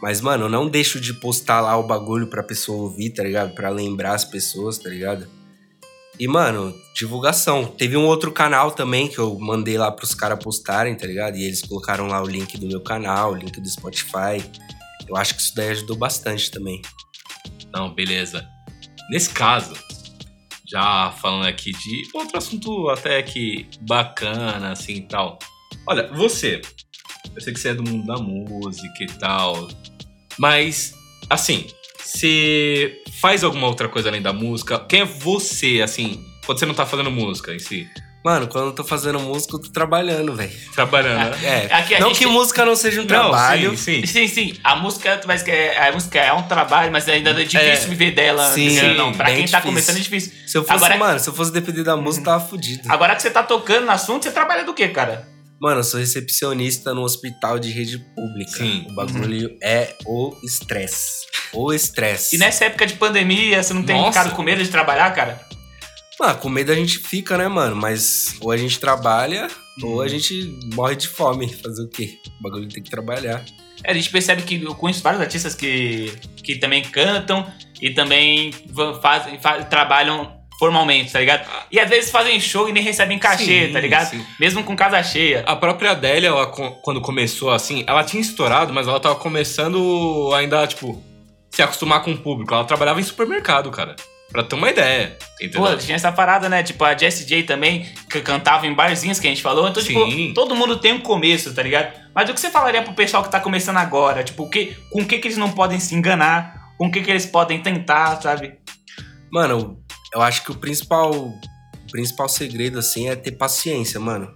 Mas, 0.00 0.20
mano, 0.20 0.44
eu 0.44 0.48
não 0.48 0.68
deixo 0.68 1.00
de 1.00 1.12
postar 1.14 1.60
lá 1.60 1.76
o 1.76 1.82
bagulho 1.86 2.26
pra 2.28 2.42
pessoa 2.42 2.82
ouvir, 2.82 3.10
tá 3.10 3.22
ligado? 3.24 3.54
Pra 3.54 3.70
lembrar 3.70 4.14
as 4.14 4.24
pessoas, 4.24 4.78
tá 4.78 4.88
ligado? 4.88 5.28
E, 6.18 6.28
mano, 6.28 6.74
divulgação. 6.94 7.66
Teve 7.66 7.96
um 7.96 8.04
outro 8.04 8.30
canal 8.30 8.70
também 8.70 9.08
que 9.08 9.18
eu 9.18 9.38
mandei 9.38 9.78
lá 9.78 9.90
pros 9.90 10.14
caras 10.14 10.42
postarem, 10.42 10.94
tá 10.94 11.06
ligado? 11.06 11.36
E 11.36 11.44
eles 11.44 11.62
colocaram 11.62 12.06
lá 12.06 12.22
o 12.22 12.26
link 12.26 12.58
do 12.58 12.66
meu 12.66 12.80
canal, 12.80 13.32
o 13.32 13.36
link 13.36 13.60
do 13.60 13.68
Spotify. 13.68 14.42
Eu 15.08 15.16
acho 15.16 15.34
que 15.34 15.40
isso 15.40 15.54
daí 15.54 15.70
ajudou 15.70 15.96
bastante 15.96 16.50
também. 16.50 16.80
Não, 17.72 17.94
beleza. 17.94 18.46
Nesse 19.10 19.30
caso, 19.30 19.74
já 20.66 21.10
falando 21.12 21.46
aqui 21.46 21.72
de 21.72 22.02
outro 22.14 22.38
assunto 22.38 22.88
até 22.88 23.22
que 23.22 23.68
bacana, 23.80 24.72
assim 24.72 24.96
e 24.96 25.02
tal. 25.02 25.38
Olha, 25.86 26.08
você, 26.12 26.60
eu 27.34 27.40
sei 27.40 27.52
que 27.52 27.60
você 27.60 27.70
é 27.70 27.74
do 27.74 27.82
mundo 27.82 28.06
da 28.06 28.16
música 28.16 29.02
e 29.02 29.06
tal, 29.06 29.68
mas, 30.38 30.94
assim, 31.28 31.66
você 32.04 33.00
faz 33.20 33.42
alguma 33.44 33.66
outra 33.66 33.88
coisa 33.88 34.08
além 34.08 34.22
da 34.22 34.32
música? 34.32 34.78
Quem 34.88 35.00
é 35.00 35.04
você, 35.04 35.80
assim, 35.82 36.24
quando 36.44 36.58
você 36.58 36.66
não 36.66 36.74
tá 36.74 36.86
fazendo 36.86 37.10
música 37.10 37.52
em 37.54 37.58
si? 37.58 37.88
Mano, 38.24 38.46
quando 38.46 38.66
eu 38.68 38.72
tô 38.72 38.84
fazendo 38.84 39.18
música, 39.18 39.56
eu 39.56 39.60
tô 39.60 39.68
trabalhando, 39.70 40.32
velho. 40.32 40.52
Trabalhando, 40.72 41.36
né? 41.38 41.66
É. 41.68 41.74
Aqui 41.74 41.96
a 41.96 41.98
não 41.98 42.12
que 42.12 42.20
tem- 42.20 42.28
música 42.28 42.64
não 42.64 42.76
seja 42.76 43.02
um 43.02 43.06
trabalho. 43.06 43.70
Não, 43.72 43.76
sim, 43.76 44.06
sim. 44.06 44.06
Sim, 44.06 44.28
sim. 44.28 44.54
A 44.62 44.76
música, 44.76 45.20
mas 45.26 45.42
que 45.42 45.50
é, 45.50 45.88
a 45.88 45.90
música 45.92 46.20
é 46.20 46.32
um 46.32 46.42
trabalho, 46.42 46.92
mas 46.92 47.08
ainda 47.08 47.30
é 47.30 47.34
difícil 47.44 47.58
É. 47.58 47.74
viver 47.88 48.12
dela. 48.12 48.48
Sim, 48.52 48.78
assim, 48.78 48.94
não. 48.94 49.12
Pra 49.12 49.24
bem 49.26 49.38
quem 49.38 49.44
tá 49.46 49.58
difícil. 49.58 49.62
começando 49.62 49.96
é 49.96 50.00
difícil. 50.00 50.32
Se 50.46 50.56
eu 50.56 50.62
fosse, 50.62 50.74
Agora- 50.76 50.96
mano, 50.98 51.18
se 51.18 51.28
eu 51.28 51.34
fosse 51.34 51.50
depender 51.52 51.82
da 51.82 51.96
música, 51.96 52.22
eu 52.30 52.32
tava 52.38 52.48
fudido. 52.48 52.82
Agora 52.92 53.16
que 53.16 53.22
você 53.22 53.30
tá 53.30 53.42
tocando 53.42 53.86
no 53.86 53.90
assunto, 53.90 54.22
você 54.22 54.30
trabalha 54.30 54.62
do 54.64 54.72
quê, 54.72 54.86
cara? 54.86 55.26
Mano, 55.62 55.78
eu 55.78 55.84
sou 55.84 56.00
recepcionista 56.00 56.92
no 56.92 57.02
hospital 57.02 57.56
de 57.56 57.70
rede 57.70 57.96
pública. 58.16 58.50
Sim. 58.56 58.84
O 58.90 58.94
bagulho 58.94 59.56
é 59.62 59.94
o 60.04 60.34
estresse. 60.42 61.24
O 61.52 61.72
estresse. 61.72 62.34
E 62.34 62.38
nessa 62.38 62.64
época 62.64 62.84
de 62.84 62.94
pandemia, 62.94 63.62
você 63.62 63.72
não 63.72 63.84
tem 63.84 63.94
Nossa. 63.94 64.18
ficado 64.18 64.34
com 64.34 64.42
medo 64.42 64.60
de 64.60 64.68
trabalhar, 64.70 65.14
cara? 65.14 65.40
Mano, 66.18 66.38
com 66.38 66.48
medo 66.48 66.72
a 66.72 66.74
gente 66.74 66.98
fica, 66.98 67.38
né, 67.38 67.46
mano? 67.46 67.76
Mas 67.76 68.34
ou 68.40 68.50
a 68.50 68.56
gente 68.56 68.80
trabalha, 68.80 69.46
ou 69.82 70.02
a 70.02 70.08
gente 70.08 70.34
morre 70.74 70.96
de 70.96 71.06
fome. 71.06 71.48
Fazer 71.52 71.82
o 71.82 71.88
quê? 71.88 72.18
O 72.40 72.42
bagulho 72.42 72.68
tem 72.68 72.82
que 72.82 72.90
trabalhar. 72.90 73.44
É, 73.84 73.92
a 73.92 73.94
gente 73.94 74.10
percebe 74.10 74.42
que 74.42 74.60
eu 74.62 74.74
conheço 74.74 75.00
vários 75.00 75.20
artistas 75.22 75.54
que, 75.54 76.12
que 76.42 76.56
também 76.56 76.82
cantam 76.82 77.46
e 77.80 77.90
também 77.90 78.52
fazem, 79.00 79.40
fa- 79.40 79.62
trabalham 79.64 80.41
formalmente, 80.62 81.10
tá 81.10 81.18
ligado? 81.18 81.44
E 81.72 81.80
às 81.80 81.90
vezes 81.90 82.08
fazem 82.08 82.38
show 82.38 82.68
e 82.68 82.72
nem 82.72 82.84
recebem 82.84 83.18
cachê, 83.18 83.66
Sim, 83.66 83.72
tá 83.72 83.80
ligado? 83.80 84.10
sim. 84.10 84.24
Mesmo 84.38 84.62
com 84.62 84.76
casa 84.76 85.02
cheia. 85.02 85.42
A 85.44 85.56
própria 85.56 85.90
Adélia, 85.90 86.28
ela, 86.28 86.46
quando 86.46 87.00
começou 87.00 87.50
assim, 87.50 87.82
ela 87.84 88.04
tinha 88.04 88.20
estourado, 88.20 88.72
mas 88.72 88.86
ela 88.86 89.00
tava 89.00 89.16
começando 89.16 90.30
ainda, 90.36 90.64
tipo, 90.68 91.02
se 91.50 91.60
acostumar 91.62 92.04
com 92.04 92.12
o 92.12 92.16
público. 92.16 92.54
Ela 92.54 92.62
trabalhava 92.62 93.00
em 93.00 93.02
supermercado, 93.02 93.72
cara. 93.72 93.96
Pra 94.30 94.44
ter 94.44 94.54
uma 94.54 94.70
ideia. 94.70 95.18
Entendeu? 95.40 95.68
Pô, 95.68 95.76
tinha 95.76 95.96
essa 95.96 96.12
parada, 96.12 96.48
né? 96.48 96.62
Tipo, 96.62 96.84
a 96.84 96.96
Jessie 96.96 97.26
J 97.26 97.42
também, 97.42 97.84
que 98.08 98.20
cantava 98.20 98.64
em 98.64 98.72
barzinhos 98.72 99.18
que 99.18 99.26
a 99.26 99.30
gente 99.30 99.42
falou. 99.42 99.66
Então, 99.66 99.82
Sim. 99.82 99.88
tipo, 100.06 100.34
todo 100.34 100.54
mundo 100.54 100.76
tem 100.78 100.92
um 100.92 101.00
começo, 101.00 101.52
tá 101.52 101.62
ligado? 101.64 101.92
Mas 102.14 102.30
o 102.30 102.34
que 102.34 102.40
você 102.40 102.50
falaria 102.50 102.82
pro 102.82 102.94
pessoal 102.94 103.24
que 103.24 103.32
tá 103.32 103.40
começando 103.40 103.78
agora? 103.78 104.22
Tipo, 104.22 104.44
o 104.44 104.48
que, 104.48 104.76
com 104.92 105.00
o 105.02 105.04
que, 105.04 105.18
que 105.18 105.26
eles 105.26 105.36
não 105.36 105.50
podem 105.50 105.80
se 105.80 105.92
enganar? 105.96 106.70
Com 106.78 106.86
o 106.86 106.90
que, 106.92 107.00
que 107.00 107.10
eles 107.10 107.26
podem 107.26 107.60
tentar, 107.60 108.22
sabe? 108.22 108.62
Mano, 109.32 109.81
eu 110.14 110.20
acho 110.22 110.44
que 110.44 110.50
o 110.50 110.54
principal, 110.54 111.12
o 111.12 111.40
principal 111.90 112.28
segredo, 112.28 112.78
assim, 112.78 113.08
é 113.08 113.16
ter 113.16 113.32
paciência, 113.32 113.98
mano. 113.98 114.30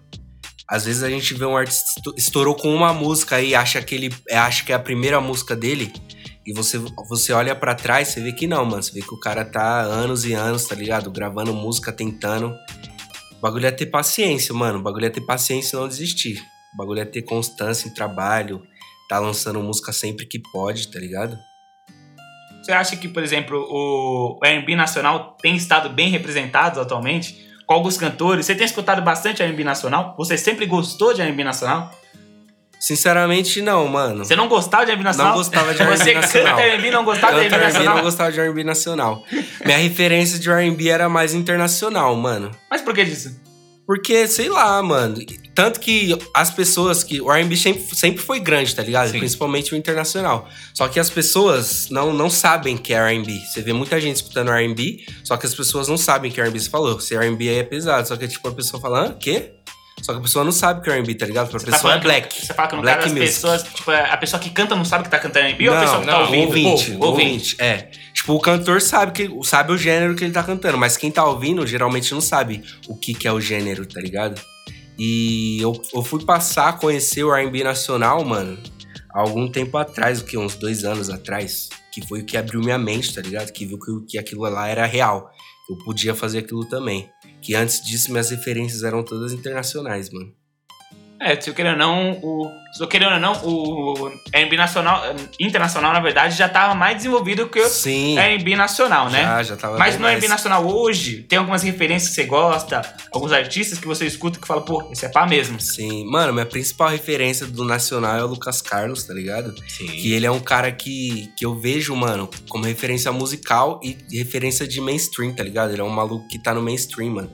Às 0.68 0.84
vezes 0.84 1.02
a 1.02 1.10
gente 1.10 1.32
vê 1.34 1.44
um 1.44 1.56
artista 1.56 1.84
esto- 1.96 2.14
estourou 2.16 2.54
com 2.54 2.74
uma 2.74 2.92
música 2.92 3.36
aí, 3.36 3.54
acha 3.54 3.80
que 3.80 3.94
ele 3.94 4.14
é, 4.28 4.36
acha 4.36 4.64
que 4.64 4.72
é 4.72 4.74
a 4.74 4.80
primeira 4.80 5.20
música 5.20 5.54
dele, 5.54 5.92
e 6.44 6.52
você, 6.52 6.78
você 7.08 7.32
olha 7.32 7.54
pra 7.54 7.74
trás, 7.74 8.08
você 8.08 8.20
vê 8.20 8.32
que 8.32 8.46
não, 8.46 8.64
mano. 8.64 8.82
Você 8.82 8.92
vê 8.92 9.00
que 9.02 9.12
o 9.14 9.18
cara 9.18 9.44
tá 9.44 9.80
anos 9.80 10.24
e 10.24 10.32
anos, 10.32 10.64
tá 10.64 10.74
ligado? 10.76 11.10
Gravando 11.10 11.52
música, 11.52 11.92
tentando. 11.92 12.54
O 13.32 13.40
bagulho 13.40 13.66
é 13.66 13.70
ter 13.72 13.86
paciência, 13.86 14.54
mano. 14.54 14.78
O 14.78 14.82
bagulho 14.82 15.06
é 15.06 15.10
ter 15.10 15.20
paciência 15.22 15.76
e 15.76 15.80
não 15.80 15.88
desistir. 15.88 16.40
O 16.72 16.76
bagulho 16.76 17.00
é 17.00 17.04
ter 17.04 17.22
constância 17.22 17.88
em 17.88 17.94
trabalho, 17.94 18.62
tá 19.08 19.18
lançando 19.18 19.60
música 19.60 19.92
sempre 19.92 20.24
que 20.24 20.38
pode, 20.38 20.88
tá 20.88 21.00
ligado? 21.00 21.36
Você 22.66 22.72
acha 22.72 22.96
que, 22.96 23.07
por 23.07 23.22
exemplo, 23.22 23.64
o 23.70 24.40
R&B 24.42 24.74
nacional 24.74 25.37
tem 25.40 25.55
estado 25.55 25.88
bem 25.88 26.11
representado 26.11 26.81
atualmente? 26.81 27.46
Com 27.64 27.74
alguns 27.74 27.96
cantores? 27.96 28.44
Você 28.44 28.57
tem 28.57 28.66
escutado 28.66 29.02
bastante 29.02 29.40
R&B 29.40 29.62
nacional? 29.62 30.16
Você 30.18 30.37
sempre 30.37 30.66
gostou 30.66 31.14
de 31.14 31.22
R&B 31.22 31.44
nacional? 31.44 31.94
Sinceramente, 32.81 33.62
não, 33.62 33.87
mano. 33.87 34.24
Você 34.24 34.35
não 34.35 34.48
gostava 34.48 34.85
de 34.85 34.90
R&B 34.90 35.05
nacional? 35.05 35.31
Não 35.31 35.38
gostava 35.38 35.72
de 35.72 35.81
R&B 35.81 35.96
Você 35.96 36.14
nacional. 36.14 36.57
canta 36.57 36.62
R&B 36.66 36.88
e 36.88 36.90
não 36.90 37.05
gostava 37.05 37.33
de 37.35 37.46
R&B, 37.46 37.57
nacional? 37.57 37.94
não 37.94 38.02
gostava 38.02 38.33
de 38.33 38.40
R&B 38.40 38.64
nacional. 38.64 39.22
Minha 39.64 39.79
referência 39.79 40.37
de 40.37 40.50
R&B 40.50 40.88
era 40.88 41.09
mais 41.09 41.35
internacional, 41.35 42.16
mano. 42.16 42.50
Mas 42.68 42.83
por 42.83 42.92
que 42.92 43.05
disso? 43.05 43.45
Porque, 43.87 44.27
sei 44.27 44.49
lá, 44.49 44.83
mano. 44.83 45.16
Tanto 45.55 45.79
que 45.81 46.14
as 46.35 46.51
pessoas 46.51 47.05
que. 47.05 47.20
O 47.20 47.31
RB 47.31 47.57
sempre, 47.57 47.83
sempre 47.96 48.18
foi 48.20 48.40
grande, 48.40 48.75
tá 48.75 48.83
ligado? 48.83 49.11
Sim. 49.11 49.18
Principalmente 49.18 49.72
o 49.72 49.77
internacional. 49.77 50.49
Só 50.75 50.88
que 50.88 50.99
as 50.99 51.09
pessoas 51.09 51.88
não, 51.88 52.12
não 52.12 52.29
sabem 52.29 52.77
que 52.77 52.92
é 52.92 52.99
RB. 53.14 53.38
Você 53.46 53.62
vê 53.62 53.72
muita 53.72 54.01
gente 54.01 54.16
escutando 54.16 54.51
RB, 54.51 55.05
só 55.25 55.37
que 55.37 55.46
as 55.46 55.55
pessoas 55.55 55.87
não 55.88 55.96
sabem 55.96 56.31
que 56.31 56.40
é 56.40 56.44
RB. 56.44 56.59
Você 56.61 56.68
falou, 56.68 56.99
se 57.01 57.16
RB 57.16 57.49
é 57.49 57.62
pesado. 57.62 58.07
Só 58.09 58.16
que, 58.16 58.27
tipo, 58.29 58.46
a 58.49 58.53
pessoa 58.53 58.81
fala, 58.81 59.07
hã? 59.07 59.12
Quê? 59.14 59.53
Só 60.03 60.12
que 60.12 60.18
a 60.18 60.22
pessoa 60.22 60.44
não 60.44 60.53
sabe 60.53 60.83
que 60.83 60.90
é 60.90 60.99
RB, 60.99 61.14
tá 61.14 61.25
ligado? 61.25 61.49
Pra 61.49 61.59
Você 61.59 61.66
tá 61.66 61.72
pessoa 61.72 61.92
é 61.94 61.94
falando 61.94 62.01
que- 62.03 62.07
black. 62.09 62.46
Você 62.46 62.53
fala 62.55 62.68
que 62.68 62.77
no 62.77 62.83
Black 62.83 62.99
caso 63.03 63.14
das 63.14 63.18
music. 63.22 63.35
pessoas, 63.35 63.62
tipo, 63.62 63.90
a 63.92 64.16
pessoa 64.18 64.40
que 64.40 64.51
canta 64.51 64.77
não 64.77 64.85
sabe 64.85 65.05
que 65.05 65.11
tá 65.11 65.18
cantando 65.18 65.46
R&B 65.46 65.68
ou 65.70 65.75
a 65.77 65.81
pessoa 65.81 66.01
que 66.01 66.07
tá 66.07 66.12
não, 66.12 66.20
ouvindo? 66.25 66.46
Ouvinte, 66.49 66.90
Pô, 66.92 67.07
ouvinte, 67.07 67.57
é. 67.59 67.88
Tipo, 68.26 68.34
o 68.34 68.40
cantor 68.40 68.82
sabe, 68.82 69.12
que, 69.12 69.46
sabe 69.46 69.72
o 69.72 69.78
gênero 69.78 70.16
que 70.16 70.24
ele 70.24 70.32
tá 70.32 70.42
cantando, 70.42 70.76
mas 70.76 70.96
quem 70.96 71.12
tá 71.12 71.24
ouvindo 71.24 71.64
geralmente 71.64 72.12
não 72.12 72.20
sabe 72.20 72.60
o 72.88 72.96
que, 72.96 73.14
que 73.14 73.28
é 73.28 73.32
o 73.32 73.40
gênero, 73.40 73.86
tá 73.86 74.00
ligado? 74.00 74.40
E 74.98 75.60
eu, 75.60 75.80
eu 75.94 76.02
fui 76.02 76.24
passar 76.24 76.70
a 76.70 76.72
conhecer 76.72 77.22
o 77.22 77.32
R&B 77.32 77.62
nacional, 77.62 78.24
mano, 78.24 78.58
há 79.14 79.20
algum 79.20 79.48
tempo 79.48 79.78
atrás, 79.78 80.20
o 80.20 80.24
que? 80.24 80.36
Uns 80.36 80.56
dois 80.56 80.82
anos 80.82 81.08
atrás. 81.08 81.68
Que 81.92 82.04
foi 82.04 82.22
o 82.22 82.24
que 82.24 82.36
abriu 82.36 82.60
minha 82.60 82.76
mente, 82.76 83.14
tá 83.14 83.20
ligado? 83.20 83.52
Que 83.52 83.64
viu 83.64 83.78
que, 83.78 84.06
que 84.08 84.18
aquilo 84.18 84.42
lá 84.42 84.66
era 84.66 84.84
real. 84.86 85.30
Eu 85.70 85.78
podia 85.84 86.12
fazer 86.12 86.38
aquilo 86.38 86.64
também. 86.64 87.08
Que 87.40 87.54
antes 87.54 87.80
disso, 87.80 88.10
minhas 88.10 88.30
referências 88.30 88.82
eram 88.82 89.04
todas 89.04 89.32
internacionais, 89.32 90.10
mano. 90.10 90.34
É, 91.20 91.40
se 91.40 91.48
eu 91.48 91.55
querendo 91.55 91.72
ou 91.72 91.79
não, 91.79 92.12
o. 92.22 92.50
Se 92.72 92.83
eu 92.83 92.88
querendo 92.88 93.14
ou 93.14 93.20
não, 93.20 93.33
o 93.42 94.12
R&B 94.33 94.57
nacional, 94.57 95.02
internacional, 95.40 95.94
na 95.94 96.00
verdade, 96.00 96.37
já 96.37 96.46
tava 96.46 96.74
mais 96.74 96.98
desenvolvido 96.98 97.48
que 97.48 97.59
o 97.59 98.18
R&B 98.18 98.55
nacional, 98.55 99.09
né? 99.09 99.22
já, 99.22 99.42
já 99.42 99.57
tava 99.57 99.79
Mas 99.79 99.98
no 99.98 100.07
R&B 100.07 100.29
nacional 100.29 100.66
hoje, 100.66 101.22
tem 101.22 101.38
algumas 101.38 101.62
referências 101.62 102.11
que 102.11 102.16
você 102.16 102.24
gosta, 102.24 102.83
alguns 103.11 103.33
artistas 103.33 103.79
que 103.79 103.87
você 103.87 104.05
escuta 104.05 104.38
que 104.38 104.46
fala, 104.46 104.61
pô, 104.61 104.90
esse 104.92 105.07
é 105.07 105.09
pá 105.09 105.26
mesmo. 105.26 105.59
Sim, 105.59 106.05
mano, 106.11 106.35
minha 106.35 106.44
principal 106.44 106.90
referência 106.90 107.46
do 107.46 107.64
nacional 107.64 108.18
é 108.18 108.22
o 108.22 108.26
Lucas 108.26 108.61
Carlos, 108.61 109.05
tá 109.05 109.14
ligado? 109.14 109.55
Sim. 109.66 109.87
Que 109.87 110.12
ele 110.12 110.26
é 110.26 110.31
um 110.31 110.40
cara 110.40 110.70
que, 110.70 111.33
que 111.38 111.46
eu 111.46 111.59
vejo, 111.59 111.96
mano, 111.96 112.29
como 112.46 112.66
referência 112.66 113.11
musical 113.11 113.81
e 113.83 113.96
referência 114.18 114.68
de 114.68 114.83
mainstream, 114.83 115.33
tá 115.33 115.42
ligado? 115.42 115.72
Ele 115.72 115.81
é 115.81 115.85
um 115.85 115.88
maluco 115.88 116.29
que 116.29 116.38
tá 116.38 116.52
no 116.52 116.61
mainstream, 116.61 117.11
mano. 117.11 117.31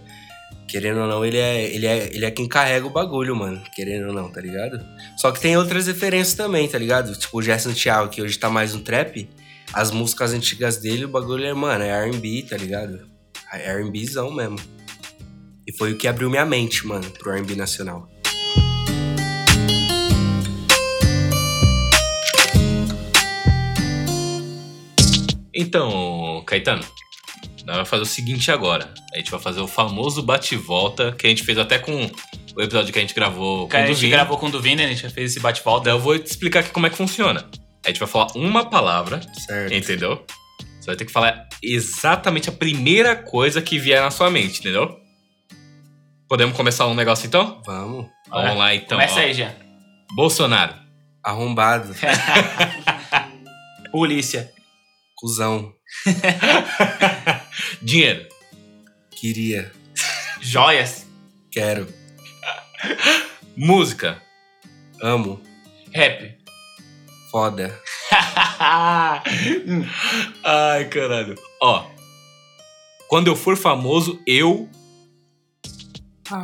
Querendo 0.69 1.01
ou 1.01 1.07
não, 1.07 1.25
ele 1.25 1.37
é, 1.37 1.75
ele, 1.75 1.87
é, 1.87 2.11
ele 2.15 2.25
é 2.25 2.31
quem 2.31 2.49
carrega 2.49 2.87
o 2.87 2.91
bagulho, 2.91 3.37
mano. 3.37 3.63
Querendo 3.75 4.09
ou 4.09 4.15
não, 4.15 4.31
tá 4.31 4.41
ligado? 4.41 4.85
Só 5.17 5.31
que 5.31 5.41
tem 5.41 5.57
outras 5.57 5.87
referências 5.87 6.35
também, 6.35 6.67
tá 6.69 6.79
ligado? 6.79 7.15
Tipo 7.15 7.39
o 7.39 7.43
Gerson 7.43 7.73
Thiago, 7.73 8.09
que 8.09 8.23
hoje 8.23 8.39
tá 8.39 8.49
mais 8.49 8.75
no 8.75 8.81
trap. 8.81 9.29
As 9.73 9.91
músicas 9.91 10.33
antigas 10.33 10.79
dele, 10.79 11.05
o 11.05 11.09
bagulho 11.09 11.45
é, 11.45 11.55
mano, 11.55 11.85
é 11.85 11.89
R&B, 11.89 12.47
tá 12.49 12.57
ligado? 12.57 13.07
É 13.53 13.71
R&Bzão 13.71 14.33
mesmo. 14.33 14.59
E 15.67 15.73
foi 15.73 15.93
o 15.93 15.97
que 15.97 16.09
abriu 16.09 16.31
minha 16.31 16.45
mente, 16.45 16.87
mano, 16.87 17.09
pro 17.11 17.33
R&B 17.33 17.55
nacional. 17.55 18.09
Então, 25.55 26.43
Caetano, 26.47 26.83
nós 27.65 27.77
vamos 27.77 27.89
fazer 27.89 28.03
o 28.03 28.07
seguinte 28.07 28.51
agora. 28.51 28.93
A 29.15 29.19
gente 29.19 29.31
vai 29.31 29.41
fazer 29.41 29.61
o 29.61 29.67
famoso 29.69 30.23
bate-volta, 30.23 31.13
que 31.13 31.27
a 31.27 31.31
gente 31.31 31.43
fez 31.45 31.57
até 31.59 31.79
com 31.79 32.11
o 32.57 32.61
episódio 32.63 32.93
que 32.93 32.99
a 32.99 33.03
gente 33.03 33.15
gravou 33.15 33.69
Que 33.69 33.77
a 33.77 33.79
com 33.81 33.85
o 33.85 33.87
gente 33.89 33.97
Duvini. 33.97 34.13
gravou 34.13 34.39
com 34.39 34.47
o 34.47 34.51
Duvini, 34.51 34.83
a 34.85 34.89
gente 34.89 35.03
já 35.03 35.11
fez 35.11 35.31
esse 35.31 35.41
bate-volta. 35.41 35.85
Daí 35.85 35.95
eu 35.95 36.01
vou 36.01 36.19
te 36.19 36.27
explicar 36.27 36.61
aqui 36.61 36.71
como 36.71 36.87
é 36.87 36.91
que 36.91 36.97
funciona. 36.97 37.49
A 37.85 37.89
gente 37.89 37.99
vai 37.99 38.09
falar 38.09 38.29
uma 38.37 38.65
palavra, 38.69 39.21
Certo. 39.47 39.73
entendeu? 39.75 40.25
Você 40.81 40.87
vai 40.87 40.97
ter 40.97 41.05
que 41.05 41.13
falar 41.13 41.49
exatamente 41.63 42.49
a 42.49 42.53
primeira 42.53 43.15
coisa 43.17 43.63
que 43.63 43.79
vier 43.79 44.01
na 44.03 44.11
sua 44.11 44.31
mente, 44.31 44.61
entendeu? 44.61 44.99
Podemos 46.29 46.57
começar 46.57 46.87
um 46.87 46.95
negócio 46.95 47.27
então? 47.27 47.61
Vamos. 47.67 48.07
Vamos 48.29 48.57
lá 48.57 48.75
então. 48.75 48.99
Começa 48.99 49.17
ó. 49.17 49.19
aí, 49.19 49.35
Jean. 49.35 49.55
Bolsonaro. 50.15 50.75
Arrombado. 51.23 51.95
Polícia. 53.93 54.51
Cusão. 55.17 55.73
Dinheiro. 57.83 58.27
Queria. 59.11 59.73
Joias. 60.41 61.05
Quero. 61.51 61.87
Música. 63.57 64.23
Amo. 65.03 65.41
Rap. 65.93 66.39
Foda. 67.31 67.77
Ai, 70.45 70.85
caralho. 70.85 71.35
Ó. 71.61 71.85
Quando 73.09 73.27
eu 73.27 73.37
for 73.37 73.57
famoso, 73.57 74.21
eu. 74.27 74.69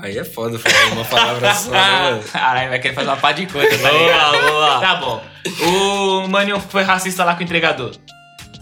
Aí 0.02 0.18
é 0.18 0.24
foda 0.24 0.58
falar 0.58 0.92
uma 0.92 1.04
palavra 1.04 1.54
só, 1.54 1.70
né? 1.70 2.22
Caralho, 2.32 2.68
vai 2.68 2.78
querer 2.80 2.94
fazer 2.94 3.08
uma 3.08 3.16
pá 3.16 3.32
de 3.32 3.46
coisa, 3.46 3.78
tá 3.78 3.90
ligado? 3.90 4.32
vamos 4.32 4.60
lá. 4.60 4.80
Tá 4.80 4.94
bom. 4.96 5.24
O 5.62 6.28
Maninho 6.28 6.60
foi 6.60 6.82
racista 6.82 7.24
lá 7.24 7.34
com 7.34 7.40
o 7.40 7.44
entregador. 7.44 7.94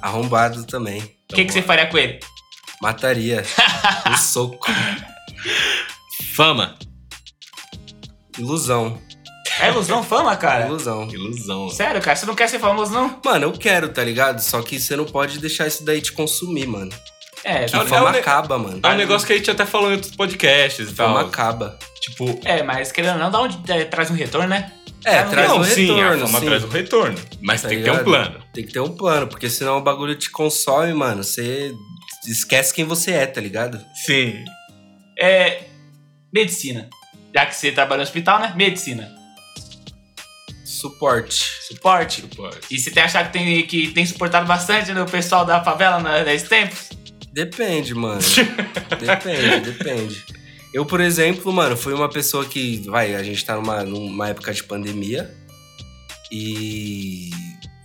Arrombado 0.02 0.64
também. 0.64 1.00
O 1.32 1.34
que, 1.34 1.44
que 1.46 1.52
você 1.52 1.62
faria 1.62 1.86
com 1.86 1.98
ele? 1.98 2.20
Mataria. 2.82 3.44
Um 4.08 4.16
soco. 4.16 4.66
Fama. 6.34 6.74
Ilusão. 8.38 9.00
É 9.60 9.68
ilusão 9.70 10.02
fama, 10.02 10.36
cara? 10.36 10.66
Ilusão. 10.66 11.08
Ilusão. 11.10 11.70
Sério, 11.70 12.00
cara? 12.02 12.14
Você 12.16 12.26
não 12.26 12.34
quer 12.34 12.48
ser 12.48 12.58
famoso, 12.58 12.92
não? 12.92 13.18
Mano, 13.24 13.46
eu 13.46 13.52
quero, 13.52 13.88
tá 13.88 14.04
ligado? 14.04 14.40
Só 14.40 14.60
que 14.62 14.78
você 14.78 14.94
não 14.96 15.06
pode 15.06 15.38
deixar 15.38 15.66
isso 15.66 15.84
daí 15.84 16.00
te 16.00 16.12
consumir, 16.12 16.66
mano. 16.66 16.92
É, 17.42 17.64
Que 17.64 17.74
É 17.76 17.80
o- 17.82 17.86
fama 17.86 18.14
é 18.16 18.20
acaba, 18.20 18.58
mano. 18.58 18.80
É 18.82 18.88
um 18.88 18.96
negócio 18.96 19.26
que 19.26 19.32
a 19.32 19.36
gente 19.36 19.50
até 19.50 19.64
falou 19.64 19.90
em 19.90 19.94
outros 19.94 20.14
podcasts 20.14 20.90
e 20.90 20.94
Fama 20.94 21.20
tal. 21.20 21.28
acaba. 21.28 21.78
Tipo, 22.00 22.38
é, 22.44 22.62
mas 22.62 22.92
querendo 22.92 23.14
ou 23.14 23.18
não, 23.20 23.30
dá 23.30 23.40
onde 23.40 23.58
é, 23.72 23.84
traz 23.84 24.10
um 24.10 24.14
retorno, 24.14 24.48
né? 24.48 24.72
É, 25.04 25.22
traz 25.22 25.48
não, 25.48 25.60
um 25.60 25.64
sim, 25.64 25.86
retorno, 25.86 26.24
a 26.24 26.26
fama 26.26 26.40
sim. 26.40 26.46
traz 26.46 26.64
um 26.64 26.68
retorno. 26.68 27.18
Mas 27.40 27.62
Tá 27.62 27.68
tem 27.68 27.78
que 27.78 27.84
ter 27.84 27.90
um 27.90 27.92
ligado? 27.94 28.04
plano. 28.04 28.42
Tem 28.52 28.66
que 28.66 28.72
ter 28.72 28.80
um 28.80 28.94
plano, 28.96 29.26
porque 29.28 29.48
senão 29.48 29.78
o 29.78 29.80
bagulho 29.82 30.14
te 30.16 30.30
consome, 30.30 30.92
mano. 30.92 31.22
Você 31.24 31.72
esquece 32.26 32.72
quem 32.74 32.84
você 32.84 33.12
é, 33.12 33.26
tá 33.26 33.40
ligado? 33.40 33.84
Sim. 34.04 34.44
É. 35.18 35.64
Medicina. 36.32 36.88
Já 37.34 37.46
que 37.46 37.54
você 37.54 37.72
trabalha 37.72 37.98
no 37.98 38.02
hospital, 38.04 38.38
né? 38.40 38.52
Medicina. 38.56 39.14
Suporte. 40.64 41.44
Suporte. 41.68 42.22
Pode. 42.34 42.58
E 42.70 42.78
você 42.78 42.90
tem 42.90 43.02
achado 43.02 43.26
que 43.30 43.32
tem, 43.38 43.66
que 43.66 43.88
tem 43.92 44.04
suportado 44.06 44.46
bastante 44.46 44.92
no 44.92 45.06
pessoal 45.06 45.44
da 45.44 45.62
favela 45.62 46.00
na- 46.00 46.24
nesses 46.24 46.48
tempos? 46.48 46.88
Depende, 47.32 47.94
mano. 47.94 48.20
depende, 49.00 49.70
depende. 49.70 50.24
Eu, 50.72 50.84
por 50.84 51.00
exemplo, 51.00 51.52
mano, 51.52 51.76
fui 51.76 51.92
uma 51.94 52.08
pessoa 52.08 52.44
que, 52.44 52.78
vai, 52.88 53.14
a 53.14 53.22
gente 53.22 53.44
tá 53.44 53.54
numa, 53.56 53.82
numa 53.84 54.28
época 54.28 54.52
de 54.52 54.62
pandemia 54.64 55.32
e 56.30 57.30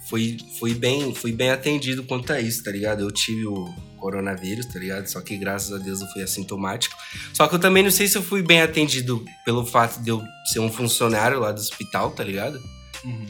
fui, 0.10 0.38
fui, 0.60 0.74
bem, 0.74 1.14
fui 1.14 1.32
bem 1.32 1.52
atendido 1.52 2.04
quanto 2.04 2.34
a 2.34 2.40
isso, 2.42 2.64
tá 2.64 2.72
ligado? 2.72 3.02
Eu 3.02 3.12
tive 3.12 3.46
o 3.46 3.74
coronavírus, 4.02 4.66
tá 4.66 4.80
ligado? 4.80 5.08
Só 5.08 5.22
que 5.22 5.38
graças 5.38 5.72
a 5.72 5.78
Deus 5.78 6.02
eu 6.02 6.08
fui 6.08 6.24
assintomático. 6.24 6.96
Só 7.34 7.48
que 7.48 7.56
eu 7.56 7.60
também 7.60 7.84
não 7.84 7.92
sei 7.92 8.08
se 8.08 8.18
eu 8.18 8.24
fui 8.24 8.42
bem 8.42 8.62
atendido 8.62 9.24
pelo 9.46 9.66
fato 9.66 10.02
de 10.02 10.10
eu 10.10 10.22
ser 10.52 10.60
um 10.60 10.72
funcionário 10.72 11.40
lá 11.40 11.52
do 11.52 11.60
hospital, 11.60 12.12
tá 12.12 12.24
ligado? 12.24 12.60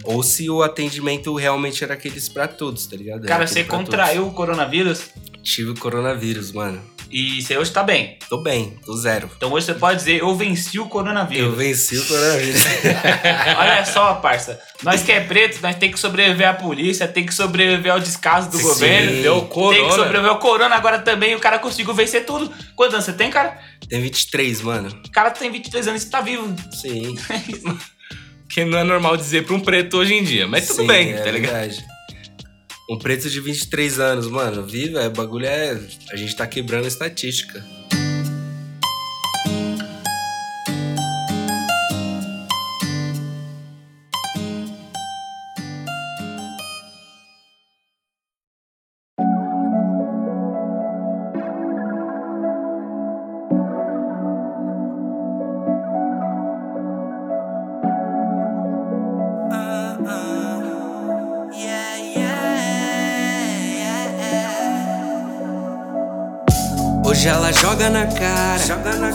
Ou 0.03 0.21
se 0.21 0.49
o 0.49 0.63
atendimento 0.63 1.33
realmente 1.35 1.83
era 1.83 1.93
aqueles 1.93 2.27
pra 2.27 2.47
todos, 2.47 2.85
tá 2.87 2.95
ligado? 2.95 3.25
Cara, 3.25 3.47
você 3.47 3.63
contraiu 3.63 4.27
o 4.27 4.33
coronavírus 4.33 4.91
todos. 4.99 5.11
Tive 5.43 5.71
o 5.71 5.75
coronavírus, 5.75 6.51
mano. 6.51 6.81
E 7.11 7.41
você 7.41 7.57
hoje 7.57 7.71
tá 7.71 7.83
bem. 7.83 8.17
Tô 8.29 8.37
bem, 8.37 8.77
tô 8.85 8.95
zero. 8.95 9.29
Então 9.35 9.51
hoje 9.51 9.65
você 9.65 9.73
pode 9.73 9.99
dizer, 9.99 10.21
eu 10.21 10.35
venci 10.35 10.79
o 10.79 10.83
Eu 10.83 10.87
coronavírus. 10.87 11.55
venci 11.57 11.97
o 11.97 12.05
coronavírus. 12.05 12.61
Olha 13.57 13.85
só, 13.85 14.13
parça. 14.15 14.59
Nós 14.83 15.03
que 15.03 15.11
é 15.11 15.19
preto, 15.21 15.59
nós 15.61 15.75
tem 15.75 15.91
que 15.91 15.99
sobreviver 15.99 16.47
à 16.47 16.53
polícia, 16.53 17.07
tem 17.07 17.25
que 17.25 17.33
sobreviver 17.33 17.91
ao 17.91 17.99
descaso 17.99 18.49
do 18.49 18.57
Sim. 18.57 18.63
governo. 18.63 19.21
Deu 19.21 19.35
Tem 19.39 19.47
que 19.47 19.53
corona. 19.53 19.91
sobreviver 19.95 20.29
ao 20.31 20.39
corona 20.39 20.75
agora 20.75 20.99
também. 20.99 21.35
O 21.35 21.39
cara 21.39 21.59
conseguiu 21.59 21.93
vencer 21.93 22.25
tudo. 22.25 22.51
Quantos 22.75 22.93
anos 22.95 23.05
você 23.05 23.13
tem, 23.13 23.29
cara? 23.29 23.59
Tem 23.89 24.01
23, 24.01 24.61
mano. 24.61 24.89
O 25.05 25.11
cara 25.11 25.29
tem 25.31 25.51
23 25.51 25.87
anos 25.89 26.03
e 26.03 26.09
tá 26.09 26.21
vivo. 26.21 26.55
Sim. 26.71 27.15
Que 28.53 28.65
não 28.65 28.77
é 28.79 28.83
normal 28.83 29.15
dizer 29.15 29.45
pra 29.45 29.55
um 29.55 29.61
preto 29.61 29.95
hoje 29.97 30.13
em 30.13 30.23
dia. 30.25 30.45
Mas 30.45 30.67
tudo 30.67 30.81
Sim, 30.81 30.87
bem, 30.87 31.13
é 31.13 31.21
tá 31.21 31.31
ligado? 31.31 31.53
verdade. 31.53 31.85
Um 32.91 32.97
preto 32.97 33.29
de 33.29 33.39
23 33.39 34.01
anos, 34.01 34.27
mano. 34.27 34.65
Viva, 34.65 35.07
o 35.07 35.11
bagulho 35.11 35.45
é. 35.45 35.79
A 36.11 36.17
gente 36.17 36.35
tá 36.35 36.45
quebrando 36.45 36.89
estatística. 36.89 37.65
Hoje 67.11 67.27
ela 67.27 67.51
joga 67.51 67.89
na 67.89 68.07
cara, 68.07 68.57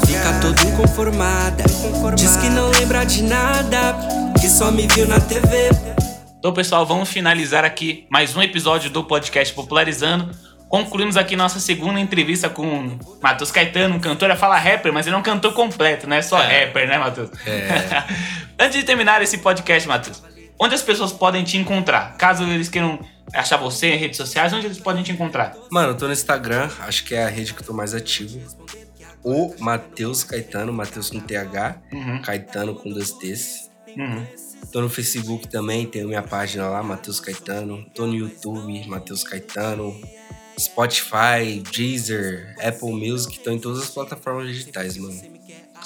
fica 0.07 0.39
toda 0.43 0.61
inconformada. 0.69 1.65
Diz 2.15 2.37
que 2.37 2.51
não 2.51 2.69
lembra 2.69 3.07
de 3.07 3.23
nada, 3.23 3.97
que 4.39 4.47
só 4.51 4.71
me 4.71 4.87
viu 4.87 5.09
na 5.09 5.19
TV. 5.19 5.71
Então, 6.39 6.53
pessoal, 6.53 6.85
vamos 6.85 7.09
finalizar 7.09 7.65
aqui 7.65 8.07
mais 8.11 8.37
um 8.37 8.43
episódio 8.43 8.91
do 8.91 9.03
podcast 9.03 9.55
Popularizando. 9.55 10.31
Concluímos 10.69 11.17
aqui 11.17 11.37
nossa 11.37 11.59
segunda 11.59 11.99
entrevista 11.99 12.51
com 12.51 12.99
Matheus 13.23 13.51
Caetano, 13.51 13.95
um 13.95 13.99
cantor, 13.99 14.31
é 14.31 14.37
fala 14.37 14.59
rapper, 14.59 14.93
mas 14.93 15.07
ele 15.07 15.17
é 15.17 15.19
um 15.19 15.23
cantor 15.23 15.55
completo, 15.55 16.07
não 16.07 16.19
é 16.19 16.21
só 16.21 16.39
É. 16.39 16.67
rapper, 16.67 16.87
né, 16.87 16.99
Matheus? 16.99 17.31
É. 17.47 18.05
Antes 18.63 18.79
de 18.79 18.85
terminar 18.85 19.23
esse 19.23 19.39
podcast, 19.39 19.89
Matheus, 19.89 20.23
onde 20.59 20.75
as 20.75 20.83
pessoas 20.83 21.13
podem 21.13 21.45
te 21.45 21.57
encontrar? 21.57 22.17
Caso 22.17 22.45
eles 22.45 22.69
queiram 22.69 22.99
achar 23.35 23.57
você 23.57 23.89
em 23.89 23.97
redes 23.97 24.17
sociais, 24.17 24.53
onde 24.53 24.67
eles 24.67 24.79
podem 24.79 25.03
te 25.03 25.13
encontrar? 25.13 25.57
Mano, 25.71 25.91
eu 25.93 25.97
tô 25.97 26.07
no 26.07 26.13
Instagram, 26.13 26.71
acho 26.81 27.05
que 27.05 27.15
é 27.15 27.25
a 27.25 27.29
rede 27.29 27.53
que 27.55 27.61
eu 27.63 27.67
tô 27.67 27.73
mais 27.73 27.95
ativo. 27.95 28.41
O 29.25 29.55
Matheus 29.59 30.23
Caetano, 30.23 30.73
Matheus 30.73 31.11
com 31.11 31.19
TH, 31.21 31.77
Uhum, 31.93 32.23
Caetano 32.23 32.75
com 32.75 32.91
dois 32.91 33.11
T's. 33.13 33.71
uhum. 33.97 34.25
Tô 34.73 34.81
no 34.81 34.89
Facebook 34.89 35.49
também, 35.49 35.87
tenho 35.87 36.09
minha 36.09 36.23
página 36.23 36.69
lá, 36.69 36.83
Matheus 36.83 37.21
Caetano. 37.21 37.85
Tô 37.95 38.07
no 38.07 38.15
YouTube, 38.15 38.87
Matheus 38.89 39.23
Caetano. 39.25 39.95
Spotify, 40.59 41.63
Deezer, 41.73 42.55
Apple 42.63 42.93
Music, 42.93 43.39
tô 43.41 43.51
em 43.51 43.59
todas 43.59 43.83
as 43.83 43.91
plataformas 43.91 44.49
digitais, 44.49 44.97
mano. 44.97 45.21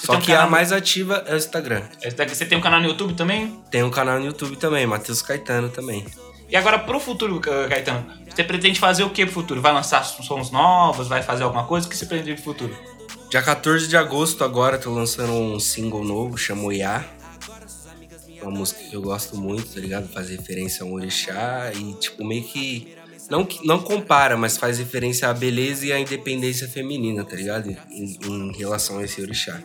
Só 0.06 0.14
um 0.14 0.20
que 0.20 0.32
a 0.32 0.36
canal- 0.36 0.50
mais 0.50 0.72
ativa 0.72 1.24
é 1.26 1.34
o 1.34 1.36
Instagram. 1.36 1.82
Você 2.28 2.44
tem 2.46 2.56
um 2.56 2.60
canal 2.60 2.80
no 2.80 2.88
YouTube 2.88 3.14
também? 3.14 3.60
Tem 3.70 3.82
um 3.82 3.90
canal 3.90 4.18
no 4.18 4.26
YouTube 4.26 4.56
também, 4.56 4.86
Matheus 4.86 5.22
Caetano 5.22 5.68
também. 5.68 6.04
E 6.48 6.56
agora 6.56 6.78
pro 6.78 6.98
futuro, 6.98 7.38
Ca- 7.40 7.68
Caetano, 7.68 8.04
você 8.28 8.42
pretende 8.42 8.80
fazer 8.80 9.04
o 9.04 9.10
que 9.10 9.24
pro 9.24 9.34
futuro? 9.34 9.60
Vai 9.60 9.72
lançar 9.72 10.02
sons 10.04 10.50
novos? 10.50 11.06
Vai 11.06 11.22
fazer 11.22 11.44
alguma 11.44 11.64
coisa? 11.64 11.86
O 11.86 11.90
que 11.90 11.96
você 11.96 12.06
pretende 12.06 12.34
pro 12.34 12.42
futuro? 12.44 12.76
Dia 13.30 13.42
14 13.42 13.86
de 13.86 13.96
agosto 13.96 14.42
agora 14.42 14.76
tô 14.78 14.92
lançando 14.92 15.32
um 15.32 15.60
single 15.60 16.02
novo, 16.04 16.36
chama 16.36 16.74
Iá. 16.74 17.04
Uma 18.42 18.50
música 18.50 18.82
que 18.82 18.94
eu 18.96 19.02
gosto 19.02 19.36
muito, 19.36 19.74
tá 19.74 19.80
ligado? 19.80 20.08
Faz 20.08 20.30
referência 20.30 20.82
a 20.82 20.86
um 20.86 20.94
orixá 20.94 21.70
e, 21.74 21.92
tipo, 21.94 22.24
meio 22.24 22.42
que. 22.42 22.96
Não, 23.30 23.46
não 23.64 23.80
compara, 23.80 24.36
mas 24.36 24.56
faz 24.56 24.78
referência 24.78 25.28
à 25.28 25.34
beleza 25.34 25.86
e 25.86 25.92
à 25.92 26.00
independência 26.00 26.68
feminina, 26.68 27.24
tá 27.24 27.36
ligado? 27.36 27.70
Em, 27.90 28.18
em 28.26 28.52
relação 28.56 28.98
a 28.98 29.04
esse 29.04 29.20
orixá. 29.22 29.62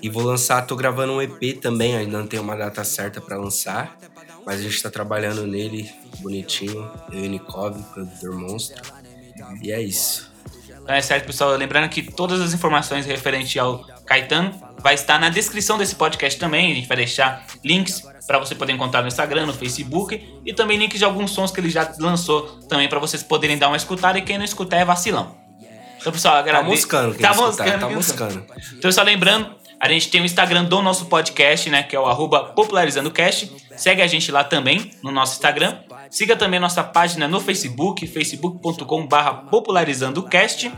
E 0.00 0.08
vou 0.08 0.22
lançar, 0.22 0.62
tô 0.62 0.76
gravando 0.76 1.14
um 1.14 1.20
EP 1.20 1.60
também, 1.60 1.96
ainda 1.96 2.18
não 2.18 2.26
tenho 2.26 2.42
uma 2.42 2.56
data 2.56 2.84
certa 2.84 3.20
pra 3.20 3.36
lançar. 3.36 3.98
Mas 4.46 4.60
a 4.60 4.62
gente 4.62 4.82
tá 4.82 4.90
trabalhando 4.90 5.46
nele, 5.46 5.90
bonitinho. 6.20 6.90
Eu 7.12 7.24
e 7.24 7.28
Nikov, 7.28 7.76
produtor 7.92 8.34
monstro. 8.34 8.80
E 9.62 9.70
é 9.70 9.82
isso. 9.82 10.30
Então 10.82 10.94
é 10.94 11.00
certo, 11.02 11.26
pessoal. 11.26 11.50
Lembrando 11.56 11.88
que 11.90 12.02
todas 12.02 12.40
as 12.40 12.54
informações 12.54 13.04
referentes 13.06 13.56
ao 13.60 13.84
Caetano 14.10 14.52
vai 14.80 14.94
estar 14.94 15.20
na 15.20 15.28
descrição 15.28 15.78
desse 15.78 15.94
podcast 15.94 16.36
também. 16.36 16.72
A 16.72 16.74
gente 16.74 16.88
vai 16.88 16.96
deixar 16.96 17.44
links 17.64 18.02
para 18.26 18.40
você 18.40 18.56
poder 18.56 18.72
encontrar 18.72 19.02
no 19.02 19.06
Instagram, 19.06 19.46
no 19.46 19.52
Facebook 19.54 20.40
e 20.44 20.52
também 20.52 20.76
links 20.78 20.98
de 20.98 21.04
alguns 21.04 21.30
sons 21.30 21.52
que 21.52 21.60
ele 21.60 21.70
já 21.70 21.88
lançou 22.00 22.42
também 22.68 22.88
para 22.88 22.98
vocês 22.98 23.22
poderem 23.22 23.56
dar 23.56 23.68
uma 23.68 23.76
escutada 23.76 24.18
e 24.18 24.22
quem 24.22 24.36
não 24.36 24.44
escutar 24.44 24.78
é 24.78 24.84
vacilão. 24.84 25.36
Então, 26.00 26.10
pessoal, 26.10 26.34
Tá 26.34 26.40
agradeço. 26.40 26.70
moscando, 26.70 27.12
quem 27.14 27.22
Tá 27.22 27.34
moscando, 27.34 27.70
tá 27.78 27.86
quem 27.86 27.94
moscando. 27.94 28.46
Então, 28.72 28.90
só 28.90 29.02
lembrando, 29.04 29.54
a 29.78 29.88
gente 29.88 30.08
tem 30.10 30.20
o 30.20 30.24
Instagram 30.24 30.64
do 30.64 30.82
nosso 30.82 31.06
podcast, 31.06 31.70
né? 31.70 31.84
Que 31.84 31.94
é 31.94 32.00
o 32.00 32.06
arroba 32.06 32.46
popularizandocast. 32.46 33.48
Segue 33.76 34.02
a 34.02 34.08
gente 34.08 34.32
lá 34.32 34.42
também, 34.42 34.90
no 35.04 35.12
nosso 35.12 35.34
Instagram. 35.34 35.76
Siga 36.10 36.34
também 36.34 36.58
nossa 36.58 36.82
página 36.82 37.28
no 37.28 37.38
Facebook, 37.40 38.04
facebook.com 38.08 39.06
barra 39.06 39.34
popularizandocast. 39.34 40.72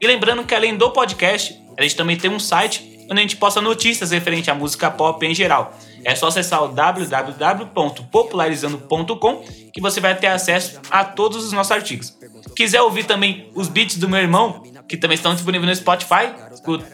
E 0.00 0.06
lembrando 0.06 0.44
que 0.44 0.54
além 0.54 0.76
do 0.76 0.90
podcast, 0.90 1.60
a 1.76 1.82
gente 1.82 1.96
também 1.96 2.16
tem 2.16 2.30
um 2.30 2.38
site 2.38 2.96
onde 3.10 3.20
a 3.20 3.22
gente 3.22 3.36
posta 3.36 3.60
notícias 3.60 4.10
referente 4.10 4.50
à 4.50 4.54
música 4.54 4.90
pop 4.90 5.22
em 5.24 5.32
geral. 5.34 5.76
É 6.04 6.14
só 6.14 6.28
acessar 6.28 6.62
o 6.62 6.68
www.popularizando.com 6.68 9.44
que 9.72 9.80
você 9.80 9.98
vai 10.00 10.14
ter 10.16 10.28
acesso 10.28 10.80
a 10.90 11.04
todos 11.04 11.44
os 11.44 11.52
nossos 11.52 11.72
artigos. 11.72 12.16
Quiser 12.54 12.80
ouvir 12.82 13.04
também 13.04 13.50
os 13.54 13.68
beats 13.68 13.96
do 13.96 14.08
meu 14.08 14.20
irmão, 14.20 14.62
que 14.88 14.96
também 14.96 15.16
estão 15.16 15.34
disponíveis 15.34 15.68
no 15.68 15.76
Spotify, 15.76 16.32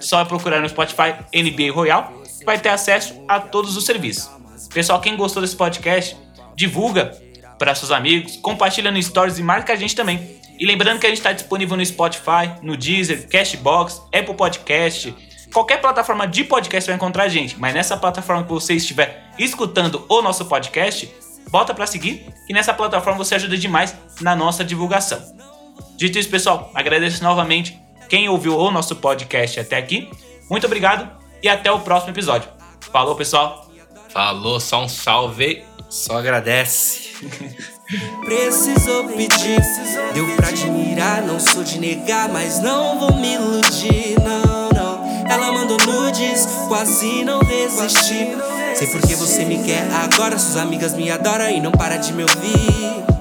só 0.01 0.25
procurar 0.25 0.61
no 0.61 0.69
Spotify 0.69 1.15
NBA 1.35 1.73
Royal, 1.73 2.13
vai 2.45 2.59
ter 2.59 2.71
acesso 2.71 3.15
a 3.29 3.39
todos 3.41 3.77
os 3.77 3.85
serviços. 3.85 4.29
Pessoal, 4.73 5.01
quem 5.01 5.17
gostou 5.17 5.43
desse 5.43 5.57
podcast, 5.57 6.17
divulga 6.57 7.17
para 7.59 7.75
seus 7.75 7.91
amigos, 7.91 8.37
compartilha 8.37 8.91
no 8.91 9.03
Stories 9.03 9.39
e 9.39 9.43
marca 9.43 9.73
a 9.73 9.77
gente 9.77 9.95
também. 9.95 10.42
E 10.59 10.67
lembrando 10.67 11.01
que 11.01 11.07
a 11.07 11.09
gente 11.09 11.19
está 11.19 11.33
disponível 11.33 11.77
no 11.77 11.85
Spotify, 11.85 12.55
no 12.63 12.77
Deezer, 12.77 13.29
Cashbox, 13.29 14.03
Apple 14.13 14.35
Podcast, 14.35 15.15
qualquer 15.53 15.81
plataforma 15.81 16.27
de 16.27 16.45
podcast 16.45 16.87
vai 16.87 16.97
encontrar 16.97 17.25
a 17.25 17.29
gente. 17.29 17.59
Mas 17.59 17.75
nessa 17.75 17.97
plataforma 17.97 18.43
que 18.45 18.51
você 18.51 18.75
estiver 18.75 19.31
escutando 19.39 20.05
o 20.09 20.23
nosso 20.23 20.45
podcast, 20.47 21.13
bota 21.51 21.75
para 21.75 21.87
seguir, 21.87 22.27
que 22.47 22.53
nessa 22.53 22.73
plataforma 22.73 23.19
você 23.19 23.35
ajuda 23.35 23.57
demais 23.57 23.95
na 24.21 24.35
nossa 24.35 24.65
divulgação. 24.65 25.21
Dito 25.97 26.19
isso, 26.19 26.29
pessoal, 26.29 26.71
agradeço 26.75 27.23
novamente 27.23 27.79
quem 28.09 28.29
ouviu 28.29 28.59
o 28.59 28.71
nosso 28.71 28.97
podcast 28.97 29.61
até 29.61 29.77
aqui. 29.77 30.11
Muito 30.51 30.67
obrigado 30.67 31.11
e 31.43 31.49
até 31.49 31.71
o 31.71 31.81
próximo 31.81 32.13
episódio. 32.13 32.49
Falou, 32.93 33.15
pessoal. 33.15 33.71
Falou, 34.11 34.61
só 34.61 34.85
um 34.85 34.89
salve. 34.89 35.65
Só 35.89 36.19
agradece. 36.19 37.13
Precisou 38.25 39.09
pedir, 39.09 39.61
deu 40.15 40.27
pra 40.37 40.49
admirar, 40.49 41.23
não 41.23 41.39
sou 41.39 41.65
de 41.65 41.79
negar, 41.79 42.29
mas 42.29 42.61
não 42.61 42.99
vou 42.99 43.15
me 43.17 43.35
iludir, 43.35 44.17
não, 44.23 44.71
não. 44.71 45.27
Ela 45.29 45.53
mandou 45.53 45.77
nudes, 45.87 46.47
quase 46.69 47.25
não 47.25 47.41
resisti. 47.41 48.29
Sei 48.77 48.87
porque 48.87 49.15
você 49.15 49.45
me 49.45 49.63
quer 49.63 49.87
agora, 49.93 50.39
suas 50.39 50.57
amigas 50.57 50.95
me 50.95 51.11
adoram 51.11 51.51
e 51.51 51.61
não 51.61 51.73
para 51.73 51.97
de 51.97 52.13
me 52.13 52.23
ouvir. 52.23 53.12